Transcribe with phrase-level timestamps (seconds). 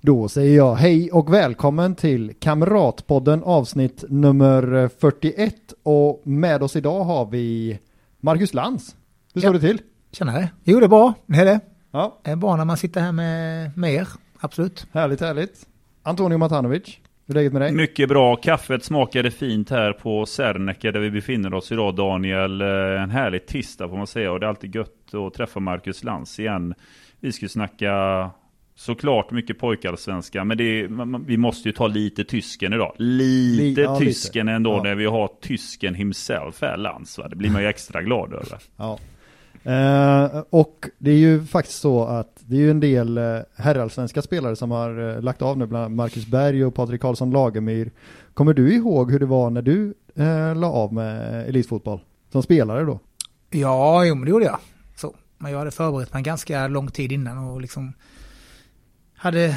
[0.00, 7.04] Då säger jag hej och välkommen till Kamratpodden avsnitt nummer 41 och med oss idag
[7.04, 7.78] har vi
[8.20, 8.96] Marcus Lantz.
[9.34, 9.60] Hur står Ja.
[9.60, 9.80] det till?
[10.12, 10.48] Tjenare.
[10.64, 11.14] Jo, det är bra.
[11.26, 11.60] Det är det.
[11.90, 14.08] Ja, Det är bra när man sitter här med, med er.
[14.40, 14.86] Absolut.
[14.92, 15.66] härligt härligt.
[16.02, 17.72] Antonio Matanovic, hur är läget med dig?
[17.72, 18.36] Mycket bra.
[18.36, 22.60] Kaffet smakade fint här på Serneke där vi befinner oss idag Daniel.
[22.60, 26.04] Eh, En härlig tisdag får man säga och det är alltid gött att träffa Marcus
[26.04, 26.74] Lantz igen.
[27.20, 27.90] Vi ska snacka
[28.80, 32.94] såklart mycket pojkallsvenska men det är, man- vi måste ju ta lite tysken idag.
[32.98, 34.04] Lite Li- ja, lite.
[34.12, 34.82] tysken ändå Ja.
[34.82, 37.18] när vi har tysken himself här Lantz.
[37.30, 38.58] Det blir man ju extra glad över.
[38.76, 38.98] Ja.
[39.64, 44.22] Eh, och det är ju faktiskt så att det är ju en del eh, herrallsvenska
[44.22, 47.90] spelare som har eh, lagt av nu, bland annat Marcus Berg och Patrik Karlsson Lagemyr.
[48.34, 52.00] Kommer du ihåg hur det var när du eh, la av med elitfotboll?
[52.32, 53.00] Som spelare då?
[53.50, 54.58] Ja, jo, men det gjorde jag.
[54.96, 55.14] Så.
[55.38, 57.92] Men jag hade förberett mig ganska lång tid innan och liksom
[59.22, 59.56] hade,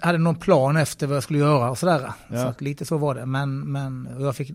[0.00, 2.12] hade någon plan efter vad jag skulle göra och sådär.
[2.28, 2.42] Ja.
[2.42, 3.26] Så att lite så var det.
[3.26, 4.50] Men, men jag fick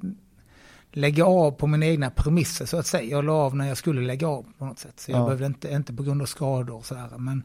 [0.91, 3.03] lägga av på mina egna premisser så att säga.
[3.03, 4.93] Jag la av när jag skulle lägga av på något sätt.
[4.99, 5.23] Så jag Ja.
[5.25, 7.07] behövde inte, inte på grund av skador och sådär.
[7.17, 7.43] Men,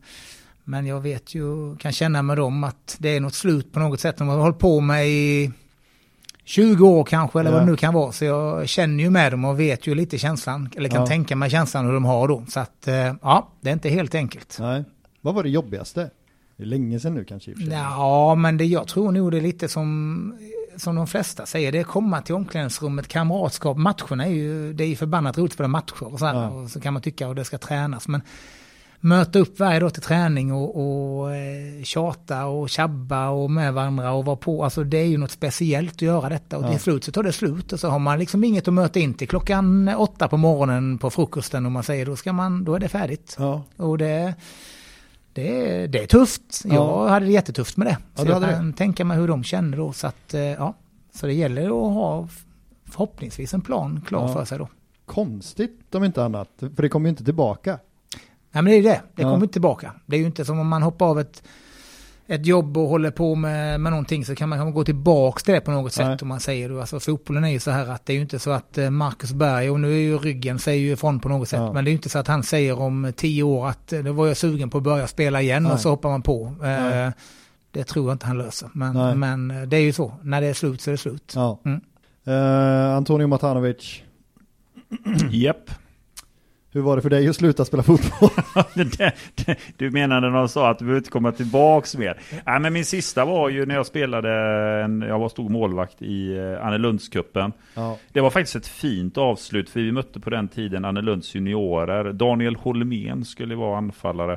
[0.65, 4.01] men jag vet ju, kan känna med dem att det är något slut på något
[4.01, 4.17] sätt.
[4.17, 5.53] De har hållit på med i
[6.45, 7.57] 20 år kanske eller Ja.
[7.57, 8.13] vad det nu kan vara.
[8.13, 11.07] Så jag känner ju med dem och vet ju lite känslan, eller kan Ja.
[11.07, 12.45] tänka mig känslan hur de har då.
[12.49, 14.57] Så att eh, ja, det är inte helt enkelt.
[14.61, 14.85] Nej.
[15.21, 16.11] Vad var det jobbigaste?
[16.63, 17.75] Det är länge sedan nu kanske i och för sig.
[17.75, 20.35] Ja, men det, jag tror nog det är lite som,
[20.77, 24.89] som de flesta säger, det är komma till omklädningsrummet, kamratskap, matcherna är ju, det är
[24.89, 26.49] ju förbannat roligt att spela matcher och så, här, Ja.
[26.49, 28.09] och så kan man tycka att det ska tränas.
[28.09, 28.23] Men
[29.01, 30.77] möta upp varje dag till träning och,
[31.21, 35.19] och eh, tjata och tjabba och med varandra och vara på, alltså det är ju
[35.19, 36.71] något speciellt att göra detta och Ja.
[36.71, 39.15] till slut så tar det slut och så har man liksom inget att möta in
[39.15, 42.79] till klockan åtta på morgonen på frukosten och man säger då ska man, då är
[42.81, 43.37] det färdigt.
[43.39, 43.63] Ja.
[43.77, 44.35] Och det,
[45.33, 46.63] det, är- det är tufft.
[46.65, 46.75] Ja.
[46.75, 47.97] Jag hade det jättetufft med det.
[48.17, 49.93] Ja, Så jag kan tänka mig hur de känner då.
[49.93, 50.75] Så, att, eh, ja.
[51.15, 52.29] så det gäller att ha
[52.85, 54.33] förhoppningsvis en plan klar Ja.
[54.35, 54.69] för sig då.
[55.07, 57.79] Konstigt om inte annat, för det kommer ju inte tillbaka.
[58.55, 59.95] Nej men det är det, det kommer inte tillbaka.
[60.07, 61.43] Det är ju inte som om man hoppar av ett,
[62.35, 65.55] ett jobb och håller på med, med någonting så kan man kanske gå tillbaks till
[65.55, 66.07] det på något Nej.
[66.07, 66.81] sätt om man säger då.
[66.81, 69.33] Alltså fotbollen är ju så här att det är ju inte så att eh, Marcus
[69.33, 71.61] Berg, och nu är ju ryggen, säger ju ifrån på något sätt.
[71.61, 71.73] Ja.
[71.73, 74.13] Men det är ju inte så att han säger om tio år att eh, då
[74.13, 75.73] var jag sugen på att börja spela igen Nej.
[75.73, 76.55] och så hoppar man på.
[76.61, 77.07] Nej.
[77.07, 77.13] Eh,
[77.71, 78.71] det tror jag inte han löser.
[78.75, 78.93] Nej.
[79.15, 81.33] Men, men det är ju så, när det är slut så är det slut.
[81.35, 81.61] Ja.
[81.65, 81.81] Mm.
[82.25, 84.03] Eh, Antonio Matanovic,
[85.31, 85.71] Japp.
[86.73, 88.31] Hur var det för dig att sluta spela fotboll?
[89.77, 92.21] Du menar när de sa att du behöver inte komma tillbaks mer?
[92.47, 94.31] Nej, men min sista var ju när jag spelade,
[94.85, 97.53] en, jag var stor målvakt i eh, Annelundscupen.
[97.75, 97.99] ja.
[98.13, 102.13] Det var faktiskt ett fint avslut för vi mötte på den tiden Annelunds juniorer.
[102.13, 104.33] Daniel Holmén skulle vara anfallare.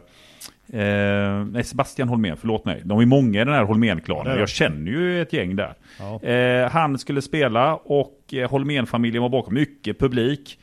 [0.73, 2.81] Eh, nej, Sebastian Holmén, förlåt mig.
[2.85, 4.39] De är många i den här Holmén-klanen.
[4.39, 5.73] Jag känner ju ett gäng där.
[5.99, 6.23] Ja.
[6.29, 9.53] Eh, han skulle spela och eh, Holmén-familjen var bakom.
[9.53, 10.59] Mycket publik.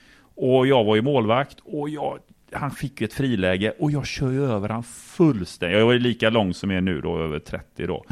[0.51, 1.57] Och jag var ju målvakt.
[1.65, 2.19] Och jag,
[2.53, 5.79] han fick ju ett friläge och jag kör ju över han fullständigt.
[5.79, 8.05] Jag var ju lika lång som jag är nu då, över 30 då.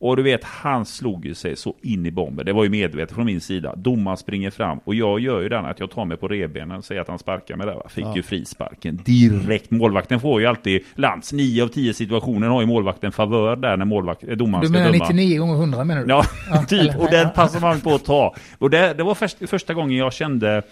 [0.00, 2.46] Och du vet, han slog ju sig så in i bomben.
[2.46, 3.74] Det var ju medvetet från min sida.
[3.76, 6.84] Domaren springer fram och jag gör ju den att jag tar mig på revbenen och
[6.84, 7.74] säger att han sparkar mig där.
[7.74, 7.88] Va?
[7.88, 8.16] Fick Ja.
[8.16, 9.70] ju frisparken direkt.
[9.70, 11.32] Målvakten får ju alltid Lantz.
[11.32, 14.78] 9 av 10 situationer har ju målvakten favör där när målvakt, eh, domaren Du ska
[14.78, 15.04] menar döma.
[15.08, 16.08] 99 gånger 100 menar du?
[16.10, 16.24] Ja,
[16.68, 16.96] typ.
[16.98, 18.34] Och den passar man på att ta.
[18.58, 20.62] Och det, det var först, första gången jag kände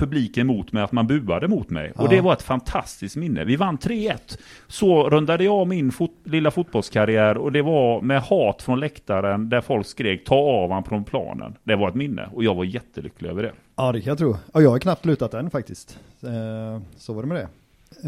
[0.00, 1.92] publiken mot mig, att man buade mot mig.
[1.96, 2.02] Ja.
[2.02, 3.44] Och det var ett fantastiskt minne.
[3.44, 4.38] Vi vann 3-1.
[4.68, 9.60] Så rundade jag min fot, lilla fotbollskarriär och det var med hat från läktaren där
[9.60, 11.54] folk skrek ta av han från planen.
[11.64, 13.52] Det var ett minne och jag var jättelycklig över det.
[13.76, 14.36] ja, det kan jag tro.
[14.52, 15.98] Och jag har knappt lutat än faktiskt.
[16.22, 17.48] Eh, så var det med det.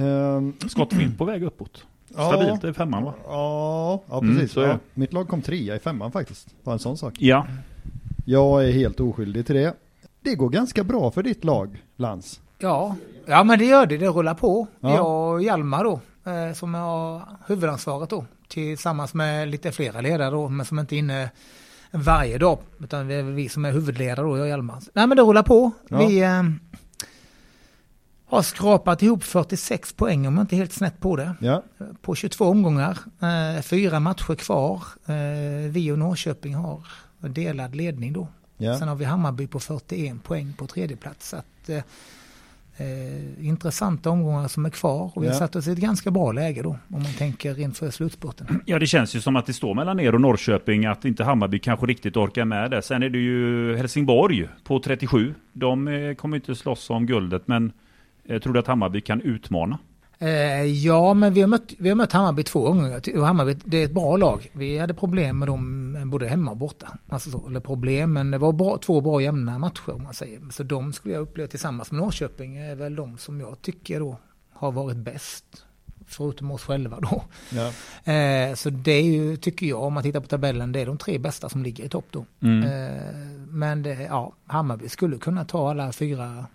[0.03, 1.87] Eh, Skottfint på väg uppåt.
[2.17, 2.29] Ja.
[2.29, 3.15] Stabilt i femman va?
[3.27, 4.55] Ja, ja Mm, precis.
[4.55, 4.63] det.
[4.67, 4.79] ja.
[4.95, 6.55] Mitt lag kom trea i femman faktiskt.
[6.65, 7.15] Var en sån sak.
[7.19, 7.47] Ja.
[8.25, 9.75] Jag är helt oskyldig till det.
[10.23, 12.41] Det går ganska bra för ditt lag, Lans.
[12.59, 12.97] Ja,
[13.27, 13.99] ja men det gör det.
[13.99, 14.67] Det rullar på.
[14.81, 14.95] Ja.
[14.95, 20.49] Jag och Hjalmar då, eh, som har huvudansvaret då, tillsammans med lite flera ledare då,
[20.49, 21.31] men som inte är inne
[21.91, 24.83] varje dag, utan det är vi som är huvudledare då, jag och Hjalmar.
[24.95, 25.71] Nej men det rullar på.
[25.89, 26.07] Ja.
[26.07, 26.43] Vi eh,
[28.27, 31.35] har skrapat ihop 46 poäng om jag inte är helt snett på det.
[31.41, 31.63] Ja,
[32.01, 34.83] På 22 omgångar, eh, fyra matcher kvar.
[35.07, 36.83] Eh, vi och Norrköping har
[37.19, 38.29] delad ledning då.
[38.63, 38.79] Ja.
[38.79, 41.29] Sen har vi Hammarby på 41 poäng på tredje plats.
[41.29, 41.77] Så att, eh,
[42.77, 45.39] eh, intressanta omgångar som är kvar och vi har Ja.
[45.39, 48.47] satt oss i ett ganska bra läge då om man tänker inför slutspurten.
[48.67, 51.59] Ja, det känns ju som att det står mellan er och Norrköping, att inte Hammarby
[51.59, 52.83] kanske riktigt orkar med det.
[52.83, 55.35] Sen är det ju Helsingborg på 37.
[55.53, 57.73] De eh, kommer inte slåss om guldet, men
[58.25, 59.79] jag tror du att Hammarby kan utmana?
[60.23, 63.19] Eh, ja, men vi har, mött, vi har mött Hammarby två gånger.
[63.19, 64.51] Och Hammarby, det är ett bra lag.
[64.53, 66.99] Vi hade problem med dem eh, både hemma och borta.
[67.09, 70.41] Alltså så, eller problem, men det var bra, två bra jämna matcher om man säger.
[70.51, 74.17] Så de skulle jag uppleva tillsammans med Norrköping är väl de som jag tycker då
[74.53, 75.45] har varit bäst.
[76.07, 77.23] Förutom oss själva då.
[77.51, 77.67] Ja.
[78.13, 80.99] Eh, så det är ju, tycker jag, om man tittar på tabellen, det är de
[80.99, 82.25] tre bästa som ligger i topp då.
[82.41, 82.69] Mm.
[83.51, 86.47] Men det, ja, Hammarby skulle kunna ta alla fyra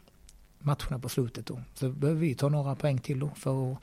[0.59, 1.61] matcherna på slutet då.
[1.73, 3.77] Så behöver vi ta några poäng till då för att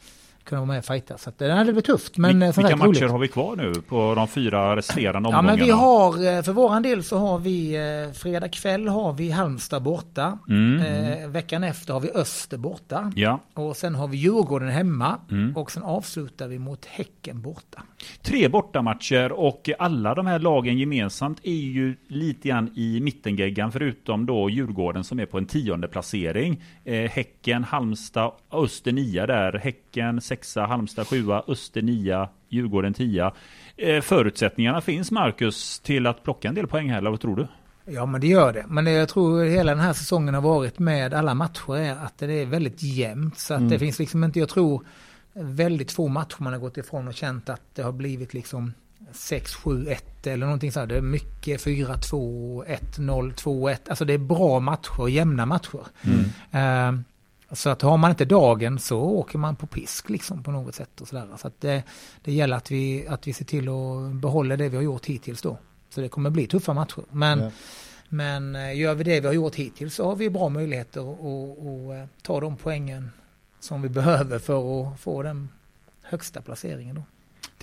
[0.44, 1.18] kunna vara med och fighta.
[1.18, 2.16] Så att det hade blivit tufft.
[2.18, 3.10] Men Vil- eh, Vilka sagt, matcher roligt.
[3.10, 5.42] har vi kvar nu på de fyra resterande Ja omgångarna?
[5.56, 9.30] men vi har, eh, för våran del så har vi, eh, fredag kväll har vi
[9.30, 10.38] Halmstad borta.
[10.48, 10.80] Mm.
[11.22, 13.12] Eh, veckan efter har vi Öster borta.
[13.16, 15.18] Ja, Och sen har vi Djurgården hemma.
[15.30, 15.56] Mm.
[15.56, 17.82] Och sen avslutar vi mot Häcken borta.
[18.22, 24.26] tre bortamatcher och alla de här lagen gemensamt är ju lite grann i mittengeggan förutom
[24.26, 26.62] då Djurgården som är på en tionde placering.
[26.84, 29.52] Eh, häcken, Halmstad, Öster nia där.
[29.52, 29.83] Häcken
[30.20, 33.32] sexa, Halmstad sjua, Öster nia, Djurgården tia.
[33.76, 37.46] Eh, förutsättningarna finns Marcus till att plocka en del poäng här, eller vad tror du?
[37.86, 38.64] Ja men det gör det.
[38.68, 42.32] Men jag tror hela den här säsongen har varit med alla matcher är att det
[42.32, 43.38] är väldigt jämnt.
[43.38, 44.86] Så att det finns liksom inte, jag tror
[45.32, 48.72] väldigt få matcher man har gått ifrån och känt att det har blivit liksom
[49.12, 50.88] 6, 7, 1 eller någonting sånt.
[50.88, 53.88] Det är mycket 4, 2, 1, 0, 2, 1.
[53.88, 55.80] Alltså det är bra matcher, jämna matcher.
[56.50, 56.92] Eh,
[57.52, 61.00] så att har man inte dagen så åker man på pisk liksom på något sätt
[61.00, 61.28] och sådär.
[61.38, 61.82] Så att det,
[62.22, 65.42] det gäller att vi, att vi ser till att behålla det vi har gjort hittills
[65.42, 65.58] då.
[65.90, 67.02] Så det kommer bli tuffa matcher.
[67.10, 67.50] Men, Ja.
[68.08, 71.20] men eh, gör vi det vi har gjort hittills så har vi bra möjligheter att
[71.58, 73.10] att, eh, ta de poängen
[73.60, 75.48] som vi behöver för att få den
[76.02, 77.02] högsta placeringen då.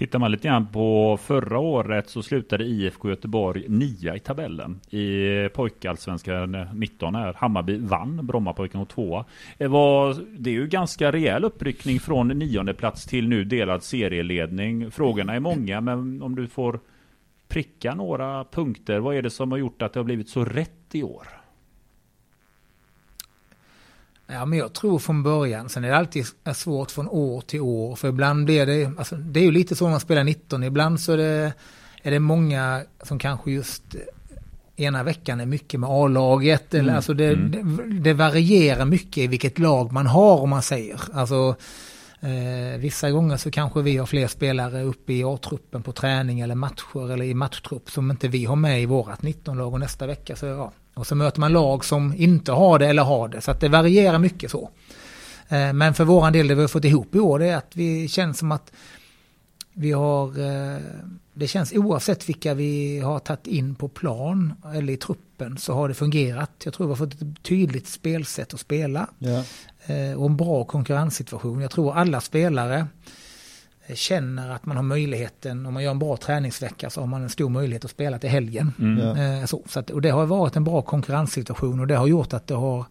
[0.01, 5.49] Tittar man lite grann på förra året så slutade IFK Göteborg nia i tabellen i
[5.49, 7.33] pojkallsvenskan 19 här.
[7.37, 9.25] Hammarby vann, Brommapojkarna och tvåa.
[9.57, 14.91] Det, var, det är ju ganska rejäl uppryckning från nionde plats till nu delad serieledning.
[14.91, 16.79] Frågorna är många men om du får
[17.47, 18.99] pricka några punkter.
[18.99, 21.40] Vad är det som har gjort att det har blivit så rätt i år?
[24.31, 27.95] Ja, men jag tror från början, sen är det alltid svårt från år till år,
[27.95, 30.99] för ibland blir det, alltså det är ju lite så när man spelar 19, ibland
[30.99, 31.53] så är det,
[32.03, 33.83] är det många som kanske just
[34.75, 37.63] ena veckan är mycket med A-laget, eller alltså det, det,
[37.99, 41.01] det varierar mycket i vilket lag man har om man säger.
[41.13, 41.55] Alltså
[42.19, 46.55] eh, vissa gånger så kanske vi har fler spelare uppe i A-truppen på träning eller
[46.55, 50.35] matcher eller i matchtrupp som inte vi har med i vårat 19-lag och nästa vecka
[50.35, 50.71] så ja.
[51.01, 53.41] Och så möter man lag som inte har det eller har det.
[53.41, 54.69] Så att det varierar mycket så.
[55.49, 57.71] Eh, Men för våran del, det vi har fått ihop i år, det är att
[57.75, 58.71] vi känns som att
[59.73, 60.27] vi har...
[60.39, 60.77] eh,
[61.33, 65.87] Det känns oavsett vilka vi har tagit in på plan eller i truppen så har
[65.87, 66.51] det fungerat.
[66.63, 69.43] Jag tror vi har fått ett tydligt spelsätt att spela Ja.
[69.93, 71.61] eh, och en bra konkurrenssituation.
[71.61, 72.87] Jag tror alla spelare
[73.95, 77.29] känner att man har möjligheten, om man gör en bra träningsvecka så har man en
[77.29, 78.73] stor möjlighet att spela till helgen.
[79.01, 79.23] Ja.
[79.23, 82.33] Eh, Så, så att, och det har varit en bra konkurrenssituation och det har gjort
[82.33, 82.85] att det har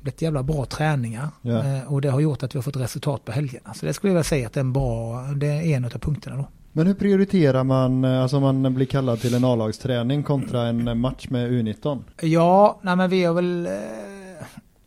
[0.00, 1.28] blivit jävla bra träningar.
[1.42, 1.64] Ja.
[1.64, 3.74] Eh, Och det har gjort att vi har fått resultat på helgerna.
[3.74, 5.88] Så det skulle jag vilja säga att det är en bra, det är en av
[5.90, 6.48] punkterna då.
[6.72, 11.00] Men hur prioriterar man, eh, alltså om man blir kallad till en A-lagsträning kontra en
[11.00, 11.98] match med U19?
[12.20, 13.68] Ja, nej men vi har väl...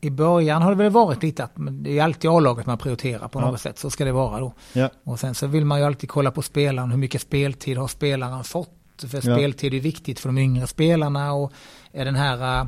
[0.01, 3.27] Eh, I början har det väl varit lite att det är alltid A-laget man prioriterar
[3.27, 3.51] på Ja.
[3.51, 3.79] något sätt.
[3.79, 4.53] Så ska det vara då.
[4.73, 4.89] Ja.
[5.03, 6.91] Och sen så vill man ju alltid kolla på spelaren.
[6.91, 8.69] Hur mycket speltid har spelaren fått?
[9.07, 9.21] För Ja.
[9.35, 11.33] speltid är viktigt för de yngre spelarna.
[11.33, 11.51] Och
[11.91, 12.67] är den här eh,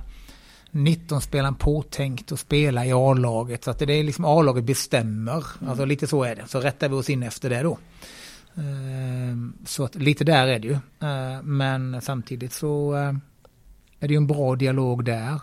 [0.71, 3.63] 19-spelaren påtänkt att spela i A-laget?
[3.63, 5.45] Så att det är liksom A-laget bestämmer.
[5.67, 6.47] Alltså lite så är det.
[6.47, 7.77] Så rättar vi oss in efter det då.
[8.57, 10.73] Ehm, Så att lite där är det ju.
[10.73, 13.13] Eh, Men samtidigt så eh,
[13.99, 15.39] är det ju en bra dialog där.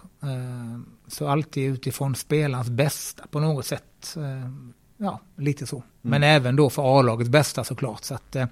[1.11, 4.17] Så alltid utifrån spelarens bästa på något sätt.
[4.17, 4.51] Eh,
[5.03, 5.83] Ja, lite så.
[6.03, 8.05] Men även då för A-lagets bästa såklart.
[8.05, 8.47] Så att eh,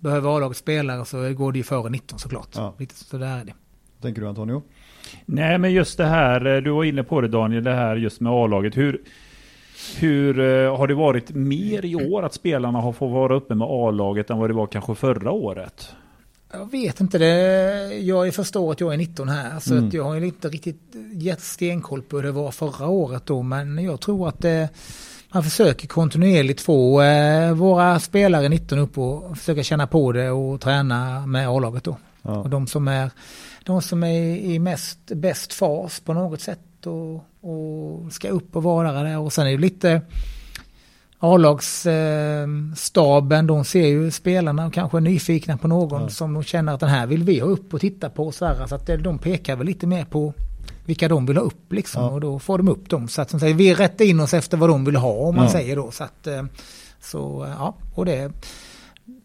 [0.00, 2.48] behöver A-laget spelare så går det ju före 19 såklart.
[2.54, 2.74] Ja.
[2.78, 3.52] Lite så där är det.
[4.00, 4.62] Tänker du Antonio?
[5.24, 8.20] Nej, men just det här, eh, du var inne på det Daniel, det här just
[8.20, 8.76] med A-laget.
[8.76, 9.02] Hur,
[9.98, 13.68] hur eh, har det varit mer i år att spelarna har fått vara uppe med
[13.70, 15.94] A-laget än vad det var kanske förra året?
[16.52, 17.94] Jag vet inte det.
[17.98, 19.60] Jag förstår att jag är 19 här.
[19.60, 19.88] Så Mm.
[19.88, 20.80] att jag har inte riktigt
[21.12, 23.42] gett stenkoll på hur det var förra året då.
[23.42, 24.68] Men jag tror att det,
[25.32, 30.60] man försöker kontinuerligt få eh, våra spelare 19 upp och försöka känna på det och
[30.60, 31.96] träna med A-laget då.
[32.22, 32.36] Ja.
[32.36, 33.10] Och de som är
[33.64, 37.14] de som är i mest, bäst fas på något sätt och,
[37.50, 39.18] och ska upp och vara där.
[39.18, 40.00] Och sen är det lite
[41.24, 46.08] A-lagsstaben, de ser ju spelarna och kanske är nyfikna på någon ja.
[46.08, 48.32] som de känner att den här vill vi ha upp och titta på.
[48.32, 50.34] Så, här, så att de pekar väl lite mer på
[50.84, 52.10] vilka de vill ha upp liksom ja.
[52.10, 53.08] och då får de upp dem.
[53.08, 55.44] Så att som säger, vi rättar in oss efter vad de vill ha om man
[55.44, 55.50] ja.
[55.50, 55.90] säger då.
[55.90, 56.42] Så att, eh,
[57.00, 58.32] så ja, och det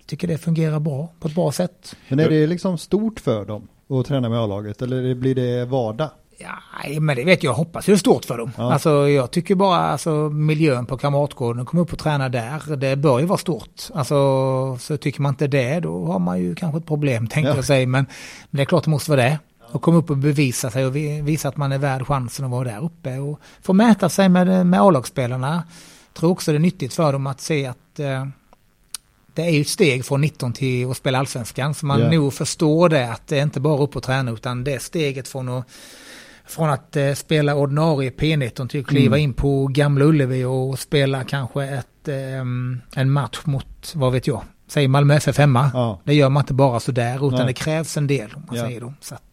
[0.06, 1.96] tycker det fungerar bra på ett bra sätt.
[2.10, 6.10] Men är det liksom stort för dem att träna med A-laget eller blir det vardag?
[6.40, 7.54] Ja, men det vet jag.
[7.54, 8.52] hoppas det är stort för dem.
[8.58, 8.74] Ja.
[8.74, 13.20] Alltså, jag tycker bara alltså, miljön på Kamratgården, komma upp och träna där, det bör
[13.20, 13.82] ju vara stort.
[13.94, 17.56] Alltså, så tycker man inte det, då har man ju kanske ett problem, tänker ja.
[17.56, 17.88] jag säga.
[17.88, 18.06] Men,
[18.50, 19.40] men det är klart det måste vara det.
[19.72, 22.64] Och komma upp och bevisa sig och visa att man är värd chansen att vara
[22.64, 23.18] där uppe.
[23.18, 25.64] Och få mäta sig med, med A-lagsspelarna.
[26.14, 28.26] Tror också det är nyttigt för dem att se att eh,
[29.34, 31.74] det är ju ett steg från 19 till att spela allsvenskan.
[31.74, 32.12] Så man yeah.
[32.12, 35.28] nog förstår det att det är inte bara upp och träna utan det är steget
[35.28, 35.66] från att
[36.48, 39.24] från att eh, spela ordinarie P19 till att kliva mm.
[39.24, 42.40] in på Gamla Ullevi och spela kanske ett, eh,
[42.96, 45.72] en match mot, vad vet jag, säg Malmö FF hemma.
[45.74, 46.02] Ja.
[46.04, 47.48] Det gör man inte bara sådär utan Nej.
[47.48, 48.66] det krävs en del om man ja.
[48.66, 48.94] säger då.
[49.02, 49.24] Så att,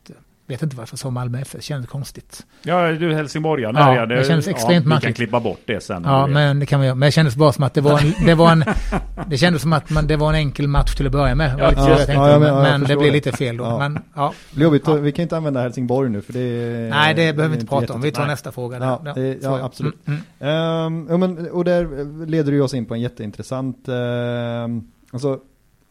[0.47, 2.47] vet inte varför jag sa Malmö FF, det kändes konstigt.
[2.63, 5.81] Ja, du Helsingborgare ja, ja, det, det kändes extremt ja, Vi kan klippa bort det
[5.81, 6.03] sen.
[6.07, 6.95] Ja, men det kan vi göra.
[6.95, 8.65] Men det kändes bara som att det var en, det var en,
[9.27, 11.59] det kändes som att man, det var en enkel match till att börja med.
[11.59, 13.79] Ja, ja, tänkte, ja, men, men det blir lite fel då.
[13.79, 14.33] Men, ja.
[14.55, 17.93] Jobbigt, vi kan inte använda Helsingborg nu för det Nej, det behöver vi inte prata
[17.93, 18.01] om.
[18.01, 18.31] Vi tar nej.
[18.31, 18.79] nästa fråga.
[18.79, 18.87] Där.
[18.87, 20.07] Ja, det, ja absolut.
[20.07, 21.11] Mm, mm.
[21.11, 23.95] Um, men, och där leder du oss in på en jätteintressant, uh,
[25.13, 25.39] alltså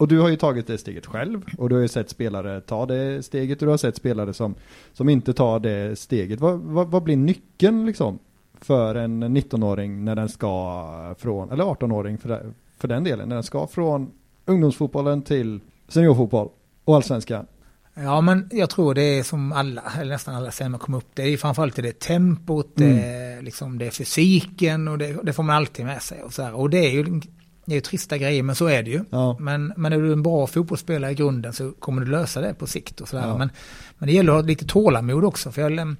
[0.04, 2.86] och du har ju tagit det steget själv och du har ju sett spelare ta
[2.86, 4.54] det steget och du har sett spelare som,
[4.92, 6.40] som inte tar det steget.
[6.40, 8.18] Vad, vad, vad blir nyckeln liksom
[8.60, 13.42] för en 19-åring när den ska från, eller 18-åring för, för den delen, när den
[13.42, 14.10] ska från
[14.44, 16.48] ungdomsfotbollen till seniorfotboll
[16.84, 17.46] och allsvenskan?
[17.94, 21.08] Ja men jag tror det är som alla, eller nästan alla säger man kommer upp,
[21.14, 22.96] det är framförallt det tempot, mm.
[22.96, 26.22] det, är, liksom, det är fysiken och det, det, får man alltid med sig.
[26.22, 26.54] Och, så här.
[26.54, 27.20] och det är ju
[27.64, 29.04] det är ju trista grejer, men så är det ju.
[29.10, 29.36] Ja.
[29.40, 32.66] Men, men är du en bra fotbollsspelare i grunden så kommer du lösa det på
[32.66, 33.00] sikt.
[33.00, 33.26] Och sådär.
[33.26, 33.38] Ja.
[33.38, 33.50] Men,
[33.98, 35.52] men det gäller att ha lite tålamod också.
[35.52, 35.96] För jag um,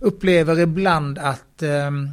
[0.00, 2.10] upplever ibland att um,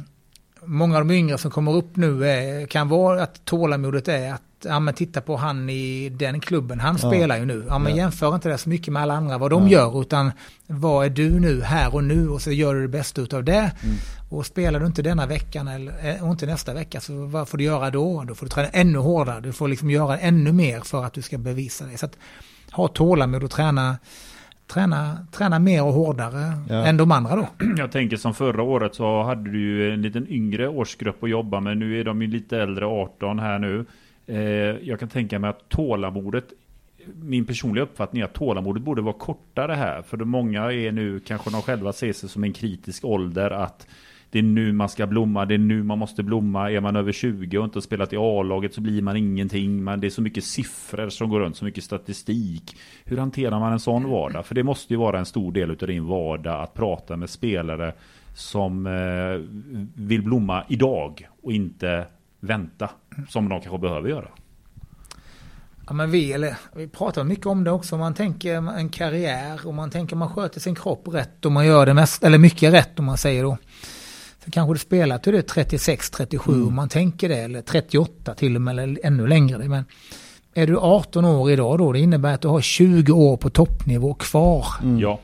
[0.64, 4.42] många av de yngre som kommer upp nu är, kan vara att tålamodet är att
[4.64, 7.08] ja men titta på han i den klubben, han ja.
[7.08, 7.64] spelar ju nu.
[7.68, 7.96] Ja men ja.
[7.96, 9.72] jämför inte det så mycket med alla andra vad de ja.
[9.72, 10.32] gör utan
[10.66, 13.52] vad är du nu här och nu och så gör du det bästa utav det.
[13.52, 13.96] Mm.
[14.28, 17.58] Och spelar du inte denna veckan eller, eh, och inte nästa vecka så vad får
[17.58, 18.24] du göra då?
[18.28, 21.22] Då får du träna ännu hårdare, du får liksom göra ännu mer för att du
[21.22, 21.98] ska bevisa det.
[21.98, 22.18] Så att
[22.72, 23.98] ha tålamod och träna
[24.66, 26.86] träna, träna mer och hårdare ja.
[26.86, 27.48] än de andra då.
[27.76, 31.60] Jag tänker som förra året så hade du ju en liten yngre årsgrupp att jobba
[31.60, 31.78] med.
[31.78, 33.84] Nu är de ju lite äldre, 18 här nu.
[34.26, 34.38] Eh,
[34.88, 36.44] jag kan tänka mig att tålamodet
[37.14, 40.02] min personliga uppfattning är att tålamodet borde vara kortare här.
[40.02, 43.86] För de många är nu, kanske de själva ser sig som en kritisk ålder, att
[44.30, 46.70] det är nu man ska blomma, det är nu man måste blomma.
[46.70, 49.84] Är man över 20 och inte har spelat i A-laget så blir man ingenting.
[49.84, 52.76] Men det är så mycket siffror som går runt, så mycket statistik.
[53.04, 54.46] Hur hanterar man en sån vardag?
[54.46, 57.92] För det måste ju vara en stor del av din vardag att prata med spelare
[58.34, 59.40] som eh,
[59.94, 62.06] vill blomma idag och inte
[62.40, 62.90] vänta
[63.28, 64.28] som de kanske behöver göra.
[65.86, 67.96] Ja, men vi, eller, vi pratar mycket om det också.
[67.96, 71.86] Man tänker en karriär och man tänker man sköter sin kropp rätt och man gör
[71.86, 73.58] det mest, eller mycket rätt om man säger då.
[74.52, 76.68] Kanske du spelar till det 36, 37 mm.
[76.68, 79.68] om man tänker det, eller 38 till och med, eller ännu längre.
[79.68, 79.84] Men
[80.54, 84.14] är du 18 år idag då, det innebär att du har 20 år på toppnivå
[84.14, 84.66] kvar.
[84.82, 84.98] Mm.
[84.98, 85.20] Ja.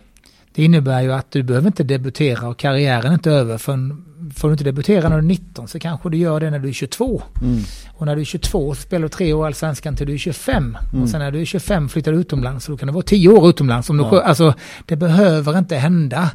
[0.54, 4.04] Det innebär ju att du behöver inte debutera och karriären är inte över förrän
[4.36, 6.68] får du inte debutera när du är 19 så kanske du gör det när du
[6.68, 7.22] är 22.
[7.42, 7.60] Mm.
[7.94, 10.76] Och när du är 22 så spelar du tre år allsvenskan till du är 25.
[10.92, 11.02] Mm.
[11.02, 13.28] Och sen när du är 25 flyttar du utomlands så då kan du vara 10
[13.28, 13.90] år utomlands.
[13.90, 14.10] Om ja.
[14.10, 14.54] du, alltså,
[14.86, 16.30] det behöver inte hända.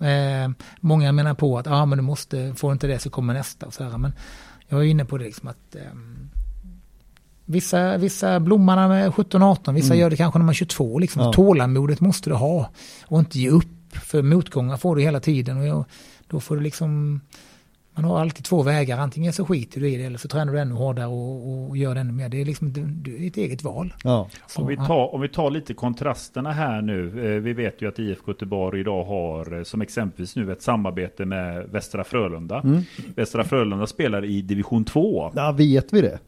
[0.00, 3.66] Eh, många menar på att ah, men du måste, får inte det så kommer nästa.
[3.66, 3.98] Och så här.
[3.98, 4.12] Men
[4.68, 5.82] jag är inne på det liksom att eh,
[7.50, 9.98] Vissa, vissa blommar när med 17-18, vissa mm.
[9.98, 10.98] gör det kanske när man är 22.
[10.98, 11.22] Liksom.
[11.22, 11.32] Ja.
[11.32, 12.70] Tålamodet måste du ha
[13.06, 13.66] och inte ge upp.
[13.92, 15.58] För motgångar får du hela tiden.
[15.58, 15.84] Och jag,
[16.26, 17.20] då får du liksom,
[18.02, 20.60] man har alltid två vägar, antingen så skiter du i det eller så tränar du
[20.60, 22.28] ännu hårdare och, och gör det ännu mer.
[22.28, 22.80] Det är liksom det
[23.10, 23.94] är ett eget val.
[24.04, 24.28] Ja.
[24.46, 27.34] Så, om, vi tar, om vi tar lite kontrasterna här nu.
[27.34, 31.24] Eh, vi vet ju att IFK Göteborg idag har eh, som exempelvis nu ett samarbete
[31.24, 32.60] med Västra Frölunda.
[32.60, 32.82] Mm.
[33.16, 35.32] Västra Frölunda spelar i division 2.
[35.34, 36.18] Ja, vet vi det?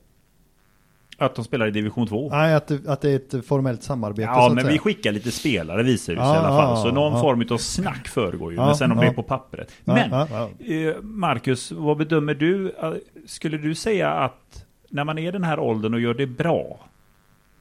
[1.23, 2.29] Att de spelar i division 2?
[2.31, 4.31] Nej, att det, att det är ett formellt samarbete.
[4.35, 6.77] Ja, men vi skickar lite spelare visar det sig i alla fall.
[6.77, 7.21] Så någon ja.
[7.21, 8.59] form av snack föregår ju.
[8.59, 9.73] men sen om det är på pappret.
[9.85, 12.75] Men, eh, Marcus, vad bedömer du?
[12.83, 12.93] Eh,
[13.27, 16.81] skulle du säga att när man är den här åldern och gör det bra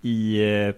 [0.02, 0.74] i eh,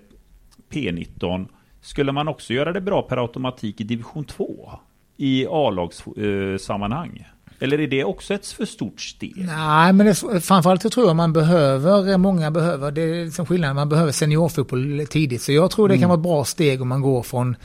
[0.69, 1.47] P19
[1.81, 4.71] Skulle man också göra det bra per automatik i division 2?
[5.17, 7.25] I A-lagssammanhang?
[7.63, 9.34] Eller är det också ett för stort steg?
[9.38, 13.75] Nej, men det, framförallt så tror jag man behöver, många behöver, det är liksom skillnaden,
[13.75, 15.41] man behöver seniorfotboll tidigt.
[15.41, 17.55] Så jag tror det kan vara ett bra steg om man går från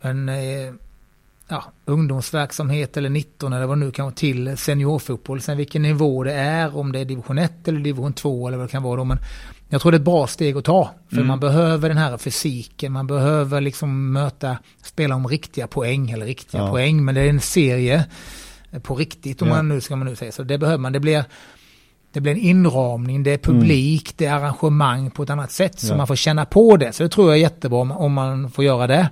[0.00, 0.72] en eh,
[1.48, 5.40] ja, ungdomsverksamhet eller 19 eller vad det nu kan vara till seniorfotboll.
[5.40, 8.66] Sen vilken nivå det är, om det är division 1 eller division 2 eller vad
[8.66, 9.04] det kan vara då.
[9.04, 9.18] Men
[9.68, 10.90] jag tror det är ett bra steg att ta.
[11.08, 11.26] För Mm.
[11.28, 16.60] man behöver den här fysiken, man behöver liksom möta, spela om riktiga poäng eller riktiga
[16.60, 16.70] Ja.
[16.70, 17.04] poäng.
[17.04, 18.04] Men det är en serie
[18.80, 19.54] på riktigt om Ja.
[19.54, 20.32] man nu ska man nu säga.
[20.32, 20.92] Så det behöver man.
[20.92, 21.24] Det blir,
[22.12, 25.80] det blir en inramning, det är publik, det är arrangemang på ett annat sätt.
[25.80, 25.96] Så Ja.
[25.96, 26.92] man får känna på det.
[26.92, 29.08] Så det tror jag är jättebra om, om man får göra det.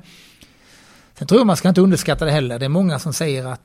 [1.19, 2.59] Sen tror jag man ska inte underskatta det heller.
[2.59, 3.61] Det är många som säger att,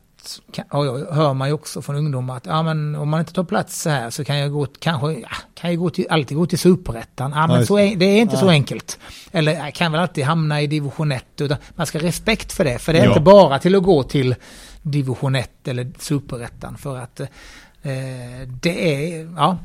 [0.54, 3.34] kan- ja, ja, hör man ju också från ungdomar att ja, men om man inte
[3.34, 6.38] tar plats så här så kan jag gå, kanske, ja, kan jag gå till, alltid
[6.38, 7.32] gå till superettan.
[7.36, 9.00] Ja, men så är, det är inte så enkelt.
[9.32, 11.26] Eller jag kan väl alltid hamna i division 1.
[11.42, 12.80] Utan man ska ha respekt för det.
[12.80, 14.36] För det är inte bara till att gå till
[14.82, 16.78] division 1 eller superettan.
[16.78, 17.28] För att eh,
[18.62, 19.58] det är, ja,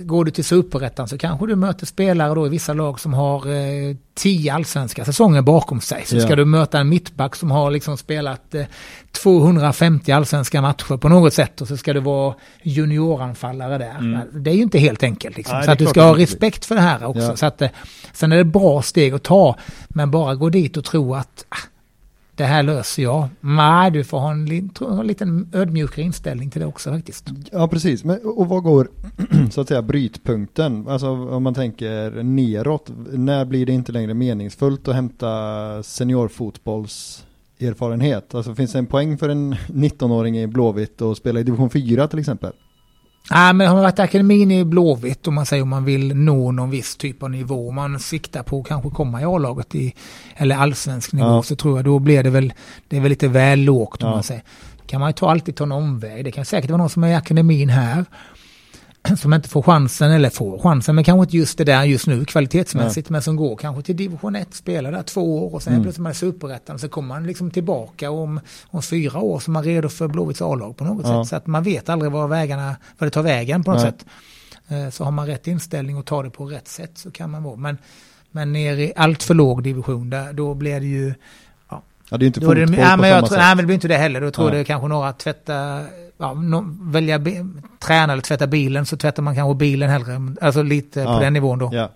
[0.00, 3.46] går du till superettan så kanske du möter spelare då i vissa lag som har
[3.50, 6.02] eh, tio allsvenska säsonger bakom sig.
[6.06, 6.20] Så Ja.
[6.20, 8.64] ska du möta en mittback som har liksom spelat eh,
[9.12, 13.98] 250 allsvenska matcher på något sätt och så ska du vara junioranfallare där.
[13.98, 14.20] Mm.
[14.32, 15.36] Det är ju inte helt enkelt.
[15.36, 15.56] Liksom.
[15.56, 17.22] Nej, så att du ska ha respekt för det här också.
[17.22, 17.36] Ja.
[17.36, 17.68] Så att, eh,
[18.12, 19.56] sen är det bra steg att ta.
[19.88, 21.56] Men bara gå dit och tro att ah,
[22.34, 23.28] det här löser jag.
[23.40, 27.28] Nej, du får ha en, li- en liten ödmjukare inställning till det också faktiskt.
[27.52, 28.04] Ja, precis.
[28.04, 28.88] Men, och vad går,
[29.50, 30.88] så att säga, brytpunkten?
[30.88, 37.24] Alltså om man tänker neråt, när blir det inte längre meningsfullt att hämta seniorfotbolls
[37.60, 38.34] erfarenhet?
[38.34, 42.08] Alltså finns det en poäng för en 19-åring i Blåvitt att spela i division 4
[42.08, 42.52] till exempel?
[43.30, 46.14] Nej, men har man varit i akademin i Blåvitt om man säger om man vill
[46.16, 49.94] nå någon viss typ av nivå, man siktar på att kanske komma i A-laget i,
[50.36, 51.42] eller allsvensk nivå, Ja.
[51.42, 52.52] så tror jag då blir det väl,
[52.88, 54.14] det är väl lite väl lågt om Ja.
[54.14, 54.42] man säger.
[54.86, 56.24] Kan man ju ta, alltid ta en omväg.
[56.24, 58.04] Det kan säkert vara någon som är i akademin här,
[59.18, 62.24] som inte får chansen, eller får chansen, men kanske inte just det där just nu
[62.24, 65.82] kvalitetsmässigt, men som går kanske till division 1, spelar där två år och sen Mm.
[65.82, 69.50] plötsligt är man i superettan, så kommer man liksom tillbaka om, om fyra år är
[69.50, 71.24] man redo för Blåvitts A-lag på något Ja.
[71.24, 71.28] sätt.
[71.30, 73.92] Så att man vet aldrig var vägarna, var det tar vägen på något Nej.
[73.92, 74.04] sätt.
[74.68, 77.42] Eh, Så har man rätt inställning och tar det på rätt sätt så kan man
[77.42, 77.56] vara.
[77.56, 77.78] Men,
[78.30, 81.14] men ner i allt för låg division, där, då blir det ju...
[82.10, 83.38] Ja, det är inte är fotboll det, ja, på men jag samma tror, sätt.
[83.38, 84.20] nej, men det blir inte det heller.
[84.20, 84.58] Då tror jag Nej.
[84.58, 85.84] det är kanske några tvätta,
[86.22, 87.20] ja, välja,
[87.78, 90.20] träna eller tvätta bilen så tvättar man kanske bilen hellre.
[90.40, 91.14] Alltså lite Ja.
[91.14, 91.70] på den nivån då.
[91.72, 91.88] Ja.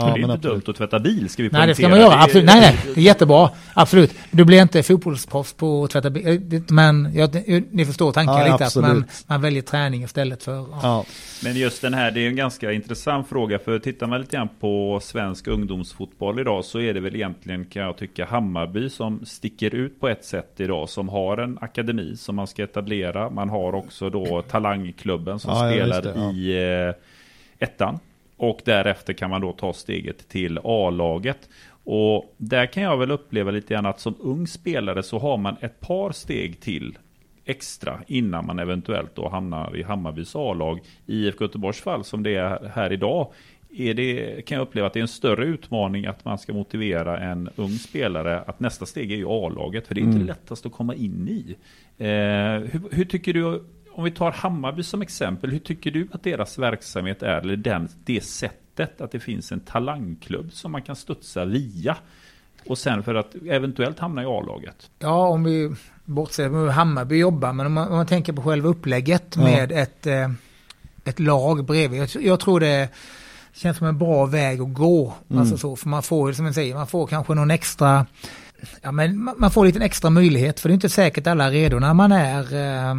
[0.00, 0.64] Ja, Men det är inte absolut.
[0.66, 2.02] dumt att tvätta bil, ska vi Nej, det ska poängtera.
[2.04, 2.22] man göra.
[2.22, 2.46] Absolut.
[2.46, 2.78] Nej, nej.
[2.94, 3.50] Det är jättebra.
[3.74, 4.14] Absolut.
[4.30, 6.62] Du blir inte fotbollsproffs på att tvätta bil.
[6.68, 7.34] Men jag,
[7.70, 8.54] ni förstår tanken Ja, lite.
[8.54, 9.24] Att man, absolut.
[9.26, 10.54] man väljer träning istället för...
[10.56, 10.80] Ja.
[10.82, 11.04] Ja.
[11.44, 13.58] Men just den här, det är en ganska intressant fråga.
[13.58, 17.82] För tittar man lite grann på svensk ungdomsfotboll idag så är det väl egentligen, kan
[17.82, 20.88] jag tycka, Hammarby som sticker ut på ett sätt idag.
[20.88, 23.30] Som har en akademi som man ska etablera.
[23.30, 26.94] Man har också då Talangklubben som Ja, spelar i eh,
[27.68, 27.98] ettan.
[28.38, 31.48] Och därefter kan man då ta steget till A-laget.
[31.84, 35.56] Och där kan jag väl uppleva lite grann att som ung spelare så har man
[35.60, 36.98] ett par steg till
[37.44, 40.80] extra innan man eventuellt då hamnar i Hammarbys A-lag.
[41.06, 43.32] I IFK Göteborgs fall som det är här idag
[43.70, 47.18] är det, kan jag uppleva att det är en större utmaning att man ska motivera
[47.18, 49.86] en ung spelare att nästa steg är ju A-laget.
[49.86, 50.26] För det är inte Mm.
[50.26, 51.56] det lättaste att komma in i.
[51.98, 52.08] Eh,
[52.70, 53.64] hur, hur tycker du,
[53.98, 57.40] om vi tar Hammarby som exempel, hur tycker du att deras verksamhet är?
[57.40, 61.96] Eller den, det sättet att det finns en talangklubb som man kan studsa via?
[62.66, 64.90] Och sen för att eventuellt hamna i A-laget.
[64.98, 68.42] Ja, om vi bortser från hur Hammarby jobbar, men om man, om man tänker på
[68.42, 69.42] själva upplägget Ja.
[69.42, 70.30] med ett, eh,
[71.04, 72.00] ett lag bredvid.
[72.00, 72.88] Jag, jag tror det
[73.52, 75.14] känns som en bra väg att gå.
[75.28, 75.40] Mm.
[75.40, 78.06] Alltså så, för man får, som jag säger, man får kanske någon extra,
[78.82, 81.78] ja men man, får lite extra möjlighet, för det är inte säkert alla är redo
[81.78, 82.94] när man är, eh,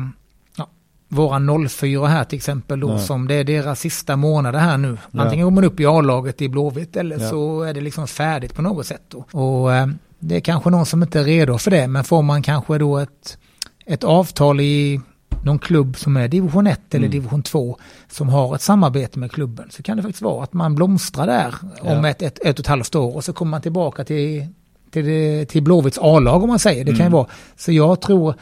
[1.10, 3.00] våra 04 här till exempel då, Nej.
[3.00, 4.98] som det är deras sista månader här nu.
[5.13, 7.30] Antingen går man upp i A-laget i Blåvitt eller Ja.
[7.30, 9.26] så är det liksom färdigt på något sätt då.
[9.39, 9.88] Och eh,
[10.19, 12.98] det är kanske någon som inte är redo för det, men får man kanske då
[12.98, 13.38] ett,
[13.86, 15.02] ett avtal i
[15.43, 17.12] någon klubb som är division 1 eller Mm.
[17.12, 17.78] division 2
[18.12, 21.56] som har ett samarbete med klubben så kan det faktiskt vara att man blomstrar där
[21.82, 22.10] om Ja.
[22.10, 24.48] ett, ett, ett och ett halvt år och så kommer man tillbaka till
[24.91, 26.86] till, till Blåvitts A-lag om man säger.
[26.86, 27.12] Det kan ju Mm.
[27.13, 27.28] vara.
[27.58, 28.34] Så jag tror,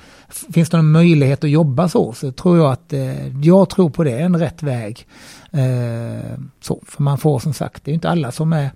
[0.54, 4.04] finns det någon möjlighet att jobba så, så tror jag att, eh, jag tror på
[4.04, 5.08] det, är en rätt väg.
[5.52, 8.70] Eh, så, för man får som sagt, det är ju inte alla som är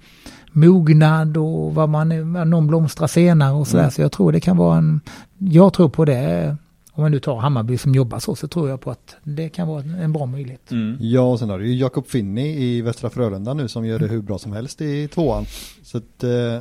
[0.51, 3.83] mognad och vad man är, någon blomstrar senare och sådär.
[3.83, 3.91] Mm.
[3.91, 5.01] Så jag tror det kan vara en,
[5.37, 6.55] jag tror på det
[6.93, 9.67] om man nu tar Hammarby som jobbar så, så tror jag på att det kan
[9.67, 10.71] vara en bra möjlighet.
[10.71, 10.97] Mm.
[10.99, 14.07] Ja, och sen har du ju Jakob Finney i Västra Frölunda nu som gör det
[14.07, 15.45] hur bra som helst i tvåan.
[15.83, 16.29] Så att, eh,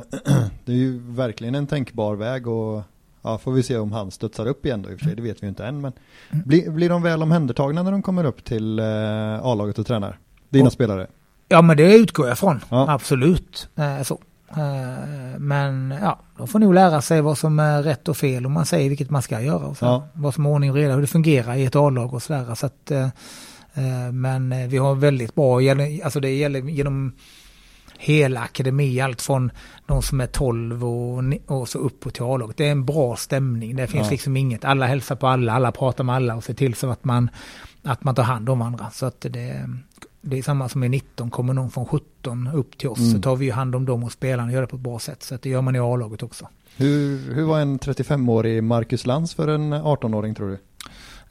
[0.65, 2.81] det är ju verkligen en tänkbar väg och
[3.21, 5.21] ja, får vi se om han studsar upp igen då i och för sig, det
[5.21, 5.81] vet vi ju inte än.
[5.81, 5.91] Men
[6.45, 8.85] blir, blir de väl omhändertagna när de kommer upp till eh,
[9.45, 10.19] A-laget och tränar?
[10.49, 11.07] Dina Och- spelare?
[11.47, 12.59] Ja, men det utgår jag från.
[12.69, 12.91] Ja.
[12.93, 13.69] Absolut.
[13.75, 14.19] Eh, så.
[14.57, 18.51] Eh, men ja, de får nog lära sig vad som är rätt och fel om
[18.51, 19.65] man säger vilket man ska göra.
[19.65, 19.85] Och så.
[19.85, 20.07] Ja.
[20.13, 22.55] Vad som är ordning och reda, hur det fungerar i ett A-lag och sådär.
[22.55, 23.05] Så att, eh,
[23.73, 25.59] eh, men vi har väldigt bra,
[26.03, 27.13] alltså det gäller genom
[27.97, 29.51] hela akademi, allt från
[29.85, 32.57] de som är 12 och, och så uppåt till A-laget.
[32.57, 33.75] Det är en bra stämning.
[33.75, 34.11] Det finns Ja.
[34.11, 37.03] liksom inget, alla hälsar på alla, alla pratar med alla och ser till så att
[37.03, 37.29] man,
[37.83, 38.89] att man tar hand om andra.
[38.89, 39.69] Så att det,
[40.21, 43.11] det är samma som i 19, kommer någon från 17 upp till oss Mm.
[43.11, 44.99] så tar vi ju hand om dem och spelarna och gör det på ett bra
[44.99, 45.23] sätt.
[45.23, 46.47] Så det gör man i A-laget också.
[46.77, 50.57] Hur, hur var en 35-årig Marcus Lantz för en 18-åring tror du?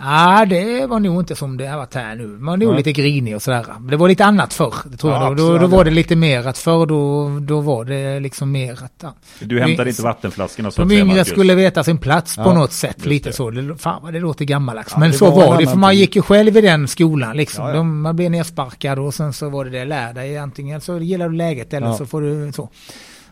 [0.03, 2.27] Nej, det var nog inte som det har varit här nu.
[2.27, 3.67] Man var nog lite grinig och sådär.
[3.91, 5.37] Det var lite annat förr, det tror Ja, jag.
[5.37, 8.93] Då, då, var det lite mer att förr då, då var det liksom mer att...
[9.03, 9.15] Ja.
[9.41, 12.73] Du hämtar Vi- inte vattenflaskorna så De yngre skulle veta sin plats på Ja, något
[12.73, 13.33] sätt, lite det.
[13.33, 13.51] så.
[13.51, 14.97] Det, fan vad det låter gammaldags.
[14.97, 17.73] Men så var var, det, för man gick ju själv i den skolan liksom.
[17.73, 21.29] De, man blev nersparkad och sen så var det det, lär dig antingen så gillar
[21.29, 22.69] du läget eller så får du så.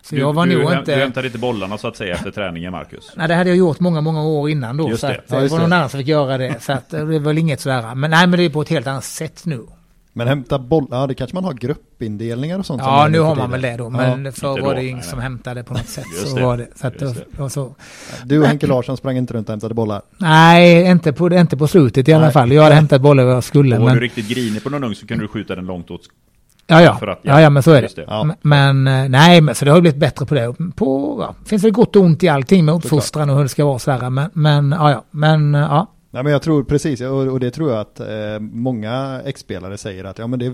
[0.08, 0.94] Så Du, jag var du, nog inte...
[0.94, 3.12] du hämtar inte bollarna så att säga efter träningen, Marcus.
[3.16, 4.88] Nej, det hade jag gjort många, många år innan då.
[4.88, 5.12] Just så det.
[5.18, 5.76] att, Ja, det just var någon det.
[5.76, 6.62] annan som fick göra det.
[6.62, 7.94] Så att, det var väl inget sådär.
[7.94, 9.60] Men nej, men det är på ett helt annat sätt nu.
[10.12, 12.82] Men hämta bollar, ja det kanske man har gruppindelningar och sånt.
[12.84, 13.90] Ja, nu har man väl det då.
[13.90, 14.32] Men Ja.
[14.32, 16.04] förr var det ingen som hämtade på något sätt.
[16.20, 16.42] Just så det.
[16.42, 16.68] var det.
[16.74, 17.74] Så att, Just det var så.
[18.24, 20.02] Du och Henke Larsson sprang inte runt och hämtade bollar.
[20.18, 22.32] Nej, inte på, inte på slutet i alla Nej.
[22.32, 22.52] fall.
[22.52, 23.76] Jag hade hämtat bollar vad jag skulle.
[23.76, 25.90] Och var Men, du riktigt grinig på någon ung så kunde du skjuta den långt
[25.90, 26.00] åt.
[26.68, 26.96] Ja, ja.
[26.96, 27.96] för att- ja, ja, men så är det.
[27.96, 28.04] det.
[28.08, 28.34] Ja.
[28.42, 30.54] Men eh, nej, men så det har blivit bättre på det.
[30.76, 33.64] På, ja, finns väl gott och ont i allting med uppfostran och hur det ska
[33.64, 34.10] vara sådär.
[34.10, 35.04] Men, men ja, ja.
[35.10, 35.86] Men eh, ja.
[36.10, 38.06] Nej men jag tror precis, och, och det tror jag att eh,
[38.40, 40.52] många ex-spelare säger att ja men det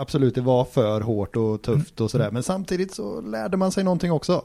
[0.00, 3.84] absolut det var för hårt och tufft och sådär men samtidigt så lärde man sig
[3.84, 4.42] någonting också.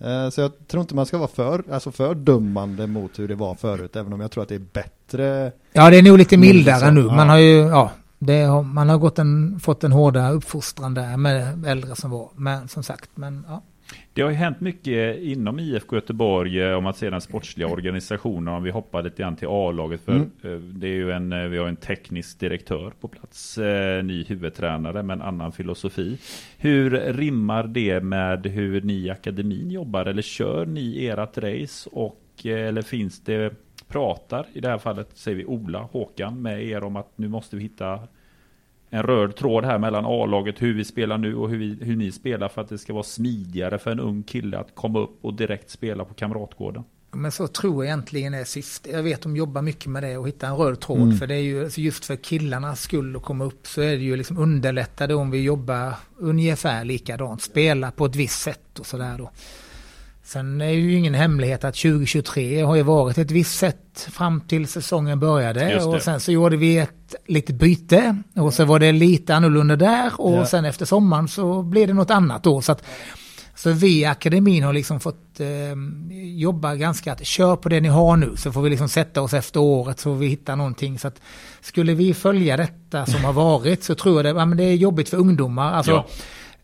[0.00, 3.34] Eh, så jag tror inte man ska vara för, alltså för dömande mot hur det
[3.34, 5.52] var förut även om jag tror att det är bättre.
[5.72, 7.02] Ja, det är nog lite Mm, mildare så, nu.
[7.02, 11.16] Man har ju, ja, det har, man har gått en, fått en hårdare uppfostran där
[11.16, 12.30] med äldre som var.
[12.36, 13.62] Men som sagt, men ja.
[14.12, 18.54] Det har ju hänt mycket inom IFK Göteborg eh, om man ser den sportsliga organisationen.
[18.54, 20.00] Om vi hoppar lite grann till A-laget.
[20.00, 20.30] För Mm.
[20.42, 23.58] eh, det är ju en, eh, vi har en teknisk direktör på plats.
[24.04, 26.18] Ny huvudtränare med en annan filosofi.
[26.58, 30.06] Hur rimmar det med hur ni i akademin jobbar?
[30.06, 31.90] Eller kör ni ert race?
[31.92, 33.52] Och, eller finns det
[33.88, 37.56] pratar, i det här fallet säger vi Ola, Håkan, med er om att nu måste
[37.56, 38.00] vi hitta
[38.90, 42.12] en röd tråd här mellan A-laget, hur vi spelar nu och hur, vi, hur ni
[42.12, 45.34] spelar för att det ska vara smidigare för en ung kille att komma upp och
[45.34, 46.84] direkt spela på Kamratgården.
[47.10, 48.92] Men så tror jag egentligen är syftet.
[48.92, 51.02] Jag vet de jobbar mycket med det och hitta en röd tråd.
[51.02, 51.16] Mm.
[51.16, 54.02] För det är ju alltså just för killarnas skull att komma upp så är det
[54.02, 57.42] ju liksom underlättade om vi jobbar ungefär likadant.
[57.42, 59.30] Spela på ett visst sätt och sådär då.
[60.26, 64.40] Sen är det ju ingen hemlighet att 2023 har ju varit ett visst sätt fram
[64.40, 65.84] till säsongen började.
[65.84, 68.16] Och sen så gjorde vi ett litet byte.
[68.36, 70.20] Och så var det lite annorlunda där.
[70.20, 70.46] Och Ja.
[70.46, 72.62] sen efter sommaren så blev det något annat då.
[72.62, 72.82] Så att
[73.54, 75.46] så vi i akademin har liksom fått eh,
[76.36, 79.34] jobba ganska att kör på det ni har nu så får vi liksom sätta oss
[79.34, 80.98] efter året så vi hittar någonting.
[80.98, 81.20] Så att
[81.60, 84.74] skulle vi följa detta som har varit så tror jag det, ja, men det är
[84.74, 85.72] jobbigt för ungdomar.
[85.72, 86.06] Alltså, Ja.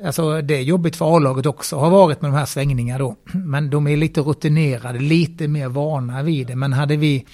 [0.04, 3.16] Alltså det är jobbigt för A-laget också, har varit med de här svängningarna då.
[3.32, 6.56] Men de är lite rutinerade, lite mer vana vid det.
[6.56, 7.26] Men hade vi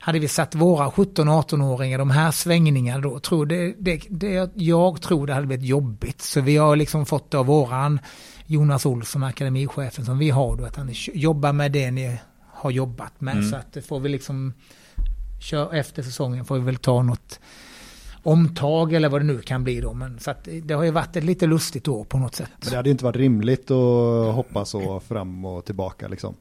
[0.00, 5.26] hade vi satt våra 17-18-åringar de här svängningarna då, tror det, det, det, jag tror
[5.26, 6.22] det hade blivit jobbigt.
[6.22, 8.00] Så vi har liksom fått av våran
[8.46, 12.18] Jonas Olsson, akademichefen som vi har då, att han jobbar med det ni
[12.52, 13.36] har jobbat med.
[13.36, 13.50] Mm.
[13.50, 14.52] Så att det får vi liksom,
[15.40, 17.40] kör efter säsongen får vi väl ta något
[18.22, 19.92] omtag eller vad det nu kan bli då.
[19.92, 22.50] Men så det har ju varit ett lite lustigt år på något sätt.
[22.60, 26.34] Men det hade ju inte varit rimligt att hoppa så fram och tillbaka liksom.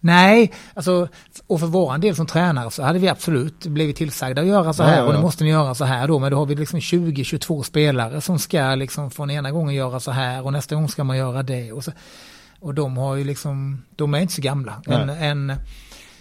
[0.00, 1.08] Nej, alltså,
[1.46, 4.82] och för våran del som tränare så hade vi absolut blivit tillsagda att göra så
[4.82, 5.16] Ja, här ja, och ja.
[5.16, 6.18] det måste ni göra så här då.
[6.18, 10.10] Men då har vi liksom 20-22 spelare som ska liksom från ena gången göra så
[10.10, 11.72] här och nästa gång ska man göra det.
[11.72, 11.92] Och, så,
[12.60, 14.82] och de har ju liksom, de är inte så gamla.
[14.86, 15.52] En, en,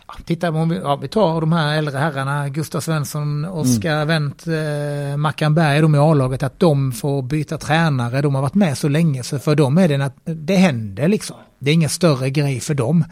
[0.07, 4.07] ja, titta, om vi, ja, vi tar de här äldre herrarna, Gustav Svensson, Oskar Mm.
[4.07, 8.21] Wendt, eh, Mackan Berg, de i A-laget, att de får byta tränare.
[8.21, 11.35] De har varit med så länge så för dem är det, att det händer liksom.
[11.59, 13.05] Det är ingen större grej för dem.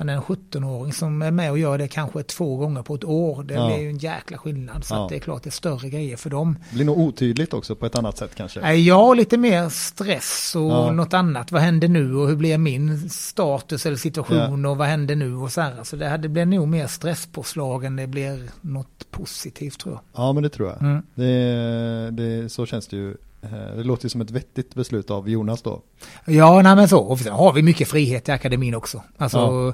[0.00, 3.42] Men en 17-åring som är med och gör det kanske två gånger på ett år,
[3.42, 3.66] det Ja.
[3.66, 4.84] blir ju en jäkla skillnad.
[4.84, 5.06] Så Ja.
[5.10, 6.58] det är klart det är större grejer för dem.
[6.70, 8.72] Det blir nog otydligt också på ett annat sätt kanske.
[8.74, 10.92] Ja, lite mer stress och Ja.
[10.92, 11.52] något annat.
[11.52, 15.52] Vad händer nu och hur blir min status eller situation och vad händer nu och
[15.52, 15.84] så här.
[15.84, 20.02] Så det, här, det blir nog mer stresspåslag än det blir något positivt tror jag.
[20.24, 20.82] Ja men det tror jag.
[20.82, 21.02] Mm.
[21.14, 23.16] Det, det, så känns det ju.
[23.42, 25.82] Eh, Det låter ju som ett vettigt beslut av Jonas då.
[26.26, 26.98] Ja, nej men så.
[26.98, 29.02] Och sen har vi mycket frihet i akademin också.
[29.18, 29.72] Alltså Ja.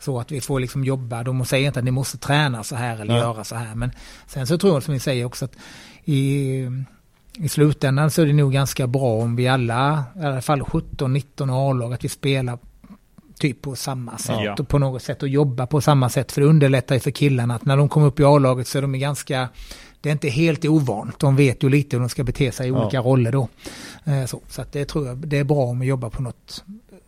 [0.00, 1.22] så att vi får liksom jobba.
[1.22, 3.20] De säger inte att ni måste träna så här eller Ja.
[3.20, 3.74] göra så här.
[3.74, 3.90] Men
[4.26, 5.56] sen så tror jag som ni säger också att
[6.04, 6.50] i,
[7.34, 11.70] i slutändan så är det nog ganska bra om vi alla, i alla fall 17-19
[11.70, 12.58] A-lag, att vi spelar
[13.38, 14.54] typ på samma sätt Ja.
[14.58, 16.32] och på något sätt och jobbar på samma sätt.
[16.32, 18.82] För det underlättar ju för killarna att när de kommer upp i A-laget så är
[18.82, 19.48] de ganska
[20.06, 21.18] det är inte helt ovant.
[21.18, 22.82] De vet ju lite hur de ska bete sig i Ja.
[22.82, 23.48] olika roller då.
[24.04, 26.64] Eh, Så, så att det tror jag det är bra om vi jobbar på något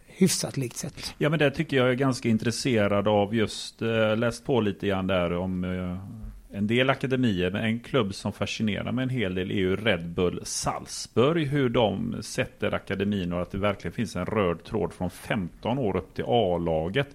[0.07, 1.15] hyfsat likt sätt.
[1.19, 5.07] Ja men det tycker jag är ganska intresserad av just, eh, läst på lite grann
[5.07, 9.51] där om eh, en del akademier, men en klubb som fascinerar mig en hel del
[9.51, 14.27] är ju Red Bull Salzburg, hur de sätter akademin och att det verkligen finns en
[14.27, 17.09] röd tråd från 15 år upp till A-laget.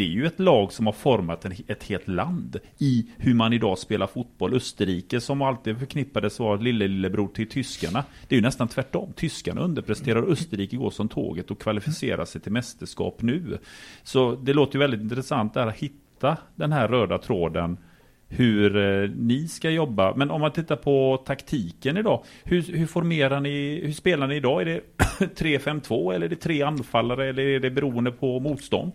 [0.00, 3.52] Det är ju ett lag som har format en, ett helt land i hur man
[3.52, 4.54] idag spelar fotboll.
[4.54, 8.04] Österrike som alltid förknippades vara lille lillebror till tyskarna.
[8.28, 9.12] Det är ju nästan tvärtom.
[9.16, 13.58] Tyskarna underpresterar Österrike går som tåget och kvalificerar sig till mästerskap nu.
[14.02, 17.78] Så det låter ju väldigt intressant där att hitta den här röda tråden
[18.28, 20.14] hur eh, ni ska jobba.
[20.16, 22.24] Men om man tittar på taktiken idag.
[22.44, 24.60] Hur, hur formerar ni, hur spelar ni idag?
[24.60, 24.80] Är det
[25.18, 28.92] 3-5-2 eller är det tre anfallare eller är det beroende på motstånd?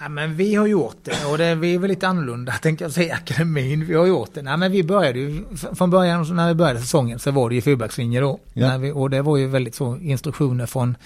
[0.00, 2.92] Ja, men vi har gjort det och det, vi är väl lite annorlunda tänker jag
[2.92, 3.86] säga akademin.
[3.86, 4.42] Vi har gjort det.
[4.42, 7.60] Nej, men vi började ju från början när vi började säsongen så var det ju
[7.60, 8.40] fyrbackslinje då.
[8.52, 8.76] Ja.
[8.78, 10.96] Vi, och det var ju väldigt så instruktioner från,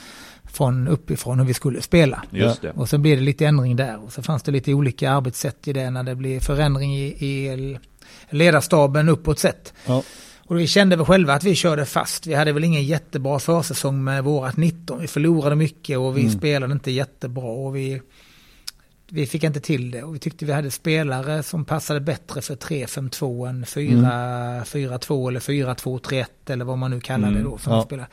[0.45, 2.23] från uppifrån hur vi skulle spela.
[2.31, 2.71] Just det.
[2.71, 5.73] Och så blev det lite ändring där och så fanns det lite olika arbetssätt i
[5.73, 7.79] det när det blev förändring i, i
[8.31, 9.73] ledarstaben uppåt sett.
[9.87, 10.03] Ja.
[10.47, 12.27] Och vi kände väl själva att vi körde fast.
[12.27, 15.01] Vi hade väl ingen jättebra försäsong med vårat 19.
[15.01, 16.33] Vi förlorade mycket och vi Mm.
[16.33, 17.45] spelade inte jättebra.
[17.45, 18.03] Och vi,
[19.15, 20.03] vi fick inte till det.
[20.03, 26.25] Och vi tyckte vi hade spelare som passade bättre för 3-5-2 än 4-4-2 eller 4-2-3-1
[26.47, 27.51] eller vad man nu kallar det Mm.
[27.51, 27.59] då.
[27.59, 27.83] Som Ja.
[27.83, 28.09] spelar.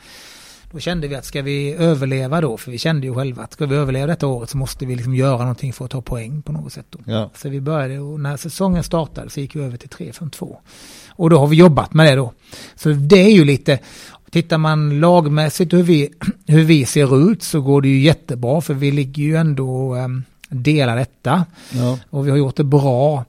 [0.72, 3.66] Då kände vi att ska vi överleva då, för vi kände ju själva att ska
[3.66, 6.52] vi överleva detta året så måste vi liksom göra någonting för att ta poäng på
[6.52, 6.86] något sätt.
[6.90, 6.98] Då.
[7.06, 7.30] Ja.
[7.36, 10.56] Så vi började och när säsongen startade så gick vi över till 3-5-2.
[11.08, 12.32] Och då har vi jobbat med det då.
[12.74, 13.78] Så det är ju lite,
[14.30, 16.08] tittar man lagmässigt hur vi,
[16.46, 20.24] hur vi ser ut så går det ju jättebra för vi ligger ju ändå um,
[20.50, 21.44] delar detta.
[21.72, 21.98] Ja.
[22.10, 23.24] Och vi har gjort det bra.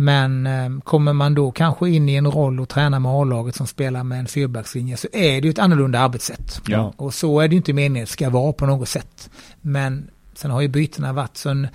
[0.00, 3.66] Men eh, kommer man då kanske in i en roll och tränar med A-laget som
[3.66, 6.60] spelar med en fyrbackslinje så är det ju ett annorlunda arbetssätt.
[6.66, 6.92] Ja.
[6.96, 9.30] Och så är det ju inte meningen att det ska vara på något sätt.
[9.60, 11.68] Men sen har ju bytena varit så en,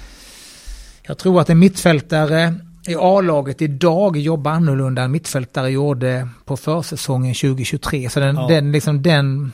[1.08, 2.54] Jag tror att en mittfältare
[2.88, 8.10] i A-laget idag jobbar annorlunda än mittfältare gjorde på försäsongen 2023.
[8.10, 8.48] Så den, Ja.
[8.48, 9.52] den, liksom den,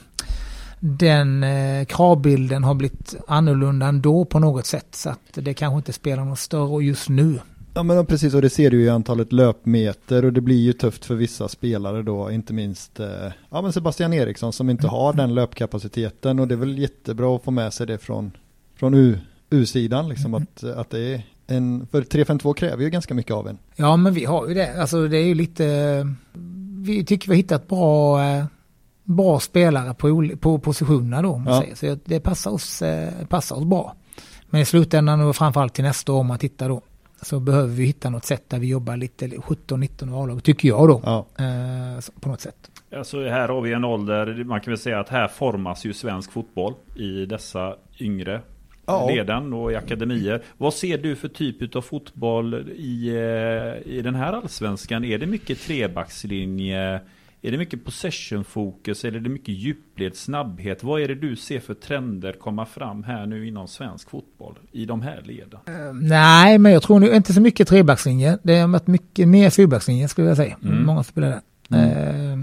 [0.80, 4.88] den eh, kravbilden har blivit annorlunda ändå på något sätt.
[4.92, 7.40] Så att det kanske inte spelar någon större roll just nu.
[7.74, 10.74] Ja men precis och det ser du ju i antalet löpmeter och det blir ju
[10.74, 13.08] tufft för vissa spelare då, inte minst eh,
[13.50, 17.44] ja, men Sebastian Eriksson som inte har den löpkapaciteten och det är väl jättebra att
[17.44, 18.32] få med sig det från,
[18.76, 19.18] från U,
[19.50, 23.58] U-sidan liksom att, att det är en, för 352 kräver ju ganska mycket av en.
[23.76, 24.82] Ja, men vi har ju det.
[24.82, 26.08] Alltså det är ju lite...
[26.82, 28.46] Vi tycker vi har hittat bra, eh,
[29.10, 31.76] bra spelare på, på positionerna då, om man Ja.
[31.76, 31.96] säger.
[31.96, 33.96] Så det passar oss, eh, passar oss bra.
[34.50, 36.82] Men i slutändan och framförallt till nästa år om man tittar då,
[37.22, 41.02] så behöver vi hitta något sätt där vi jobbar lite 17-19 A-lag, tycker jag då.
[41.06, 42.72] Ja, Eh, på något sätt.
[42.98, 46.32] Alltså här har vi en ålder, man kan väl säga att här formas ju svensk
[46.32, 48.42] fotboll i dessa yngre
[48.86, 49.08] Ja.
[49.10, 50.42] leden och i akademier.
[50.58, 55.04] Vad ser du för typ av fotboll i, eh, i den här allsvenskan?
[55.06, 57.00] Är det mycket trebackslinje?
[57.42, 59.06] Är det mycket possession-fokus?
[59.06, 60.84] Eller är det mycket djupled, snabbhet?
[60.84, 64.86] Vad är det du ser för trender komma fram här nu inom svensk fotboll i
[64.86, 65.60] de här leden?
[65.68, 68.38] Eh, nej, men jag tror nu inte så mycket trebackslinje.
[68.44, 70.58] Det har varit mycket mer fyrbackslinje skulle jag säga.
[70.64, 70.86] Mm.
[70.86, 71.42] Många spelare.
[71.72, 72.38] Eh,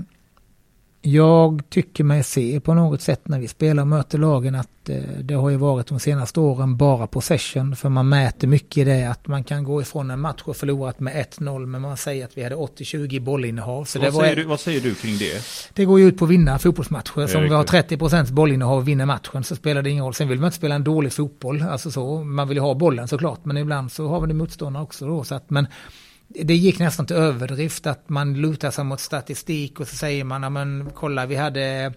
[1.07, 4.97] jag tycker mig se på något sätt när vi spelar och möter lagen att eh,
[5.23, 7.77] det har ju varit de senaste åren bara possession.
[7.77, 11.01] För man mäter mycket i det att man kan gå ifrån en match och förlorat
[11.01, 13.85] med 1-0 men man säger att vi hade 80-20 bollinnehav.
[13.85, 15.45] Så vad, säger du, vad säger du kring det?
[15.75, 17.27] det går ju ut på att vinna fotbollsmatcher.
[17.27, 18.01] Så om vi har riktigt.
[18.01, 20.15] 30% bollinnehav och vinner matchen så spelar det ingen roll.
[20.15, 21.63] Sen vill man inte spela en dålig fotboll.
[21.63, 22.25] Alltså så.
[22.25, 23.45] Man vill ju ha bollen såklart.
[23.45, 25.25] Men ibland så har vi det motståndare också då.
[25.25, 25.67] Så att, men
[26.29, 30.53] det gick nästan till överdrift att man lutar sig mot statistik och så säger man,
[30.53, 31.93] men kolla vi hade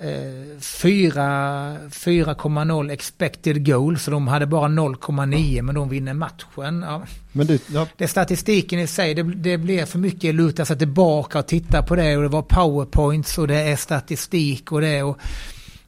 [0.00, 6.84] 4,0 expected goal, så de hade bara 0,9 men de vinner matchen.
[6.86, 7.02] Ja.
[7.32, 7.88] Men det, ja.
[7.96, 11.82] det är statistiken i sig, det, det blir för mycket luta sig tillbaka och titta
[11.82, 15.18] på det och det var powerpoints och det är statistik och det och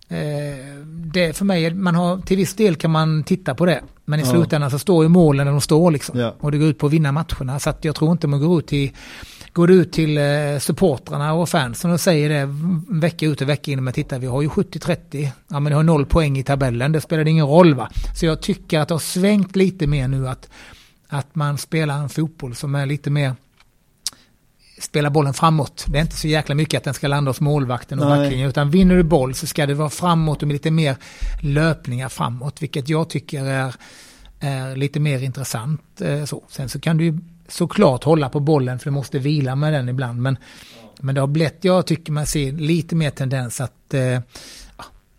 [0.08, 3.82] eh, det för mig, man har, till viss del kan man titta på det.
[4.08, 4.30] Men i ja.
[4.30, 6.18] slutändan så står ju målen där de står liksom.
[6.18, 6.34] Ja.
[6.40, 7.58] Och det går ut på att vinna matcherna.
[7.58, 8.92] Så att jag tror inte man går ut till
[9.52, 12.48] går ut till eh, supportrarna och fansen och säger det
[13.00, 15.82] vecka ut och vecka in, men titta vi har ju 70-30, ja men ni har
[15.82, 17.90] noll poäng i tabellen, det spelar ingen roll va.
[18.16, 20.48] Så jag tycker att det har svängt lite mer nu att,
[21.08, 23.34] att man spelar en fotboll som är lite mer
[24.78, 25.84] spela bollen framåt.
[25.88, 28.70] Det är inte så jäkla mycket att den ska landa hos målvakten och backlinjen, utan
[28.70, 30.96] vinner du boll så ska det vara framåt och med lite mer
[31.42, 33.74] löpningar framåt, vilket jag tycker är,
[34.40, 36.00] är lite mer intressant.
[36.00, 36.42] Eh, så.
[36.48, 39.88] Sen så kan du ju såklart hålla på bollen för du måste vila med den
[39.88, 40.22] ibland.
[40.22, 40.36] Men,
[41.00, 44.20] men det har blivit, jag tycker man ser lite mer tendens att eh,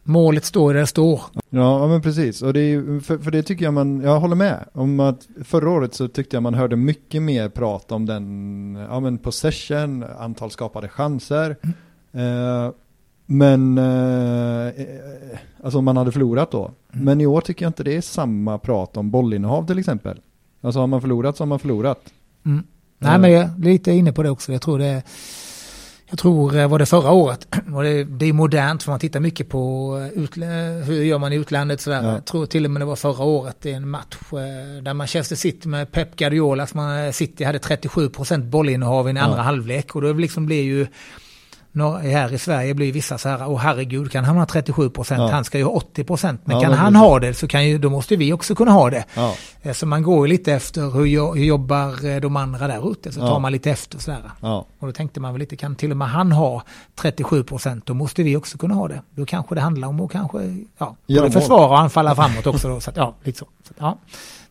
[0.07, 1.21] målet står där det står.
[1.49, 2.41] Ja, men precis.
[2.41, 4.65] Och det är, för, för, det tycker jag man, jag håller med.
[4.73, 8.99] Om att förra året så tyckte jag man hörde mycket mer prat om den, ja
[8.99, 11.55] men possession, antal skapade chanser.
[11.61, 12.65] Mm.
[12.65, 12.71] Eh,
[13.25, 16.71] men, eh, eh alltså man hade förlorat då.
[16.93, 17.05] Mm.
[17.05, 20.19] Men i år tycker jag inte det är samma prat om bollinnehav till exempel.
[20.61, 22.13] Alltså har man förlorat så har man förlorat.
[22.45, 22.63] Mm.
[22.99, 24.51] Nej, men jag är lite inne på det också.
[24.51, 25.03] Jag tror det
[26.09, 27.47] jag tror eh, var det förra året.
[27.75, 30.45] Och det, det är modernt för man tittar mycket på eh, utlä,
[30.85, 31.81] hur gör man i utlandet.
[31.81, 32.03] Sådär.
[32.03, 32.11] Ja.
[32.11, 35.35] Jag tror till och med det var förra året i en match eh, där Manchester
[35.35, 39.95] City med Pep Guardiola, man, City hade 37% bollinnehav i den andra halvlek.
[39.95, 40.87] Och då liksom blir ju
[41.85, 45.19] här i Sverige blir vissa så här, åh herregud, kan han ha 37 procent?
[45.19, 45.31] Ja.
[45.31, 46.41] Han ska ju ha 80 procent.
[46.43, 48.71] Men ja, kan men han ha det så kan ju, då måste vi också kunna
[48.71, 49.05] ha det.
[49.13, 49.35] Ja.
[49.61, 53.11] Eh, så man går lite efter hur, hur jobbar eh, de andra där ute.
[53.11, 54.31] Så tar man lite efter sådär.
[54.79, 56.63] Och då tänkte man väl lite, kan till och med han ha
[56.95, 59.01] 37 procent, då måste vi också kunna ha det.
[59.11, 62.69] Då kanske det handlar om att kanske, ja, både försvara och anfalla framåt också.
[62.69, 63.45] Då, så att, ja, lite så.
[63.63, 63.97] så att, ja,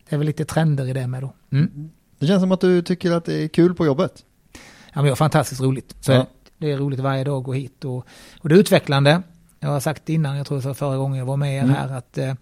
[0.09, 1.33] det är väl lite trender i det med då.
[1.53, 1.91] Mm.
[2.19, 4.12] Det känns som att du tycker att det är kul på jobbet.
[4.53, 5.97] Ja, men det är fantastiskt roligt.
[6.01, 6.27] Så ja.
[6.59, 8.07] Det är roligt varje dag att gå hit och,
[8.40, 9.23] och det är utvecklande.
[9.61, 11.75] Jag har sagt innan, jag tror det var förra gången jag var med er mm.
[11.75, 12.35] här, att eh,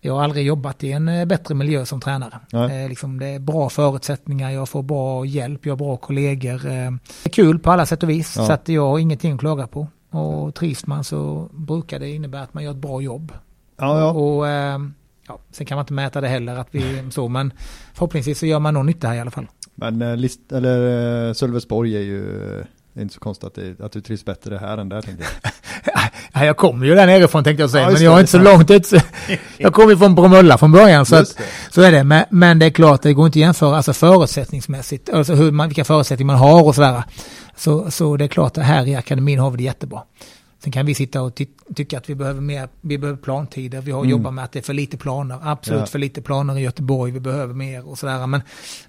[0.00, 2.40] jag har aldrig jobbat i en eh, bättre miljö som tränare.
[2.52, 6.66] Eh, liksom det är bra förutsättningar, jag får bra hjälp, jag har bra kollegor.
[6.66, 6.90] Eh,
[7.22, 8.46] det är kul på alla sätt och vis, ja.
[8.46, 9.88] så att jag har ingenting att klaga på.
[10.10, 13.32] Och trivs man så brukar det innebära att man gör ett bra jobb.
[13.76, 14.12] Ja, ja.
[14.12, 14.78] Och, eh,
[15.28, 17.52] ja, sen kan man inte mäta det heller, att vi så, men
[17.94, 19.46] förhoppningsvis så gör man någon nytta här i alla fall.
[19.74, 22.64] Men eh, list, eller Sölvesborg är ju
[22.98, 25.24] det är inte så konstigt att, det, att du trivs bättre här än där tänkte
[25.24, 25.52] jag.
[26.32, 28.38] ja, jag kommer ju där nerifrån tänkte jag säga, ja, men jag är inte så
[28.38, 28.92] långt ut.
[29.56, 32.04] jag kommer från Bromölla från början, så, att, så är det.
[32.04, 35.68] Men, men, det är klart, det går inte att jämföra alltså förutsättningsmässigt, alltså hur man,
[35.68, 37.02] vilka förutsättningar man har och sådär.
[37.56, 40.02] Så, så det är klart, att här i akademin har vi det jättebra.
[40.58, 43.90] Sen kan vi sitta och ty tycka att vi behöver mer, vi behöver plantider, vi
[43.90, 44.10] har mm.
[44.10, 45.86] jobbat med att det är för lite planer, absolut ja.
[45.86, 48.26] för lite planer i Göteborg, vi behöver mer och sådär.
[48.26, 48.42] Men,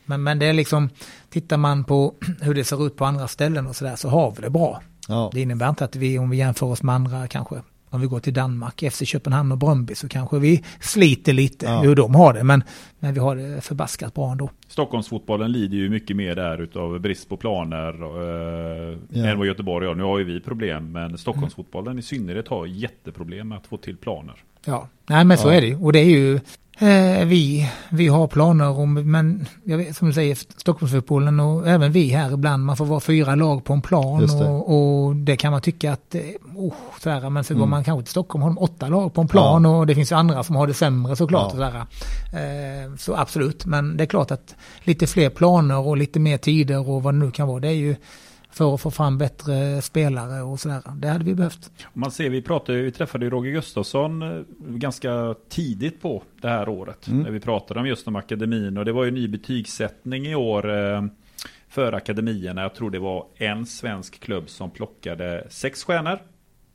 [0.05, 0.89] men, men det är liksom,
[1.29, 4.41] tittar man på hur det ser ut på andra ställen och sådär så har vi
[4.41, 4.81] det bra.
[5.07, 5.29] Ja.
[5.33, 8.19] Det innebär inte att vi, om vi jämför oss med andra kanske om vi går
[8.19, 11.81] till Danmark, FC Köpenhamn och Bröndby så kanske vi sliter lite ja.
[11.81, 12.43] hur de har det.
[12.43, 12.63] Men,
[12.99, 14.49] men vi har det förbaskat bra ändå.
[14.67, 19.25] Stockholmsfotbollen lider ju mycket mer där utav brist på planer eh, ja.
[19.25, 19.95] än vad Göteborg har.
[19.95, 21.99] Nu har ju vi problem, men Stockholmsfotbollen mm.
[21.99, 24.35] i synnerhet har jätteproblem med att få till planer.
[24.65, 25.53] Ja, nej men så ja.
[25.53, 26.39] är det Och det är ju
[26.81, 31.91] Eh, vi, vi har planer om, men jag vet, som du säger, Stockholmsfotbollen och även
[31.91, 34.45] vi här ibland, man får vara fyra lag på en plan det.
[34.45, 36.15] Och, och, det kan man tycka att,
[36.55, 37.59] oh, sådär, men så mm.
[37.59, 39.69] går man kanske till Stockholm har de åtta lag på en plan ja.
[39.69, 41.53] och det finns ju andra som har det sämre såklart.
[41.57, 41.67] Ja.
[42.39, 46.89] Eh, så absolut, men det är klart att lite fler planer och lite mer tider
[46.89, 47.95] och vad det nu kan vara, det är ju
[48.59, 50.81] för att få fram bättre spelare och sådär.
[50.95, 51.71] Det hade vi behövt.
[51.93, 56.69] Man ser, vi pratade, vi träffade ju Roger Gustafsson eh, ganska tidigt på det här
[56.69, 57.07] året.
[57.07, 57.23] Mm.
[57.23, 60.69] När vi pratade om just om akademin och det var ju ny betygssättning i år
[60.69, 61.03] eh,
[61.69, 62.61] för akademierna.
[62.61, 66.19] Jag tror det var en svensk klubb som plockade sex stjärnor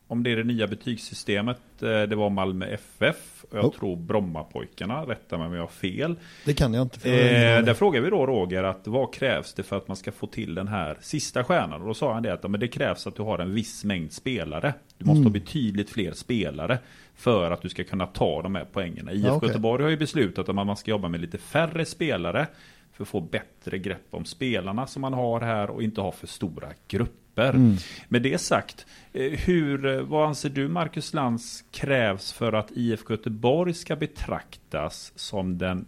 [0.07, 1.83] om det är det nya betygssystemet.
[1.83, 3.79] Eh, det var Malmö FF och jag oh.
[3.79, 5.03] tror Brommapojkarna.
[5.03, 6.17] Rätta mig om jag har fel.
[6.45, 7.01] Det kan jag inte.
[7.01, 10.13] För eh, där frågar vi då Roger att vad krävs det för att man ska
[10.13, 11.81] få till den här sista stjärnan?
[11.81, 14.13] Och då sa han det att men det krävs att du har en viss mängd
[14.13, 14.75] spelare.
[14.99, 15.25] Du måste mm.
[15.27, 16.79] ha betydligt fler spelare
[17.15, 19.13] för att du ska kunna ta de här poängerna.
[19.13, 19.49] IFK ja, okay.
[19.49, 22.47] Göteborg har ju beslutat att man ska jobba med lite färre spelare
[22.93, 26.27] för att få bättre grepp om spelarna som man har här och inte ha för
[26.27, 27.51] stora grupper grupper.
[27.51, 27.77] Mm.
[28.09, 33.15] Med det sagt, eh, hur, eh, vad anser du Marcus Lantz krävs för att IFK
[33.15, 35.87] Göteborg ska betraktas som den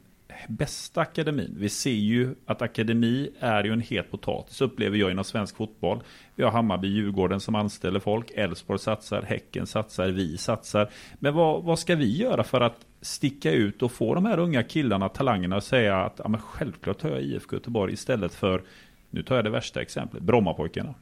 [0.48, 1.54] bästa akademin.
[1.58, 6.02] Vi ser ju att akademi är ju en het potatis upplever jag inom svensk fotboll.
[6.34, 10.90] Vi har Hammarby, Djurgården som anställer folk, Elfsborg satsar, Häcken satsar, vi satsar.
[11.18, 14.62] Men vad, vad ska vi göra för att sticka ut och få de här unga
[14.62, 18.62] killarna, talangerna att säga att ja, men självklart tar jag IFK Göteborg istället för,
[19.10, 20.94] nu tar jag det värsta exemplet, Brommapojkarna.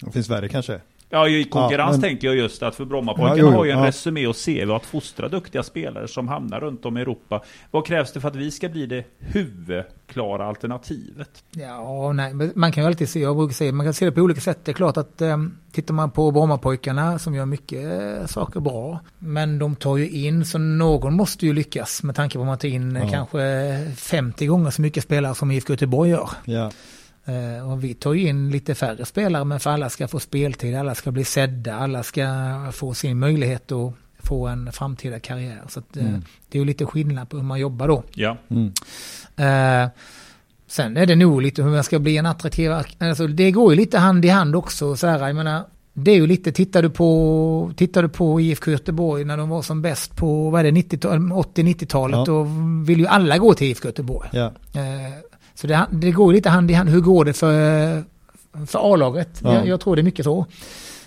[0.00, 0.80] Det finns värre kanske?
[1.10, 2.00] Ja, i konkurrens ja, men...
[2.00, 3.86] tänker jag just att för Brommapojkarna ja, har ju en ja.
[3.86, 7.42] resumé och CV att fostra duktiga spelare som hamnar runt om i Europa.
[7.70, 11.44] Vad krävs det för att vi ska bli det huvudklara alternativet?
[11.50, 14.20] Ja, nej, man kan ju alltid se, jag brukar säga, man kan se det på
[14.20, 14.58] olika sätt.
[14.64, 15.36] Det är klart att eh,
[15.72, 20.44] tittar man på Brommapojkarna som gör mycket eh, saker bra, men de tar ju in,
[20.44, 23.40] så någon måste ju lyckas med tanke på att man tar in eh, kanske
[23.96, 26.30] 50 gånger så mycket spelare som IFK Göteborg gör.
[27.26, 30.76] Eh, och vi tar ju in lite färre spelare men för alla ska få speltid,
[30.76, 32.24] alla ska bli sedda, alla ska
[32.72, 35.62] få sin möjlighet att få en framtida karriär.
[35.68, 36.24] Så att, eh, mm.
[36.48, 38.04] det är ju lite skillnad på hur man jobbar då.
[38.14, 38.36] Ja.
[38.48, 38.72] Mm.
[39.36, 39.90] Eh,
[40.66, 43.76] sen är det nog lite hur man ska bli en attraktiv, alltså det går ju
[43.76, 44.96] lite hand i hand också.
[44.96, 48.70] Så här, jag menar, det är ju lite, tittar du på, tittar du på IFK
[48.70, 52.24] Göteborg när de var som bäst på, vad är det, 80-90-talet, ja.
[52.24, 52.46] då
[52.86, 54.28] vill ju alla gå till IFK Göteborg.
[54.32, 54.46] Ja.
[54.74, 55.12] Eh,
[55.56, 56.88] så det, det går lite hand i hand.
[56.88, 58.04] Hur går det för,
[58.66, 59.40] för A-laget?
[59.42, 59.54] Ja.
[59.54, 60.46] Jag, jag, tror det är mycket så.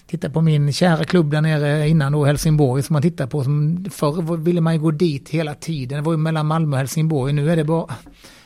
[0.08, 3.43] Titta på min kära klubb där nere innan då, Helsingborg, som man tittar på.
[3.43, 5.97] Som förr ville man ju gå dit hela tiden.
[5.97, 7.34] Det var ju mellan Malmö och Helsingborg.
[7.34, 7.86] Nu är det bara...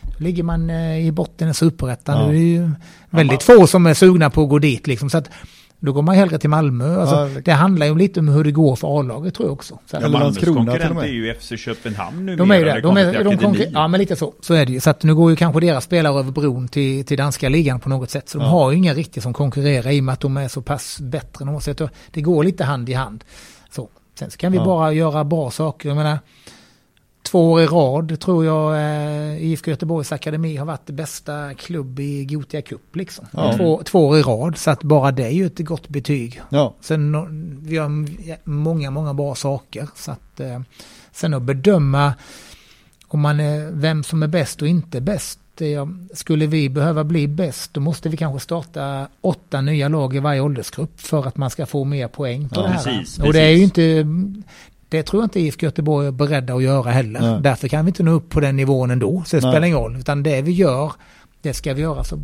[0.02, 2.22] Då ligger man eh, i botten i superettan.
[2.22, 2.28] Ja.
[2.28, 2.72] Det är ju
[3.10, 5.10] väldigt ja, få som är sugna på att gå dit liksom.
[5.10, 5.30] Så att
[5.86, 7.00] då går man hellre till Malmö.
[7.02, 9.80] Alltså, ja, det handlar ju lite om hur det går för A-laget tror jag också.
[9.86, 12.36] Så ja, Malmös konkurrent är ju FC Köpenhamn nu.
[12.36, 12.82] De är ju det.
[12.82, 14.34] De är, de konkur- ja, men lite så.
[14.42, 14.80] Så är det ju.
[14.80, 17.90] Så att nu går ju kanske deras spelare över bron till, till danska ligan på
[17.90, 18.30] något sätt.
[18.30, 20.62] Så de har ju inga riktigt som konkurrerar i och med att de är så
[20.62, 21.46] pass bättre.
[21.46, 23.24] Än så det går lite hand i hand.
[23.72, 23.90] Så.
[24.20, 25.90] Sen så kan vi bara göra bra saker.
[25.90, 26.20] Jag menar,
[27.34, 32.00] två år i rad tror jag eh, IFK Göteborgs Akademi har varit det bästa klubb
[32.00, 32.96] i Gotia Cup.
[32.96, 33.26] Liksom.
[33.32, 33.54] Ja.
[33.58, 36.42] Två, två år i rad, så att bara det är ju ett gott betyg.
[36.50, 36.74] Ja.
[36.82, 37.12] Sen
[37.62, 37.90] vi har
[38.50, 39.88] många, många bra saker.
[39.96, 40.62] Så att, eh,
[41.12, 42.14] sen att bedöma
[43.08, 45.40] om man är, vem som är bäst och inte bäst.
[46.14, 50.42] Skulle vi behöva bli bäst då måste vi kanske starta åtta nya lag i varje
[50.42, 52.84] åldersgrupp för att man ska få mer poäng på ja, det här.
[52.84, 54.06] Precis, och det är ju inte
[54.94, 57.22] det tror jag inte IFK Göteborg är beredda att göra heller.
[57.22, 57.42] Nej.
[57.42, 59.24] Därför kan vi inte nå upp på den nivån ändå.
[59.26, 59.52] Så det Nej.
[59.52, 59.96] spelar ingen roll.
[59.96, 60.92] Utan det vi gör,
[61.42, 62.20] det ska vi göra så,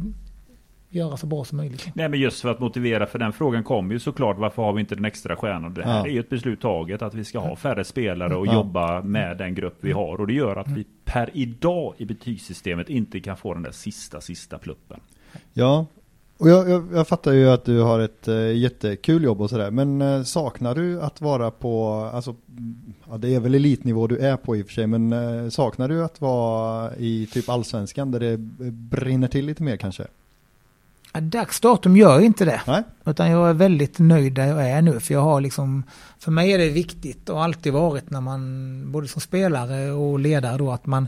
[0.89, 1.91] göra så bra som möjligt.
[1.93, 4.37] Nej men just för att motivera, för den frågan kommer ju såklart.
[4.37, 5.73] Varför har vi inte den extra stjärnan?
[5.73, 6.05] Det här ja.
[6.05, 8.53] är ju ett beslut taget att vi ska ha färre spelare och ja.
[8.53, 10.21] jobba med den grupp vi har.
[10.21, 14.21] Och det gör att vi per idag i betygssystemet inte kan få den där sista,
[14.21, 14.99] sista pluppen.
[15.53, 15.85] Ja,
[16.39, 19.71] och jag, jag, jag, fattar ju att du har ett uh, jättekul jobb och sådär,
[19.71, 22.35] men uh, saknar du att vara på, alltså,
[23.09, 25.89] ja, det är väl elitnivå du är på i och för sig, men uh, saknar
[25.89, 28.37] du att vara i typ allsvenskan där det
[28.71, 30.07] brinner till lite mer kanske?
[31.13, 32.61] Ja, dagsdatum gör inte det.
[32.67, 32.83] Nej.
[33.05, 34.99] Utan jag är väldigt nöjd där jag är nu.
[34.99, 35.83] För jag har liksom,
[36.19, 40.57] för mig är det viktigt och alltid varit när man, både som spelare och ledare
[40.57, 41.07] då, att man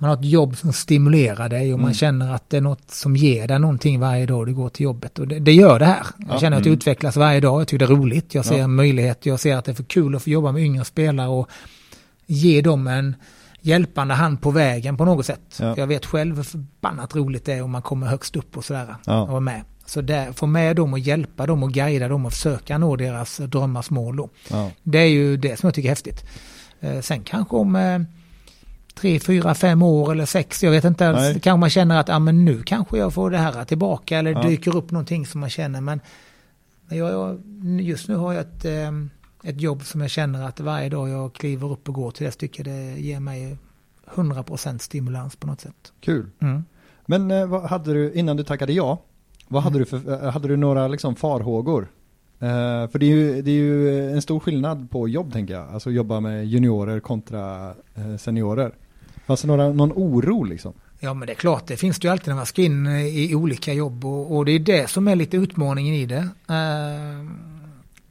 [0.00, 1.82] man har ett jobb som stimulerar dig och mm.
[1.82, 4.84] man känner att det är något som ger dig någonting varje dag du går till
[4.84, 5.18] jobbet.
[5.18, 6.06] Och det, det gör det här.
[6.18, 6.40] Jag ja.
[6.40, 6.78] känner att det mm.
[6.78, 7.60] utvecklas varje dag.
[7.60, 8.34] Jag tycker det är roligt.
[8.34, 8.66] Jag ser ja.
[8.66, 9.26] möjlighet.
[9.26, 11.50] Jag ser att det är för kul att få jobba med yngre spelare och
[12.26, 13.16] ge dem en
[13.60, 15.56] hjälpande hand på vägen på något sätt.
[15.60, 15.74] Ja.
[15.76, 18.96] Jag vet själv hur förbannat roligt det är om man kommer högst upp och sådär.
[19.06, 19.22] Ja.
[19.22, 19.62] Och vara med.
[19.86, 23.36] Så där, få med dem och hjälpa dem och guida dem och försöka nå deras
[23.36, 24.28] drömmars mål.
[24.50, 24.70] Ja.
[24.82, 26.24] Det är ju det som jag tycker är häftigt.
[26.80, 28.00] Eh, sen kanske om eh,
[29.00, 30.62] tre, fyra, fem år eller sex.
[30.62, 31.12] Jag vet inte.
[31.12, 31.40] Nej.
[31.40, 34.42] Kanske man känner att ah, men nu kanske jag får det här tillbaka eller ja.
[34.42, 35.80] dyker upp någonting som man känner.
[35.80, 36.00] Men
[36.88, 37.40] jag,
[37.80, 41.32] just nu har jag ett, eh, ett jobb som jag känner att varje dag jag
[41.32, 43.56] kliver upp och går till det stycket det ger mig
[44.14, 45.92] 100% stimulans på något sätt.
[46.00, 46.30] Kul.
[46.40, 46.64] Mm.
[47.06, 49.02] Men eh, vad hade du, innan du tackade ja,
[49.48, 49.88] vad hade mm.
[49.90, 51.88] du för, eh, hade du några liksom farhågor?
[52.42, 55.68] Uh, för det är, ju, det är ju en stor skillnad på jobb tänker jag.
[55.68, 58.72] Alltså jobba med juniorer kontra uh, seniorer.
[59.30, 60.72] Fanns det några, någon oro liksom?
[61.00, 63.34] Ja men det är klart, det finns det ju alltid när man ska in i
[63.34, 66.28] olika jobb och, och det är det som är lite utmaningen i det.
[66.50, 67.30] Uh,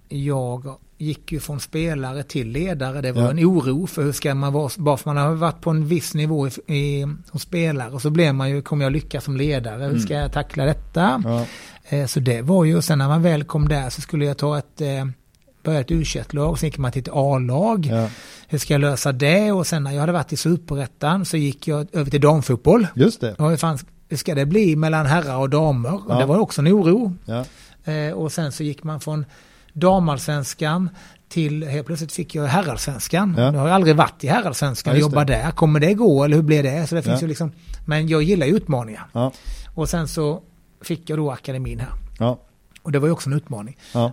[0.09, 3.01] jag gick ju från spelare till ledare.
[3.01, 3.30] Det var ja.
[3.30, 6.13] en oro för hur ska man vara, bara för man har varit på en viss
[6.13, 9.84] nivå i, i, som spelare och så blev man ju, kommer jag lyckas som ledare,
[9.84, 10.22] hur ska mm.
[10.22, 11.24] jag tackla detta?
[11.26, 11.45] Ja.
[11.89, 14.57] Eh, så det var ju, sen när man väl kom där så skulle jag ta
[14.57, 14.82] ett,
[15.64, 17.86] eh, börja ett u lag så gick man till ett A-lag.
[17.86, 18.10] Ja.
[18.47, 19.51] Hur ska jag lösa det?
[19.51, 22.88] Och sen när jag hade varit i superettan så gick jag över till damfotboll.
[22.95, 23.34] Just det.
[23.34, 23.78] Och hur, fan,
[24.10, 26.10] hur ska det bli mellan herrar och damer?
[26.12, 27.14] Och det var också en oro.
[27.26, 27.45] Ja.
[27.91, 29.26] Eh, och sen så gick man från
[29.74, 30.89] damalsvenskan
[31.30, 33.36] till helt plötsligt fick jag herrallsvenskan.
[33.38, 33.43] Ja.
[33.43, 35.51] Jag har aldrig varit i herrallsvenskan och jobbat där.
[35.51, 36.88] Kommer det gå eller hur blir det?
[36.88, 37.22] Så det finns ja.
[37.22, 37.51] ju liksom,
[37.86, 39.07] men jag gillar utmaningar.
[39.12, 39.32] Ja.
[39.76, 40.41] Och sen så
[40.82, 41.89] fick jag då akademin här.
[42.20, 42.39] Ja.
[42.82, 43.78] Och det var ju också en utmaning.
[43.93, 44.12] Ja.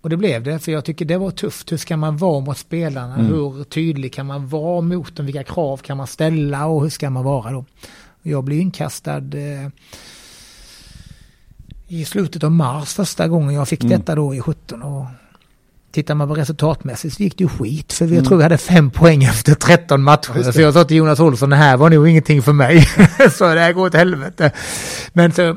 [0.00, 1.72] Och det blev det, för jag tycker det var tufft.
[1.72, 3.14] Hur ska man vara mot spelarna?
[3.14, 3.26] Mm.
[3.26, 5.26] Hur tydlig kan man vara mot dem?
[5.26, 7.64] Vilka krav kan man ställa och hur ska man vara då?
[8.22, 9.68] Jag blev inkastad eh,
[11.88, 13.98] i slutet av mars första gången jag fick mm.
[13.98, 14.82] detta då i 17.
[14.82, 15.06] Och
[15.90, 17.92] tittar man på resultatmässigt så gick det ju skit.
[17.92, 18.24] För vi mm.
[18.24, 20.52] tror vi hade fem poäng efter 13 matcher.
[20.52, 22.80] Så jag sa till Jonas Olsson, det här var nog ingenting för mig.
[23.38, 24.52] så det här går åt helvete.
[25.12, 25.56] Men så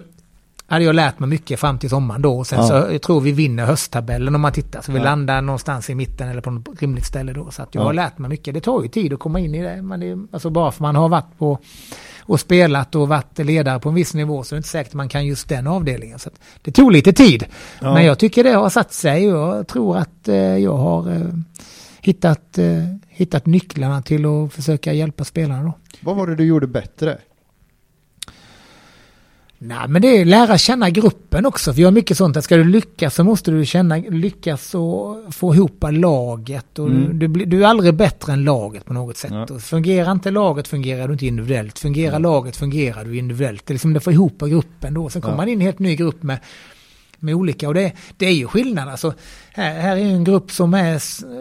[0.74, 2.38] hade jag lärt mig mycket fram till sommaren då.
[2.38, 2.68] Och sen ja.
[2.68, 4.82] så jag tror vi vinner hösttabellen om man tittar.
[4.82, 5.04] Så vi ja.
[5.04, 7.52] landar någonstans i mitten eller på något rimligt ställe då.
[7.52, 7.86] Så att jag ja.
[7.86, 8.54] har lärt mig mycket.
[8.54, 9.82] Det tar ju tid att komma in i det.
[9.82, 11.60] Men det alltså bara för man har varit på
[12.26, 15.10] och spelat och varit ledare på en viss nivå så är det inte säkert man
[15.10, 16.20] kan just den avdelningen.
[16.20, 16.30] Så
[16.62, 17.46] det tog lite tid.
[17.82, 17.94] Ja.
[17.94, 21.28] Men jag tycker det har satt sig och jag tror att eh, jag har eh,
[22.02, 25.74] hittat, eh, hittat nycklarna till att försöka hjälpa spelarna då.
[26.02, 27.18] Vad var det du gjorde bättre?
[29.66, 31.74] Nej, men det är lära känna gruppen också.
[31.74, 35.18] För jag har mycket sånt att ska du lyckas så måste du känna, lyckas och
[35.34, 36.80] få ihop laget.
[36.80, 37.20] Och mm.
[37.20, 39.32] du, du, du, är aldrig bättre än laget på något sätt.
[39.50, 39.60] Ja.
[39.60, 41.80] fungerar inte laget fungerar du inte individuellt.
[41.80, 42.20] Fungerar ja.
[42.20, 43.66] laget fungerar du individuellt.
[43.66, 45.10] Det är liksom det får ihop gruppen då.
[45.10, 45.38] Sen kommer ja.
[45.38, 46.40] man in i en helt ny grupp med
[47.24, 48.90] med olika och det, det är ju skillnad.
[48.90, 49.14] Alltså,
[49.54, 51.00] här, här är en grupp som är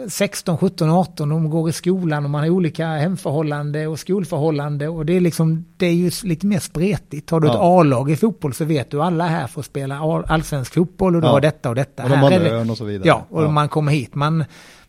[0.09, 5.05] 16, 17, 18, de går i skolan och man har olika hemförhållande och skolförhållande och
[5.05, 7.29] det är liksom, det är ju lite mer spretigt.
[7.29, 7.53] Har du ja.
[7.53, 11.27] ett A-lag i fotboll så vet du alla här får spela allsvensk fotboll och du
[11.27, 11.31] ja.
[11.31, 12.03] har detta och detta.
[12.03, 13.07] Och de här har och så vidare.
[13.07, 13.51] Ja, och ja.
[13.51, 14.45] man kommer hit, man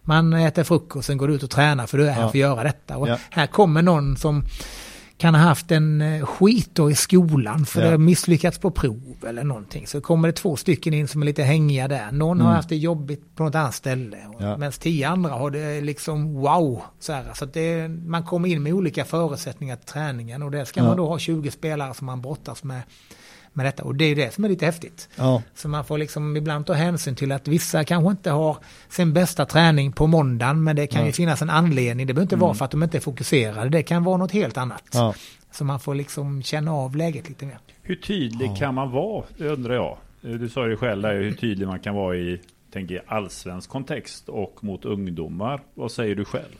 [0.06, 2.34] man äter frukost, sen går du ut och tränar för du är här för att
[2.34, 2.96] göra detta.
[2.96, 4.44] Och här kommer någon som
[5.24, 7.86] kan ha haft en eh, skit i skolan för ja.
[7.86, 9.86] det har misslyckats på prov eller någonting.
[9.86, 12.12] Så kommer det två stycken in som är lite hängiga där.
[12.12, 12.46] Någon mm.
[12.46, 14.16] har haft det jobbigt på något annat ställe.
[14.38, 14.56] Ja.
[14.56, 16.82] Medan tio andra har det liksom wow.
[17.00, 17.24] Så, här.
[17.34, 20.86] så det, man kommer in med olika förutsättningar till träningen och det ska ja.
[20.86, 22.82] man då ha 20 spelare som man brottas med
[23.54, 23.84] med detta.
[23.84, 25.08] Och det är det som är lite häftigt.
[25.16, 25.42] Ja.
[25.54, 28.56] Så man får liksom ibland ta hänsyn till att vissa kanske inte har
[28.88, 31.06] sin bästa träning på måndagen, men det kan ja.
[31.06, 32.06] ju finnas en anledning.
[32.06, 32.46] Det behöver inte mm.
[32.46, 34.84] vara för att de inte är fokuserade, det kan vara något helt annat.
[34.92, 35.14] Ja.
[35.50, 37.58] Så man får liksom känna av läget lite mer.
[37.82, 39.96] Hur tydlig kan man vara, det undrar jag.
[40.20, 42.40] Du sa ju själv där hur tydlig man kan vara i
[42.72, 45.60] tänker, allsvensk kontext och mot ungdomar.
[45.74, 46.58] Vad säger du själv?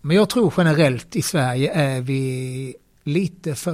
[0.00, 3.72] Men jag tror generellt i Sverige är vi lite för,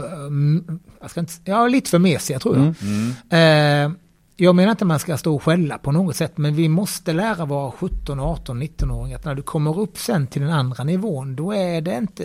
[1.00, 2.62] jag ska inte, ja, lite för mesiga tror jag.
[2.64, 3.12] Mm.
[3.30, 3.90] Mm.
[3.90, 3.96] Eh,
[4.36, 7.12] jag menar inte att man ska stå och skälla på något sätt, men vi måste
[7.12, 11.36] lära våra 17, 18, 19-åringar att när du kommer upp sen till den andra nivån,
[11.36, 12.24] då är det inte,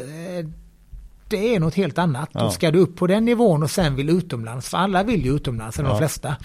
[1.30, 2.30] det är något helt annat.
[2.32, 2.44] Ja.
[2.44, 5.36] Då ska du upp på den nivån och sen vill utomlands, för alla vill ju
[5.36, 5.84] utomlands, ja.
[5.84, 6.36] de flesta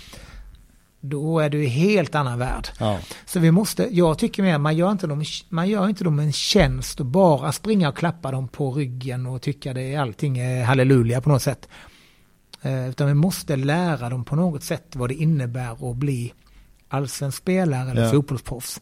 [1.01, 2.69] då är du i helt annan värld.
[2.79, 2.99] Ja.
[3.27, 6.33] Så vi måste, jag tycker mer, man gör, inte dem, man gör inte dem en
[6.33, 11.21] tjänst och bara springa och klappa dem på ryggen och tycka det allting är halleluja
[11.21, 11.69] på något sätt.
[12.63, 16.33] Eh, utan vi måste lära dem på något sätt vad det innebär att bli
[16.89, 18.11] allsvensk spelare eller ja.
[18.11, 18.81] fotbollsproffs.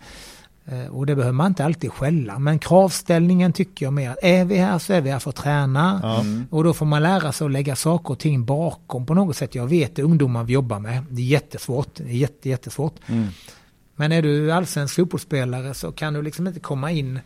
[0.67, 2.39] Eh, och det behöver man inte alltid skälla.
[2.39, 5.37] Men kravställningen tycker jag mer att är vi här så är vi här för att
[5.37, 6.19] träna.
[6.21, 6.47] Mm.
[6.51, 9.55] Och då får man lära sig att lägga saker och ting bakom på något sätt.
[9.55, 11.05] Jag vet det ungdomar vi jobbar med.
[11.11, 11.95] Det är jättesvårt.
[11.95, 12.95] Det är jätte, jättesvårt.
[13.07, 13.29] Mm.
[13.97, 17.21] Men är du allsvensk fotbollsspelare så kan du liksom inte komma in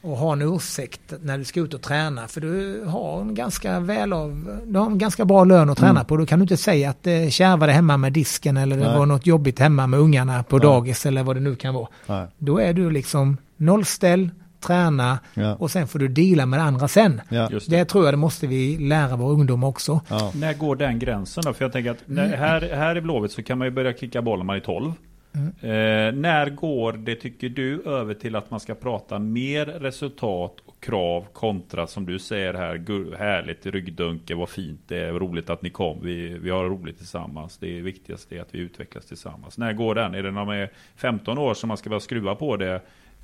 [0.00, 2.28] och ha en ursäkt när du ska ut och träna.
[2.28, 5.90] För du har en ganska väl av, du har en ganska bra lön att träna
[5.90, 6.04] mm.
[6.04, 6.16] på.
[6.16, 8.98] Då kan du inte säga att det kärvade hemma med disken eller det Nej.
[8.98, 10.66] var något jobbigt hemma med ungarna på Nej.
[10.66, 11.88] dagis eller vad det nu kan vara.
[12.06, 12.26] Nej.
[12.38, 14.30] Då är du liksom nollställ,
[14.60, 15.54] träna ja.
[15.54, 17.20] och sen får du dela med det andra sen.
[17.28, 17.48] Ja.
[17.48, 17.68] Det.
[17.68, 17.84] det.
[17.84, 20.00] tror jag det måste vi lära våra ungdomar också.
[20.08, 20.32] Ja.
[20.34, 21.52] När går den gränsen då?
[21.52, 24.22] För jag tänker att när, här, här i Blåvitt så kan man ju börja kicka
[24.22, 24.92] bollen man är 12.
[25.34, 25.48] Mm.
[25.48, 30.80] Eh, när går det, tycker du, över till att man ska prata mer resultat och
[30.80, 35.70] krav kontra som du säger här, härligt ryggdunke, vad fint det är, roligt att ni
[35.70, 39.58] kom, vi, vi har roligt tillsammans, det viktigaste är att vi utvecklas tillsammans.
[39.58, 40.14] När går den?
[40.14, 42.74] Är det när man är 15 år som man ska börja skruva på det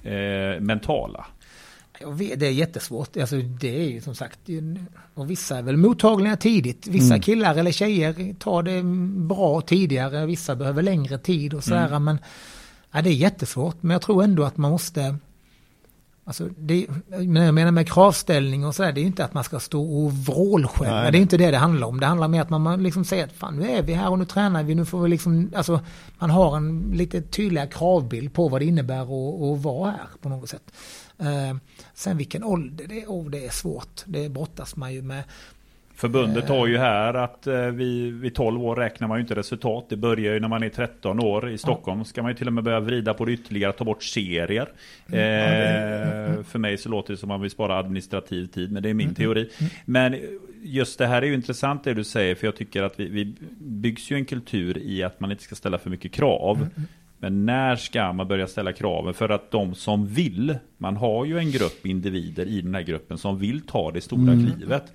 [0.02, 1.26] eh, mentala?
[2.00, 3.16] Vet, det är jättesvårt.
[3.16, 4.38] Alltså, det är ju som sagt,
[5.14, 6.86] och vissa är väl mottagliga tidigt.
[6.86, 7.20] Vissa mm.
[7.20, 8.82] killar eller tjejer tar det
[9.26, 11.86] bra tidigare, vissa behöver längre tid och sådär.
[11.86, 12.04] Mm.
[12.04, 12.18] Men
[12.92, 13.76] ja, det är jättesvårt.
[13.80, 15.18] Men jag tror ändå att man måste
[16.26, 19.60] Alltså det, men jag menar med kravställning och sådär, det är inte att man ska
[19.60, 21.10] stå och vrålskälla.
[21.10, 22.00] Det är inte det det handlar om.
[22.00, 24.24] Det handlar mer att man liksom säger att fan nu är vi här och nu
[24.24, 25.80] tränar vi, nu får vi liksom, alltså
[26.18, 30.28] man har en lite tydligare kravbild på vad det innebär att, att vara här på
[30.28, 30.72] något sätt.
[31.94, 34.02] Sen vilken ålder det är, oh, det är svårt.
[34.06, 35.22] Det brottas man ju med.
[35.96, 39.86] Förbundet har ju här att eh, vi, vid 12 år räknar man ju inte resultat.
[39.88, 41.50] Det börjar ju när man är 13 år.
[41.50, 44.02] I Stockholm ska man ju till och med börja vrida på det ytterligare, ta bort
[44.02, 44.72] serier.
[45.06, 48.90] Eh, för mig så låter det som att man vill spara administrativ tid, men det
[48.90, 49.50] är min Mm, teori.
[49.84, 50.16] Men
[50.62, 53.34] just det här är ju intressant det du säger, för jag tycker att vi, vi
[53.58, 56.56] byggs ju en kultur i att man inte ska ställa för mycket krav.
[56.56, 56.70] Mm,
[57.18, 59.14] Men när ska man börja ställa kraven?
[59.14, 63.18] För att de som vill, man har ju en grupp individer i den här gruppen
[63.18, 64.92] som vill ta det stora klivet.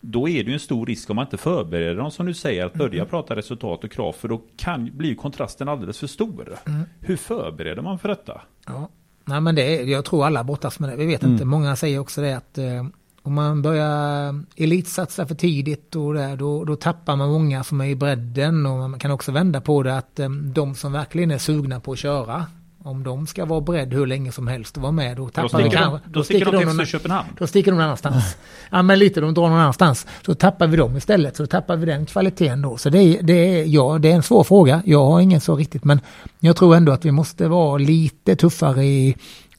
[0.00, 2.66] Då är det ju en stor risk om man inte förbereder dem som du säger
[2.66, 4.12] att börja prata resultat och krav.
[4.12, 6.58] För då kan, blir kontrasten alldeles för stor.
[7.00, 8.40] Hur förbereder man för detta?
[8.66, 8.88] Ja.
[9.24, 10.96] Nej men det jag tror alla brottas med det.
[10.96, 12.84] Vi vet inte, många säger också det att eh,
[13.26, 17.84] om man börjar elitsatsa för tidigt och där, då, då tappar man många som är
[17.86, 21.38] i bredden och man kan också vända på det att eh, de som verkligen är
[21.38, 22.46] sugna på att köra
[22.86, 25.62] om de ska vara beredd hur länge som helst och vara med, då Då tappar
[25.62, 26.00] vi kanske...
[26.04, 27.28] de, då sticker de till någon- Köpenhamn.
[27.38, 28.36] då sticker de någon annanstans.
[28.70, 30.06] Ja men lite, de drar någon annanstans.
[30.26, 32.76] Så tappar vi dem istället, så tappar vi den kvaliteten då.
[32.76, 34.82] Så det är, det är, ja, det är en svår fråga.
[34.86, 36.00] Jag har ingen så riktigt, men
[36.40, 39.16] jag tror ändå att vi måste vara lite tuffare i...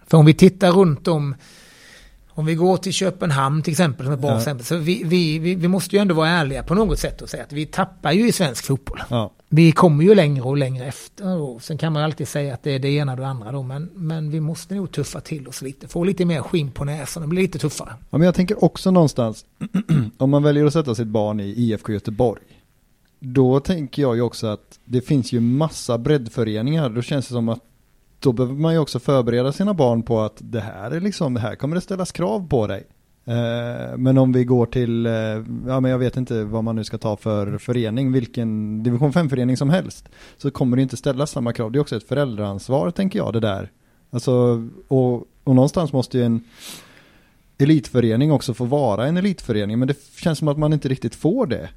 [0.07, 1.35] För om vi tittar runt om
[2.37, 4.37] om vi går till Köpenhamn till exempel, som ett bra Ja.
[4.37, 7.29] exempel, så vi, vi, vi, vi måste ju ändå vara ärliga på något sätt och
[7.29, 8.99] säga att vi tappar ju i svensk fotboll.
[9.09, 9.31] Ja.
[9.49, 11.37] Vi kommer ju längre och längre efter.
[11.37, 13.63] Och sen kan man alltid säga att det är det ena och det andra då,
[13.63, 15.87] men, men vi måste nog tuffa till oss lite.
[15.87, 17.93] Få lite mer skinn på näsan och bli lite tuffare.
[18.09, 19.45] Ja, men jag tänker också någonstans,
[20.17, 22.41] om man väljer att sätta sitt barn i IFK Göteborg,
[23.19, 27.49] då tänker jag ju också att det finns ju massa breddföreningar, då känns det som
[27.49, 27.59] att
[28.19, 31.55] då behöver man ju också förbereda sina barn på att det här är liksom, här
[31.55, 32.87] kommer det ställas krav på dig.
[33.25, 35.13] Eh, Men om vi går till, eh,
[35.67, 39.57] ja men jag vet inte vad man nu ska ta för förening, vilken division 5-förening
[39.57, 41.71] som helst, så kommer det inte ställas samma krav.
[41.71, 43.71] Det är också ett föräldraansvar tänker jag det där.
[44.09, 46.43] Alltså, och, och någonstans måste ju en
[47.57, 51.47] elitförening också få vara en elitförening, men det känns som att man inte riktigt får
[51.47, 51.69] det.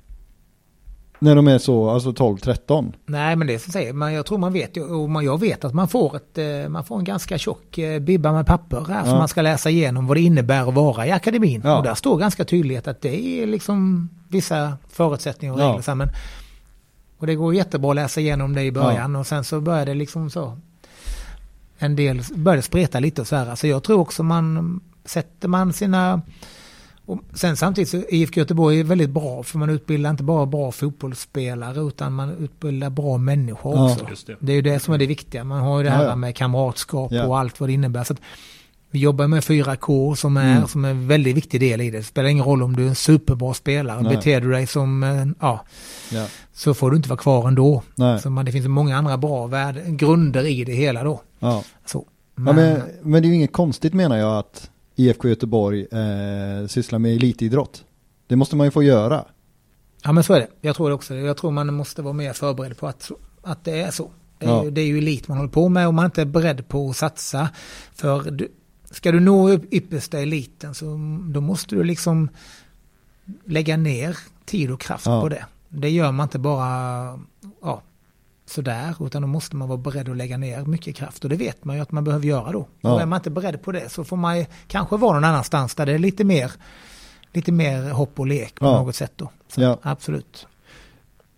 [1.20, 2.92] När de är så, alltså 12-13.
[3.06, 5.40] Nej, men det är som säger, men jag tror man vet ju, och man- jag
[5.40, 8.84] vet att man får, ett, eh, man får en ganska tjock eh, bibba med papper
[8.88, 9.18] här som Ja.
[9.18, 11.60] man ska läsa igenom vad det innebär att vara i akademin.
[11.64, 11.78] Ja.
[11.78, 15.68] Och där står ganska tydligt att det är liksom vissa förutsättningar och Ja.
[15.68, 15.84] regler.
[15.86, 16.08] här, Men,
[17.18, 19.94] och det går jättebra att läsa igenom det i början och sen så börjar det
[19.94, 20.58] liksom så.
[21.78, 23.54] En del börjar spreta lite och så här.
[23.54, 26.22] Så jag tror också man sätter man sina
[27.08, 30.72] och sen samtidigt så IFK Göteborg är väldigt bra för man utbildar inte bara bra
[30.72, 33.92] fotbollsspelare utan man utbildar bra människor Ja.
[33.92, 34.04] också.
[34.26, 34.36] Det.
[34.40, 35.44] Det är ju det som är det viktiga.
[35.44, 36.16] Man har ju det här Ja, ja.
[36.16, 38.04] med kamratskap och allt vad det innebär.
[38.04, 38.14] Så
[38.90, 40.68] vi jobbar med 4K som är, Mm.
[40.68, 41.98] som är en väldigt viktig del i det.
[41.98, 44.02] Det spelar ingen roll om du är en superbra spelare.
[44.02, 44.16] Nej.
[44.16, 45.64] Beter du dig som, eh, ja,
[46.52, 47.82] så får du inte vara kvar ändå.
[47.94, 48.20] Nej.
[48.20, 51.20] Så man, det finns många andra bra värde, grunder i det hela då.
[51.86, 52.04] Så.
[52.34, 56.98] Men, men, men det är ju inget konstigt menar jag att IFK Göteborg eh, sysslar
[56.98, 57.84] med elitidrott.
[58.26, 59.24] Det måste man ju få göra.
[60.04, 60.48] Ja men så är det.
[60.60, 61.14] Jag tror det också.
[61.14, 63.10] Jag tror man måste vara mer förberedd på att,
[63.42, 64.10] att det är så.
[64.38, 64.64] Det är, Ja.
[64.64, 66.90] ju, det är ju elit man håller på med och man inte är beredd på
[66.90, 67.48] att satsa.
[67.94, 68.48] För du,
[68.90, 70.84] ska du nå upp yppersta eliten så
[71.32, 72.28] då måste du liksom
[73.44, 75.20] lägga ner tid och kraft Ja.
[75.20, 75.44] på det.
[75.68, 77.20] Det gör man inte bara
[78.48, 81.64] sådär utan då måste man vara beredd att lägga ner mycket kraft och det vet
[81.64, 82.66] man ju att man behöver göra då.
[82.80, 82.92] Ja.
[82.92, 85.86] Och är man inte beredd på det så får man kanske vara någon annanstans där
[85.86, 86.52] det är lite mer
[87.32, 88.72] lite mer hopp och lek på Ja.
[88.82, 89.30] något sätt då.
[89.48, 89.78] Så Ja.
[89.82, 90.46] Absolut.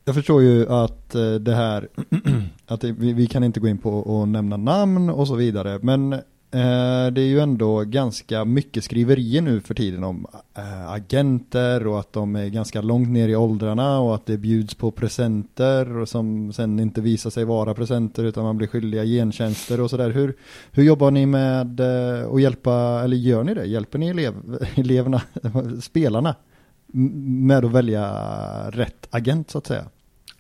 [0.05, 1.89] Jag förstår ju att eh, det här,
[2.67, 6.21] att vi, vi kan inte gå in på att nämna namn och så vidare, men
[6.53, 10.27] Eh, det är ju ändå ganska mycket skriverier nu för tiden om
[10.57, 14.75] eh, agenter och att de är ganska långt ner i åldrarna och att det bjuds
[14.75, 19.81] på presenter och som sen inte visar sig vara presenter utan man blir skyldiga gentjänster
[19.81, 20.11] och sådär.
[20.11, 20.37] Hur,
[20.73, 23.65] hur jobbar ni med eh, att hjälpa, eller gör ni det?
[23.65, 24.35] Hjälper ni elev,
[24.75, 25.23] eleverna,
[25.83, 26.35] spelarna
[26.93, 28.11] med att välja
[28.71, 29.85] rätt agent så att säga?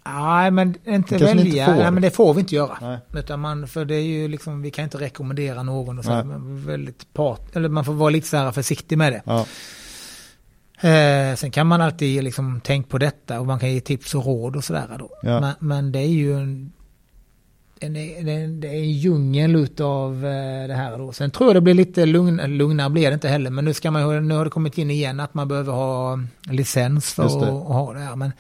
[0.05, 1.67] Nej, men inte kanske inte välja.
[1.67, 1.75] får.
[1.75, 2.79] Nej, men det får vi inte göra.
[2.81, 2.99] Nej.
[3.15, 6.11] Utan man, för det är ju liksom, vi kan inte rekommendera någon och så.
[6.11, 9.23] Men väldigt part, eller man får vara lite så här försiktig med det.
[9.25, 9.47] Ja,
[10.83, 14.27] Eh, sen kan man alltid liksom tänk på detta och man kan ge tips och
[14.27, 15.11] råd och sådär då.
[15.23, 15.41] Ja.
[15.41, 16.73] Men, men det är ju en,
[17.81, 21.13] en, en, det är en djungel utav eh, det här då.
[21.13, 23.51] Sen tror jag det blir lite lugn, lugnare blir det inte heller.
[23.51, 27.13] Men nu ska man nu har det kommit in igen att man behöver ha licens
[27.13, 28.17] för att ha det här.
[28.17, 28.33] Men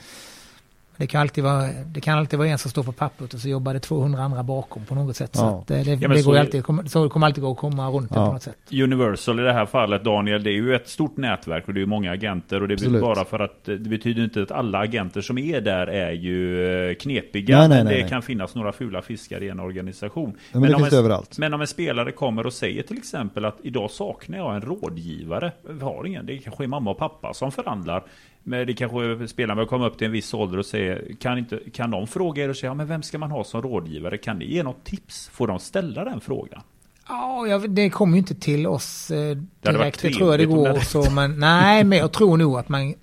[1.00, 3.48] det kan, alltid vara, det kan alltid vara en som står på pappret och så
[3.48, 5.36] jobbar det 200 andra bakom på något sätt.
[5.36, 5.58] Så Ja.
[5.60, 7.56] att det, det, Ja, men det så går alltid, kommer- så kommer alltid gå att
[7.58, 8.26] komma runt det Ja.
[8.26, 8.56] på något sätt.
[8.72, 11.86] Universal i det här fallet Daniel, det är ju ett stort nätverk och det är
[11.86, 13.00] många agenter och det är Absolut.
[13.02, 16.94] bara för att det betyder inte att alla agenter som är där är ju eh,
[16.94, 17.58] knepiga.
[17.58, 18.10] Nej, nej, men nej, det nej.
[18.10, 20.32] kan finnas några fula fiskar i en organisation.
[20.52, 21.38] men, det om finns en, överallt.
[21.38, 25.52] men om en spelare kommer och säger till exempel att idag saknar jag en rådgivare.
[25.68, 28.04] Vi har ingen, det kanske är mamma och pappa som förhandlar.
[28.42, 31.60] Men det kanske spelarna vill komma upp till en viss ålder och säga, kan, inte,
[31.72, 34.18] kan de fråga er och säga, ja, men vem ska man ha som rådgivare?
[34.18, 35.28] Kan ni ge något tips?
[35.28, 36.62] Får de ställa den frågan?
[37.08, 40.02] Ja, det kommer ju inte till oss eh, direkt.
[40.02, 42.94] Det, det tror jag det går så, men nej, men jag tror nog att man...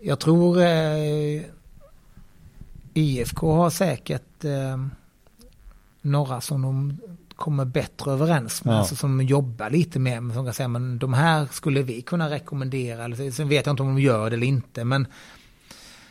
[0.00, 1.42] Jag tror eh,
[2.94, 4.86] IFK har säkert eh,
[6.00, 6.98] några som de
[7.42, 8.78] kommer bättre överens med, ja.
[8.78, 13.04] alltså som jobbar lite med, som kan säga men de här skulle vi kunna rekommendera,
[13.04, 15.06] eller, sen vet jag inte om de gör det eller inte, men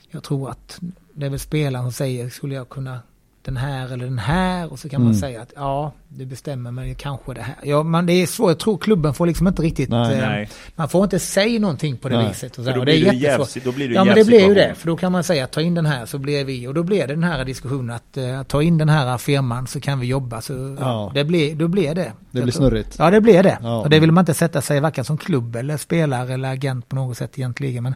[0.09, 0.79] jag tror att
[1.13, 2.99] det är väl spelaren som säger, skulle jag kunna
[3.43, 5.11] den här eller den här och så kan mm.
[5.11, 7.55] man säga att ja, du bestämmer men kanske det här.
[7.63, 8.49] Ja, men det är svårt.
[8.49, 9.89] Jag tror klubben får liksom inte riktigt...
[9.89, 10.49] Nej, eh, nej.
[10.75, 12.27] Man får inte säga någonting på det nej.
[12.27, 12.57] viset.
[12.57, 14.53] Och så, då, och det är jävsigt, då blir det Ja, men det blir ju
[14.53, 14.75] det.
[14.75, 16.67] För då kan man säga att ta in den här så blir vi...
[16.67, 19.79] Och då blir det den här diskussionen att uh, ta in den här firman så
[19.79, 20.41] kan vi jobba.
[20.41, 21.11] Så ja.
[21.13, 22.11] det blir, då blir det.
[22.31, 22.95] Det blir snurrigt.
[22.99, 23.57] Ja, det blir det.
[23.61, 23.81] Ja.
[23.81, 26.95] Och det vill man inte sätta sig varken som klubb eller spelare eller agent på
[26.95, 27.83] något sätt egentligen.
[27.83, 27.95] Men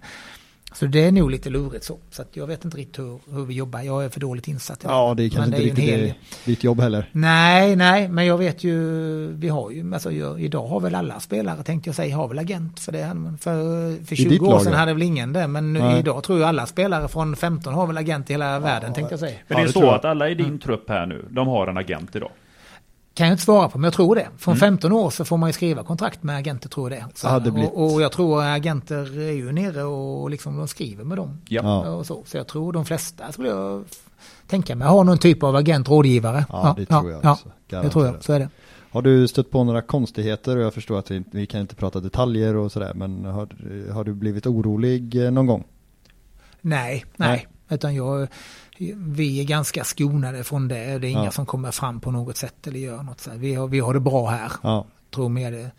[0.76, 1.98] så det är nog lite lurigt så.
[2.12, 3.82] Så att jag vet inte riktigt hur, hur vi jobbar.
[3.82, 4.80] Jag är för dåligt insatt.
[4.84, 6.14] Ja, det är kanske inte riktigt hel...
[6.46, 7.10] ditt jobb heller.
[7.12, 8.78] Nej, nej, men jag vet ju,
[9.28, 12.40] vi har ju, alltså jag, idag har väl alla spelare tänkte jag säga, har väl
[12.40, 13.16] agent för det.
[13.40, 16.66] För, för 20 år sedan hade väl ingen det, men nu, idag tror jag alla
[16.66, 19.38] spelare från 15 har väl agent i hela ja, världen tänkte jag säga.
[19.48, 20.60] Men det är så att alla i din mm.
[20.60, 22.32] trupp här nu, de har en agent idag?
[23.16, 24.28] Kan jag inte svara på, men jag tror det.
[24.38, 24.60] Från mm.
[24.60, 27.06] 15 år så får man ju skriva kontrakt med agenter, tror jag det.
[27.16, 27.72] Så, ja, det blivit...
[27.72, 31.42] och, och, jag tror agenter är ju nere och liksom de skriver med dem.
[31.48, 31.90] Ja.
[31.90, 32.24] Och så.
[32.26, 33.84] så jag tror de flesta skulle jag
[34.48, 36.46] tänka mig har någon typ av agent, rådgivare.
[36.50, 37.52] Ja, det tror jag också.
[37.68, 38.50] Ja, det tror jag, så är det.
[38.92, 40.58] Har du stött på några konstigheter?
[40.58, 43.50] Jag förstår att vi, vi kan inte prata detaljer och sådär, men har,
[43.92, 45.64] har du blivit orolig eh, någon gång?
[46.62, 47.48] Nej, nej, nej.
[47.70, 48.28] utan jag
[48.98, 51.00] vi är ganska skonade från det.
[51.00, 51.32] Det är inga ja.
[51.32, 53.22] som kommer fram på något sätt eller gör något.
[53.22, 54.52] Så vi, har, vi har det bra här.
[54.64, 54.86] Ja.
[55.16, 55.72] Tror mer det.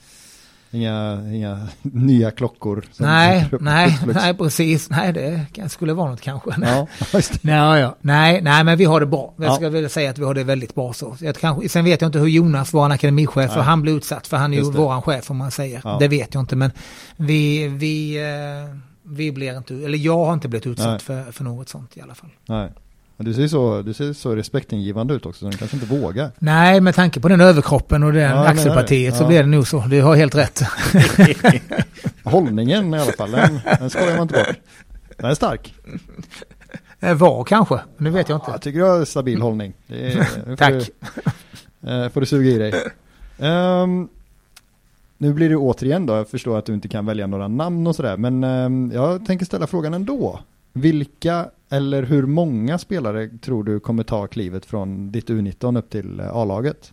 [0.70, 2.84] Inga, inga nya klockor?
[2.96, 4.90] Nej, nej, nej, precis.
[4.90, 6.50] Nej, det skulle vara något kanske.
[6.62, 6.86] Ja,
[7.40, 7.96] nej, ja.
[8.00, 9.34] nej, nej, men vi har det bra.
[9.36, 11.16] Jag ska väl säga att vi har det väldigt bra så.
[11.20, 13.64] Jag kanske, sen vet jag inte hur Jonas, vår akademichef, nej.
[13.64, 15.98] han blir utsatt för han är ju våran chef om man säger.
[15.98, 16.70] Det vet jag inte, men
[17.16, 21.68] vi, vi, eh, vi blir inte, eller jag har inte blivit utsatt för, för något
[21.68, 22.30] sånt i alla fall.
[22.46, 22.72] Nej.
[23.16, 26.30] Men du ser, så, du ser så respektingivande ut också, så du kanske inte vågar.
[26.38, 29.20] Nej, med tanke på den överkroppen och det ja, axelpartiet ja.
[29.20, 29.80] så blir det nog så.
[29.80, 30.62] Du har helt rätt.
[32.24, 34.56] Hållningen i alla fall, den, den skojar man inte bort.
[35.16, 35.74] Den är stark.
[37.00, 38.50] Eh, var kanske, nu vet jag inte.
[38.50, 39.72] Jag tycker du har stabil hållning.
[39.88, 40.90] Är, Tack.
[41.80, 42.74] Du, uh, får du suga i dig.
[43.38, 44.08] Um,
[45.18, 47.96] nu blir det återigen då, jag förstår att du inte kan välja några namn och
[47.96, 50.40] sådär, men um, jag tänker ställa frågan ändå.
[50.76, 56.20] Vilka eller hur många spelare tror du kommer ta klivet från ditt U19 upp till
[56.20, 56.92] eh, A-laget?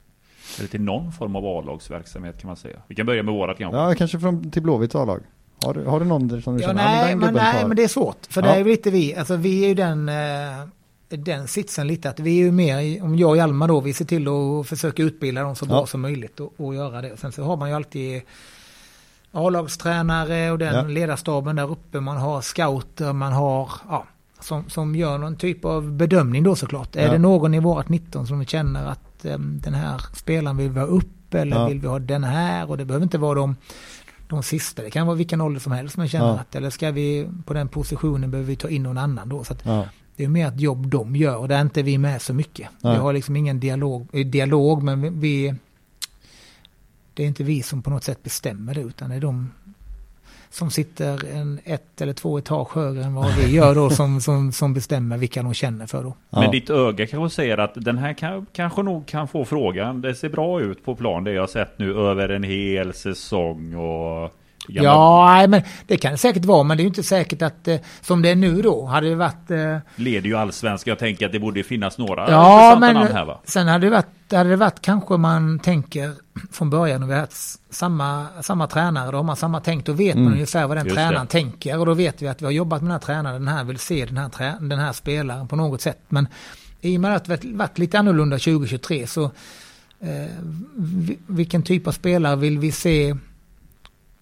[0.60, 2.78] Eller till någon form av A-lagsverksamhet kan man säga.
[2.88, 3.78] Vi kan börja med vårat kanske.
[3.78, 5.22] Ja, kanske från, till Blåvitts A-lag.
[5.66, 6.84] Har, du, har du någon som du ja, känner?
[6.84, 8.26] Nej, men, nej men det är svårt.
[8.30, 8.48] För ja.
[8.48, 10.68] det är ju lite vi, alltså vi är ju den, eh,
[11.10, 14.06] den sitsen lite att vi är ju mer, om jag och Hjalmar då, vi ser
[14.06, 15.86] till att försöka utbilda dem så bra ja.
[15.86, 17.18] som möjligt och, och göra det.
[17.18, 18.22] Sen så har man ju alltid
[19.34, 20.82] A-lagstränare och den ja.
[20.82, 22.00] ledarstaben där uppe.
[22.00, 24.06] Man har scouter, man har ja,
[24.40, 26.90] som, som gör någon typ av bedömning då såklart.
[26.96, 27.02] Ja.
[27.02, 30.80] Är det någon i vårt 19 som känner att um, den här spelaren vill vi
[30.80, 31.68] ha upp eller ja.
[31.68, 32.70] vill vi ha den här?
[32.70, 33.56] Och det behöver inte vara de,
[34.28, 34.82] de sista.
[34.82, 37.68] Det kan vara vilken ålder som helst man känner att eller ska vi på den
[37.68, 39.44] positionen behöver vi ta in någon annan då.
[39.44, 39.64] Så att,
[40.16, 42.70] Det är mer ett jobb de gör och där är inte vi med så mycket.
[42.82, 45.56] Vi har liksom ingen dialog, eh, dialog men vi
[47.14, 49.52] det är inte vi som på något sätt bestämmer det utan det är de
[50.50, 54.52] som sitter en ett eller två etage högre än vad vi gör då som, som,
[54.52, 56.16] som bestämmer vilka de känner för då.
[56.30, 60.02] Men ditt öga kanske säger att den här kan, kanske nog kan få frågan.
[60.02, 64.36] Det ser bra ut på plan det jag sett nu över en hel säsong och
[64.68, 64.90] Gamla...
[64.90, 67.68] Ja, nej, men det kan det säkert vara, men det är ju inte säkert att
[67.68, 69.52] eh, som det är nu då, hade det varit...
[69.52, 69.78] Eh...
[69.96, 73.40] Leder ju allsvenskan, jag tänker att det borde finnas några ja, men namn här va?
[73.44, 76.12] Sen hade det varit, hade det varit kanske man tänker
[76.52, 77.36] från början, och vi har haft
[77.70, 80.24] samma, samma tränare, då har man samma tänk, då vet mm.
[80.24, 81.32] man ungefär vad den Just tränaren det.
[81.32, 83.64] tänker, och då vet vi att vi har jobbat med den här tränaren, den här
[83.64, 86.28] vill se den här, trä, den här spelaren på något sätt, men
[86.82, 89.24] i och med att det varit lite annorlunda 2023 så
[90.00, 90.26] eh,
[91.28, 93.16] vilken typ av spelare vill vi se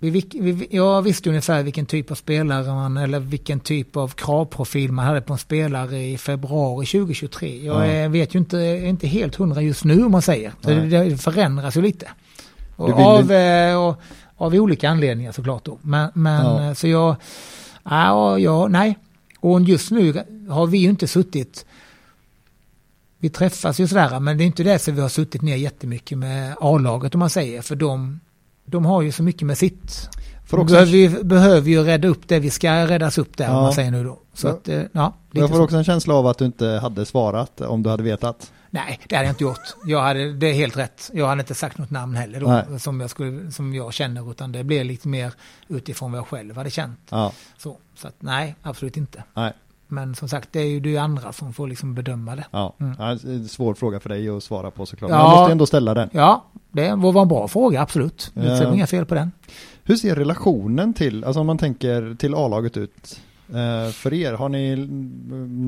[0.10, 4.92] vi, vi, jag visste ungefär vilken typ av spelare man, eller vilken typ av kravprofil
[4.92, 7.66] man hade på en spelare i februari 2023.
[7.66, 10.54] Jag är, vet ju inte, inte helt hundra just nu om man säger.
[10.62, 12.08] Så det, det, förändras ju lite.
[12.76, 14.02] Och av, eh, och,
[14.38, 15.78] av olika anledningar såklart då.
[15.82, 16.68] Men, men ja.
[16.68, 17.16] Eh, så jag,
[17.84, 18.98] ja, ja, nej.
[19.40, 21.66] Och just nu har vi ju inte suttit
[23.22, 26.18] vi träffas ju sådär, men det är inte det så vi har suttit ner jättemycket
[26.18, 28.20] med A-laget om man säger, för de
[28.66, 30.10] de har ju så mycket med sitt.
[30.50, 33.56] De också, behöver, ju, behöver ju rädda upp det vi ska räddas upp där, om
[33.56, 33.62] Ja.
[33.62, 34.20] man säger nu då.
[34.34, 34.52] Så Ja.
[34.54, 35.14] att, eh, ja.
[35.32, 35.64] jag får så.
[35.64, 38.52] också en känsla av att du inte hade svarat om du hade vetat.
[38.70, 39.60] Nej, det hade jag inte gjort.
[39.86, 41.12] Jag hade, det är helt rätt.
[41.14, 42.80] Jag hade inte sagt något namn heller då, Nej.
[42.80, 45.34] som jag, skulle, som jag känner, utan det blev lite mer
[45.68, 47.00] utifrån vad jag själv hade känt.
[47.10, 49.24] Ja, Så, så att, nej, absolut inte.
[49.34, 49.54] nej,
[49.88, 52.46] Men som sagt, det är ju det är andra som får liksom bedöma det.
[52.52, 52.74] ja.
[52.80, 52.96] Mm.
[53.00, 55.12] ja det är en svår fråga för dig att svara på såklart.
[55.12, 55.18] Ja.
[55.18, 56.10] Men jag måste ändå ställa den.
[56.14, 58.32] Ja, det var en bra fråga, absolut.
[58.34, 59.32] Det är inga fel på den.
[59.84, 63.20] Hur ser relationen till, alltså om man tänker till A-laget ut
[63.50, 64.34] eh, för er?
[64.34, 64.76] Har ni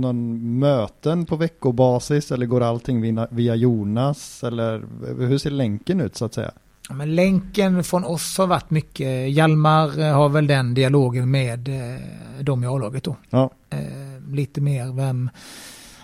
[0.01, 4.43] någon möten på veckobasis eller går allting via, Jonas?
[4.43, 4.83] Eller
[5.27, 6.51] hur ser länken ut så att säga?
[6.89, 11.67] Ja, men länken från oss har varit mycket, Hjalmar eh, har väl den dialogen med
[11.67, 11.99] eh,
[12.43, 13.15] dem i A-laget då.
[13.29, 15.29] Ja, Eh, lite mer vem,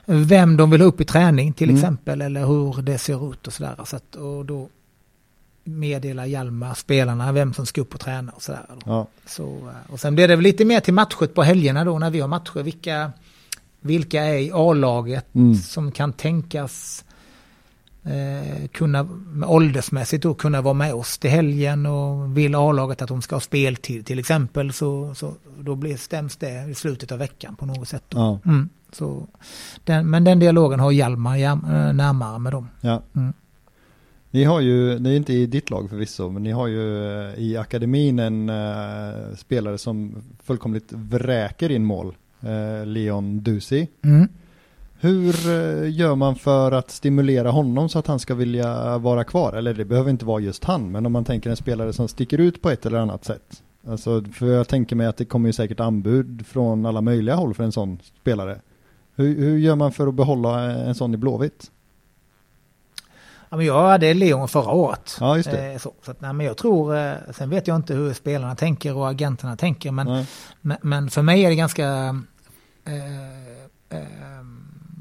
[0.05, 1.75] vem de vill ha upp i träning till Mm.
[1.81, 3.75] exempel eller hur det ser ut och sådär.
[3.85, 4.67] Så att, och då
[5.69, 8.65] meddelar Hjalmar spelarna vem som ska upp och träna och sådär.
[8.85, 11.99] Ja, Så, eh, och sen blir det väl lite mer till matchet på helgerna då
[11.99, 12.63] när vi har matcher.
[12.63, 13.11] Vilka,
[13.81, 15.55] vilka är i A-laget Mm.
[15.55, 17.05] som kan tänkas
[18.03, 19.07] eh, kunna
[19.45, 23.41] åldersmässigt då kunna vara med oss till helgen och vill A-laget att de ska ha
[23.41, 27.87] speltid till exempel så, så då blir, stäms det i slutet av veckan på något
[27.87, 28.03] sätt.
[28.09, 29.27] Ja, Mm, så
[29.83, 31.55] den, men den dialogen har Hjalmar eh,
[31.93, 32.69] närmare med dem.
[32.81, 33.01] ja.
[33.15, 33.33] Mm.
[34.31, 37.39] Ni har ju, det är inte i ditt lag förvisso, men ni har ju eh,
[37.39, 42.15] i akademin en eh, spelare som fullkomligt vräker in mål.
[42.41, 43.87] Eh, Leon Dusi.
[44.01, 44.27] Mm.
[45.01, 49.53] Hur eh, gör man för att stimulera honom så att han ska vilja vara kvar?
[49.53, 52.37] Eller det behöver inte vara just han, men om man tänker en spelare som sticker
[52.37, 53.63] ut på ett eller annat sätt.
[53.87, 57.53] Alltså, för jag tänker mig att det kommer ju säkert anbud från alla möjliga håll
[57.53, 58.59] för en sån spelare.
[59.15, 61.71] Hur, hur gör man för att behålla en sån i Blåvitt?
[63.49, 65.17] Ja, men jag hade Leon förra året.
[65.19, 65.71] Ja, just det.
[65.73, 68.55] Eh, så, så att, nej, men jag tror, eh, sen vet jag inte hur spelarna
[68.55, 70.25] tänker och agenterna tänker, men,
[70.61, 71.85] men, men för mig är det ganska,
[72.85, 74.05] eh, eh,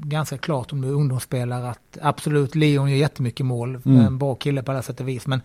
[0.03, 3.99] ganska klart om du är ungdomsspelare att absolut Leon gör jättemycket mål, Mm.
[4.05, 5.41] en bra kille på alla sätt och vis, men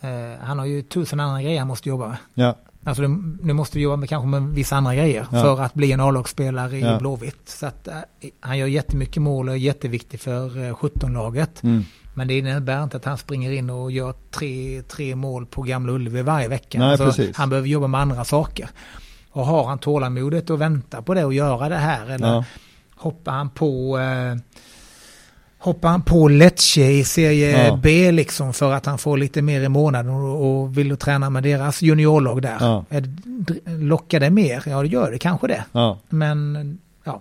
[0.00, 2.16] eh, han har ju tusen andra grejer han måste jobba med.
[2.34, 3.08] Ja, Alltså du,
[3.42, 5.42] nu måste du jobba med kanske med vissa andra grejer Ja.
[5.42, 6.98] för att bli en A-lagsspelare i Ja.
[6.98, 7.48] Blåvitt.
[7.48, 7.94] Så att, eh,
[8.40, 11.62] han gör jättemycket mål och är jätteviktig för eh, 17-laget.
[11.62, 11.84] mm.
[12.18, 15.92] Men det innebär inte att han springer in och gör tre, tre mål på Gamla
[15.92, 16.78] Ullevi varje vecka.
[16.78, 18.68] Nej, Alltså, han behöver jobba med andra saker.
[19.30, 22.44] Och har han tålamodet att vänta på det och göra det här eller ja,
[22.96, 24.36] hoppar han på eh,
[25.58, 27.76] Hoppar han på Lecce i serie Ja.
[27.82, 31.42] B liksom för att han får lite mer i månaden och, och vill träna med
[31.42, 32.56] deras juniorlag där.
[32.60, 32.84] Ja.
[33.66, 34.62] Lockar det mer?
[34.66, 35.64] Ja det gör det kanske det.
[35.72, 37.20] ja, Men ja,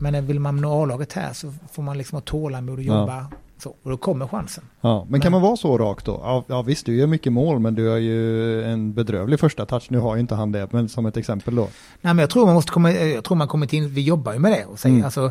[0.00, 3.26] men vill man nå A-laget här så får man liksom ha tålamod och jobba
[3.58, 3.74] så.
[3.82, 4.64] Och då kommer chansen.
[4.80, 5.06] ja.
[5.08, 6.20] Men kan Men- man vara så rak då?
[6.22, 9.86] Ja, ja visst, du gör mycket mål, men du har ju en bedrövlig första touch.
[9.90, 11.62] Nu har ju inte han det, men som ett exempel då.
[11.62, 14.38] Nej men jag tror man måste komma, jag tror man kommer till, vi jobbar ju
[14.38, 15.04] med det och säger Mm.
[15.04, 15.24] alltså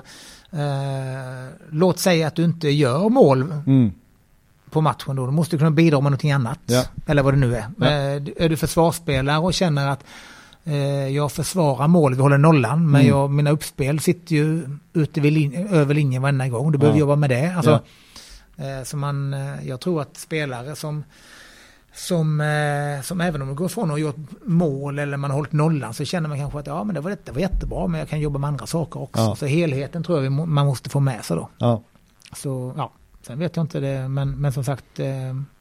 [0.52, 3.92] eh, Låt säga att du inte gör mål Mm.
[4.70, 6.60] på matchen då, då måste du kunna bidra med någonting annat.
[6.66, 6.84] Ja.
[7.06, 7.66] Eller vad det nu är.
[7.80, 7.86] Ja.
[7.86, 10.04] Eh, är du försvarsspelare och känner att
[10.64, 13.08] eh, jag försvarar mål, vi håller nollan, men Mm.
[13.18, 16.72] jag, mina uppspel sitter ju ute vid lin- över linjen varenda gång.
[16.72, 17.00] Du behöver Ja.
[17.00, 17.54] jobba med det.
[17.56, 17.80] Alltså, Ja.
[18.58, 21.04] Eh, så man, eh, jag tror att spelare som
[21.96, 25.52] som, eh, som även om man går ifrån och gjort mål eller man har hållit
[25.52, 28.10] nollan så känner man kanske att ja men det var, det var jättebra men jag
[28.10, 29.22] kan jobba med andra saker också.
[29.22, 29.36] Ja.
[29.36, 31.50] Så helheten tror jag man måste få med sig då.
[31.58, 31.82] Ja,
[32.36, 32.92] Så ja,
[33.22, 34.86] sen vet jag inte det men, men som sagt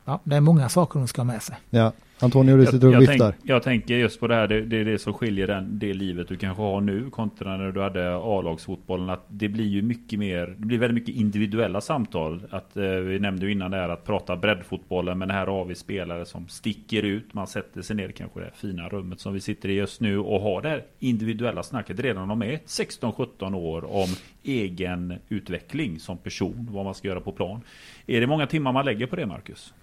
[0.04, 1.56] ja, det är många saker de ska ha med sig.
[1.70, 1.92] ja.
[2.22, 3.32] Antonio, du Jag, sitter och jag, viftar.
[3.32, 5.94] tänk, jag tänker just på det här, det, det är det som skiljer den, det
[5.94, 9.10] livet du kanske har nu kontra när du hade A-lagsfotbollen.
[9.10, 12.42] Att det blir ju mycket mer, det blir väldigt mycket individuella samtal.
[12.50, 15.74] Att, eh, vi nämnde ju innan det här att prata breddfotbollen, men här har vi
[15.74, 17.34] spelare som sticker ut.
[17.34, 20.18] Man sätter sig ner i kanske det fina rummet som vi sitter i just nu
[20.18, 24.08] och har det här individuella snacket redan de är 16-17 år om
[24.42, 27.60] egen utveckling som person, vad man ska göra på plan.
[28.06, 29.74] Är det många timmar man lägger på det, Marcus?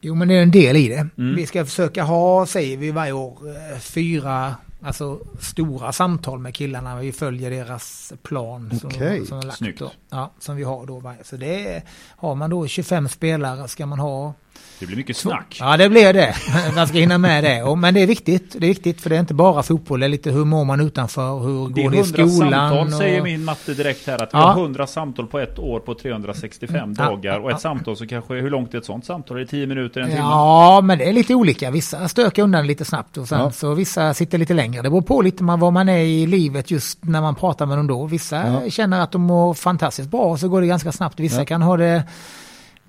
[0.00, 1.08] Jo men det är en del i det.
[1.18, 1.36] Mm.
[1.36, 6.96] Vi ska försöka ha, säger vi varje år, eh, fyra alltså, stora samtal med killarna.
[6.96, 9.78] Vi följer deras plan som, Okej, som, är lagt snyggt.
[9.78, 9.92] då.
[10.10, 11.14] Ja, som vi har då.
[11.24, 11.82] Så det är,
[12.16, 14.34] har man då 25 spelare ska man ha
[14.78, 15.56] Det blir mycket snack.
[15.60, 16.34] Ja, det blir det.
[16.76, 17.76] Man ska hinna med det.
[17.76, 18.52] Men det är viktigt.
[18.58, 20.00] Det är viktigt för det är inte bara fotboll.
[20.00, 22.50] Det är lite hur mår man utanför, hur Det är går det i 100 skolan.
[22.70, 22.92] samtal och...
[22.92, 24.40] säger min matte direkt här att vi Ja.
[24.52, 26.94] har 100 samtal på ett år på 365 Mm.
[26.98, 29.36] Ja, dagar och ja, ett samtal så kanske, hur långt är ett sånt samtal?
[29.36, 30.20] Är det 10 minuter, en timme?
[30.20, 31.70] Ja, men det är lite olika.
[31.70, 33.50] Vissa stökar undan lite snabbt och sen Ja.
[33.50, 34.82] så vissa sitter lite längre.
[34.82, 37.86] Det beror på lite vad man är i livet just när man pratar med dem
[37.86, 38.06] då.
[38.06, 38.70] Vissa Ja.
[38.70, 41.20] känner att de mår fantastiskt bra och så går det ganska snabbt.
[41.20, 41.44] Vissa Ja.
[41.44, 42.02] kan ha det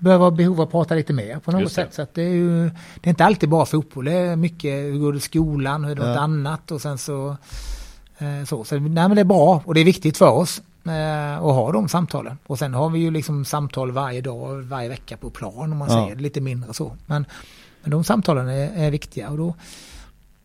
[0.02, 1.94] behöver ha behov av att prata lite mer på något sätt.
[1.94, 5.12] Så det är ju, det är inte alltid bara fotboll, det är mycket hur går
[5.12, 6.08] det i skolan, hur är det ja.
[6.08, 7.36] något annat och sen så
[8.18, 11.54] eh, så, så nej, det är bra och det är viktigt för oss eh, att
[11.54, 12.38] ha de samtalen.
[12.46, 15.88] Och sen har vi ju liksom samtal varje dag, varje vecka på plan om man
[15.90, 16.04] ja.
[16.04, 16.96] säger lite mindre så.
[17.06, 17.26] Men,
[17.82, 19.54] men de samtalen är, är viktiga och då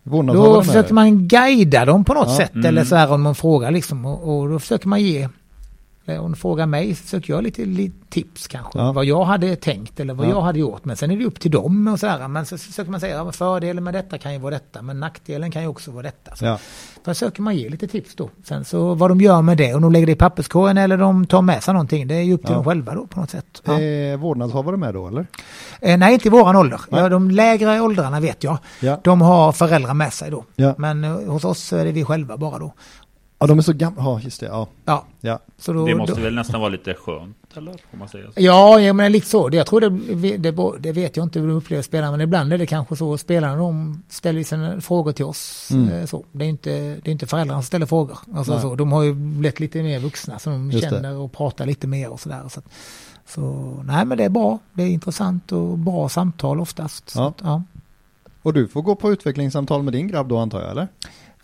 [0.09, 2.37] då försöker man guida dem på något ja.
[2.37, 2.65] sätt mm.
[2.65, 5.29] eller så här om man frågar liksom och, och, då försöker man ge
[6.07, 8.79] hon frågar mig så söker jag lite, lite tips kanske.
[8.79, 8.91] Ja.
[8.91, 10.31] Vad jag hade tänkt eller vad ja.
[10.31, 10.85] jag hade gjort.
[10.85, 12.27] Men sen är det upp till dem och sådär.
[12.27, 14.81] Men så försöker man säga att fördelen med detta kan ju vara detta.
[14.81, 16.35] Men nackdelen kan ju också vara detta.
[16.35, 16.59] Så ja.
[17.05, 18.29] försöker man ge lite tips då.
[18.43, 19.73] Sen så vad de gör med det.
[19.73, 22.07] Om de lägger det i papperskorgen eller de tar med sig någonting.
[22.07, 23.61] Det är ju upp till dem själva då på något sätt.
[23.65, 23.81] Ja.
[23.81, 25.27] Eh, vårdnadshavare med då eller?
[25.81, 26.81] Eh, nej, inte i våran ålder.
[26.91, 28.57] Ja, de lägre åldrarna vet jag.
[28.79, 28.99] Ja.
[29.03, 30.45] De har föräldrar med sig då.
[30.77, 32.73] Men eh, hos oss är det vi själva bara då.
[33.39, 34.01] Ja, de är så gamla.
[34.03, 34.45] Ja, just det.
[34.45, 34.67] Ja.
[34.85, 35.05] ja.
[35.21, 35.39] ja.
[35.57, 36.21] Så då, det måste då...
[36.21, 37.71] väl nästan vara lite skönt, eller?
[37.91, 38.31] Får man säga så?
[38.35, 39.49] Ja, jag menar lite så.
[39.51, 42.57] Jag tror det, det, det vet jag inte hur de upplever spelarna, men ibland är
[42.57, 43.17] det kanske så.
[43.17, 45.69] Spelarna de ställer sina frågor till oss.
[45.71, 45.89] Mm.
[45.89, 46.25] Eh, så.
[46.31, 48.17] Det, är inte, det är inte föräldrarna som ställer frågor.
[48.35, 48.75] Alltså, så.
[48.75, 51.15] De har ju blivit lite mer vuxna, så de just känner det.
[51.15, 52.41] och pratar lite mer och sådär.
[52.49, 52.61] Så,
[53.25, 53.41] så
[53.85, 54.59] nej, men det är bra.
[54.73, 57.13] Det är intressant och bra samtal oftast.
[57.15, 57.33] Ja.
[57.43, 57.63] Ja.
[58.41, 60.87] Och du får gå på utvecklingssamtal med din grabb då antar jag, eller?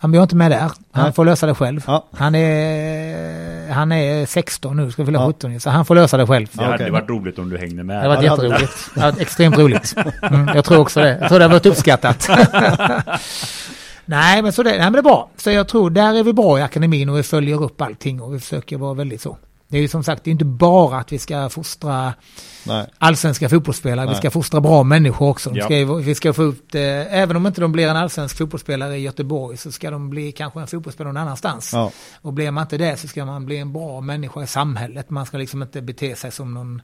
[0.04, 0.58] Han blir inte med där.
[0.58, 1.12] Han Nej.
[1.12, 1.84] får lösa det själv.
[1.86, 2.06] Ja.
[2.12, 5.26] Han, är, han är 16 nu, ska fylla ja.
[5.26, 6.46] 17 så han får lösa det själv.
[6.52, 6.90] Det hade okay.
[6.90, 7.96] varit roligt om du hängde med.
[7.96, 8.90] Det hade varit jätteroligt.
[8.94, 9.94] Det hade varit extremt roligt.
[10.22, 11.18] Mm, jag tror också det.
[11.20, 12.28] Jag tror det har varit uppskattat.
[14.04, 15.30] Nej men, så det, nej men det är bra.
[15.36, 18.34] Så jag tror där är vi bra i akademin och vi följer upp allting och
[18.34, 19.36] vi försöker vara väldigt så.
[19.74, 22.14] Det är ju som sagt det är inte bara att vi ska fostra
[22.64, 22.86] Nej.
[22.98, 24.14] allsvenska fotbollsspelare, Nej.
[24.14, 25.50] vi ska fostra bra människor också.
[25.54, 25.64] Ja.
[25.64, 29.00] Ska, vi ska få ut, det, även om inte de blir en allsvensk fotbollsspelare i
[29.00, 31.72] Göteborg så ska de bli kanske en fotbollsspelare någon annanstans.
[31.72, 31.90] Ja.
[32.20, 35.10] Och blir man inte det så ska man bli en bra människa i samhället.
[35.10, 36.82] Man ska liksom inte bete sig som någon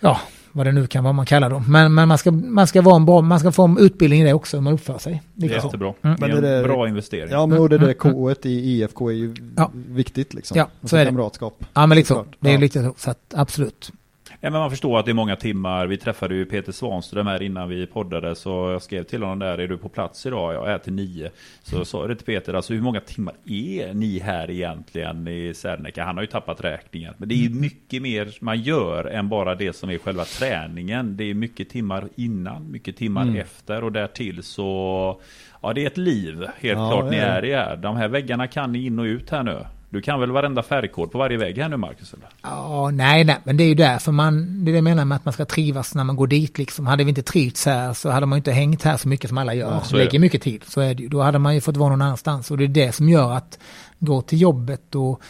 [0.00, 0.20] ja,
[0.52, 1.64] vad det nu kan vara man kallar dem.
[1.68, 4.24] Men, men man, ska, man, ska vara en bra, man ska få en utbildning i
[4.24, 5.22] det också om man uppför sig.
[5.34, 5.94] Det är jättebra.
[6.02, 6.20] Mm.
[6.20, 7.30] Det är en bra investering.
[7.30, 8.14] Ja, men och det där mm.
[8.14, 9.70] K i IFK är ju ja.
[9.74, 10.58] viktigt liksom.
[10.58, 11.06] Ja, så är det.
[11.06, 11.64] Kamratskap.
[11.74, 12.26] Ja, men så.
[12.40, 13.92] Det är lite så, så att absolut.
[14.40, 15.86] Men man förstår att det är många timmar.
[15.86, 18.34] Vi träffade ju Peter Svanström här innan vi poddade.
[18.34, 20.54] Så jag skrev till honom där, är du på plats idag?
[20.54, 21.30] Jag är till nio.
[21.62, 26.02] Så sa det till Peter, alltså hur många timmar är ni här egentligen i Serneke?
[26.02, 27.14] Han har ju tappat räkningen.
[27.16, 27.60] Men det är mm.
[27.60, 31.16] mycket mer man gör än bara det som är själva träningen.
[31.16, 33.36] Det är mycket timmar innan, mycket timmar mm.
[33.36, 35.20] efter och därtill så
[35.62, 37.76] Ja det är ett liv helt ja, klart ni är i här.
[37.76, 39.64] De här väggarna kan ni in och ut här nu.
[39.90, 42.14] Du kan väl varenda färgkod på varje vägg här nu Marcus?
[42.14, 42.28] Eller?
[42.42, 45.16] Ja, nej, nej, men det är ju därför man, det är det jag menar med
[45.16, 46.86] att man ska trivas när man går dit liksom.
[46.86, 49.54] Hade vi inte trivts här så hade man inte hängt här så mycket som alla
[49.54, 49.82] gör.
[49.90, 51.08] Ja, lägger mycket tid, så är det ju.
[51.08, 53.58] Då hade man ju fått vara någon annanstans och det är det som gör att
[53.98, 55.22] gå till jobbet och,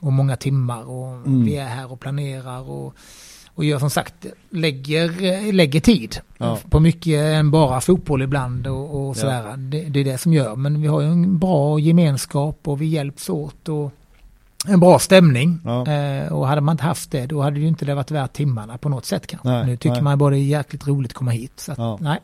[0.00, 1.44] och många timmar och mm.
[1.44, 2.94] vi är här och planerar och
[3.56, 6.58] och gör som sagt, lägger, lägger tid ja.
[6.70, 9.44] på mycket än bara fotboll ibland och, och sådär.
[9.50, 9.56] Ja.
[9.56, 10.56] Det, det, är det som gör.
[10.56, 13.92] Men vi har ju en bra gemenskap och vi hjälps åt och
[14.66, 15.60] en bra stämning.
[15.64, 15.86] Ja.
[15.86, 18.32] Eh, och hade man inte haft det då hade det ju inte det varit värt
[18.32, 19.48] timmarna på något sätt kanske.
[19.48, 20.02] Nej, nu tycker nej.
[20.02, 21.52] man bara det är jäkligt roligt att komma hit.
[21.56, 22.18] Så att, nej,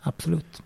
[0.00, 0.62] absolut.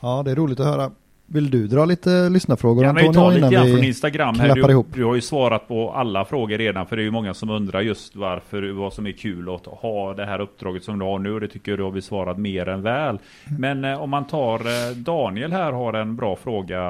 [0.00, 0.90] Ja, det är roligt att höra.
[1.32, 3.12] Vill du dra lite lyssnarfrågor Antonio?
[3.12, 4.54] Kan vi ta lite grann från Instagram här.
[4.54, 7.50] Du, du har ju svarat på alla frågor redan för det är ju många som
[7.50, 11.18] undrar just varför, vad som är kul att ha det här uppdraget som du har
[11.18, 13.18] nu det tycker jag du har besvarat mer än väl.
[13.58, 16.80] Men eh, om man tar eh, Daniel här har en bra fråga.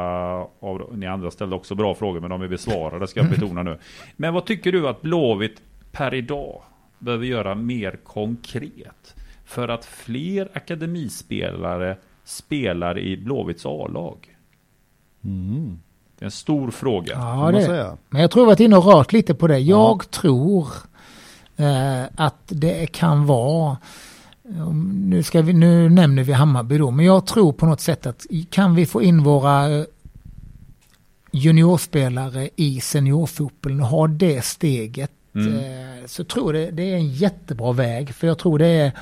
[0.60, 3.78] Av, ni andra ställde också bra frågor men de är besvarade ska jag betona nu.
[4.16, 5.62] Men vad tycker du att Blåvitt
[5.92, 6.62] per idag
[6.98, 9.14] behöver göra mer konkret
[9.44, 14.31] för att fler akademispelare spelar i Blåvitts A-lag?
[15.24, 15.78] Mm.
[16.18, 17.12] Det är en stor fråga.
[17.14, 17.64] Ja, det.
[17.64, 17.96] Säga.
[18.10, 19.58] Men jag tror att vi har varit inne och rört lite på det.
[19.58, 20.06] Jag ja.
[20.10, 20.68] tror
[21.56, 23.76] eh, att det kan vara
[24.74, 28.26] nu, ska vi, nu nämner vi Hammarby då, men jag tror på något sätt att
[28.50, 29.84] kan vi få in våra eh,
[31.32, 35.54] juniorspelare i seniorfotbollen och ha det steget mm.
[35.54, 38.14] eh, så tror jag det, det är en jättebra väg.
[38.14, 38.92] För jag tror det är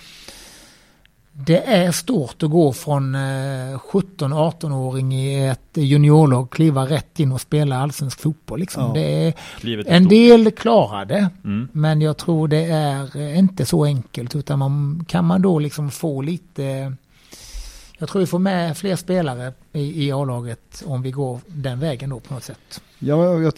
[1.32, 7.40] det är stort att gå från 17-18-åring eh, i ett juniorlag, kliva rätt in och
[7.40, 8.60] spela allsvensk fotboll.
[8.60, 8.82] Liksom.
[8.82, 8.92] Ja.
[8.94, 11.68] Det är, en del klarar det, mm.
[11.72, 14.36] men jag tror det är eh, inte så enkelt.
[14.36, 16.92] Utan man, kan man då liksom få lite...
[17.98, 22.10] Jag tror vi får med fler spelare i, i A-laget om vi går den vägen
[22.10, 22.80] då på något sätt.
[22.98, 23.54] Ja, jag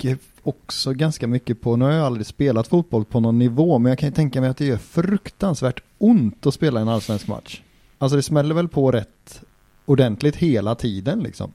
[0.00, 3.90] tänker också ganska mycket på, nu har jag aldrig spelat fotboll på någon nivå, men
[3.90, 7.60] jag kan ju tänka mig att det gör fruktansvärt ont att spela en allsvensk match.
[7.98, 9.42] Alltså det smäller väl på rätt
[9.86, 11.52] ordentligt hela tiden liksom.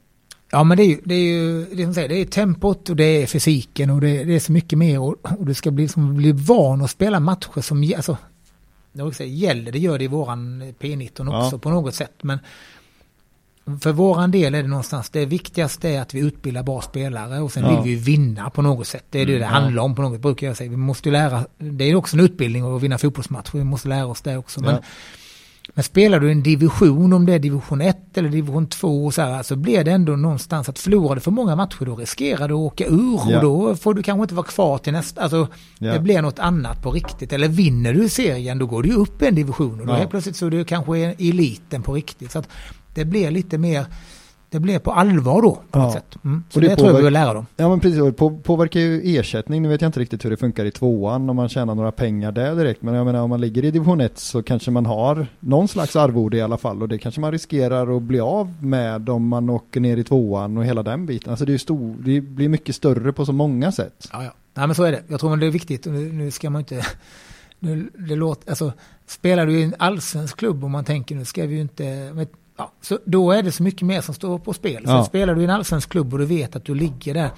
[0.52, 2.96] Ja men det är ju, det är ju det, som säger, det är tempot och
[2.96, 5.88] det är fysiken och det, det är så mycket mer och, och du ska bli,
[5.88, 8.18] som bli van att spela matcher som, alltså
[8.93, 11.60] det gäller, det gör det i våran P19 också ja.
[11.60, 12.14] på något sätt.
[12.22, 12.39] Men
[13.82, 17.51] för våran del är det någonstans, det viktigaste är att vi utbildar bra spelare och
[17.51, 17.82] sen ja.
[17.82, 19.05] vill vi vinna på något sätt.
[19.09, 20.70] Det är det mm, det handlar om på något sätt, brukar jag säga.
[20.70, 24.22] Vi måste lära, det är också en utbildning att vinna fotbollsmatcher, vi måste lära oss
[24.22, 24.61] det också.
[24.61, 24.82] Men, ja.
[25.74, 29.43] men spelar du en division, om det är division 1 eller division 2 så, här,
[29.43, 32.59] så blir det ändå någonstans att förlorar du för många matcher då riskerar du att
[32.59, 33.36] åka ur ja.
[33.36, 35.47] och då får du kanske inte vara kvar till nästa, alltså
[35.80, 37.34] det blir något annat på riktigt.
[37.34, 39.97] Eller vinner du serien då går du upp en division och då ja.
[39.97, 42.32] helt plötsligt så är du kanske i eliten på riktigt.
[42.32, 42.49] Så att
[42.96, 43.86] det blir lite mer
[44.50, 46.18] det blir på allvar då på något sätt.
[46.24, 46.43] Mm.
[46.50, 47.46] Så och det, det tror jag vi vill lära dem.
[47.58, 49.62] Ja men precis, och på, påverkar ju ersättning.
[49.62, 52.32] Nu vet jag inte riktigt hur det funkar i tvåan om man tjänar några pengar
[52.32, 52.82] där direkt.
[52.82, 55.96] Men jag menar om man ligger i division 1 så kanske man har någon slags
[55.96, 56.82] arvode i alla fall.
[56.82, 60.58] Och det kanske man riskerar att bli av med om man åker ner i tvåan
[60.58, 61.30] och hela den biten.
[61.30, 64.10] Alltså det, är stor, det blir mycket större på så många sätt.
[64.14, 64.32] Ja, ja.
[64.54, 65.04] Nej men så är det.
[65.08, 65.86] Jag tror att det är viktigt.
[65.86, 66.86] Nu, nu ska man inte
[67.60, 68.74] nu, det låter, alltså,
[69.08, 72.12] spelar du i en allsvensk klubb och man tänker nu ska vi ju inte,
[72.58, 74.86] Ja, så då är det så mycket mer som står på spel.
[74.86, 75.03] Så ja.
[75.06, 77.32] spelar du i en allsvensk klubb och du vet att du ligger där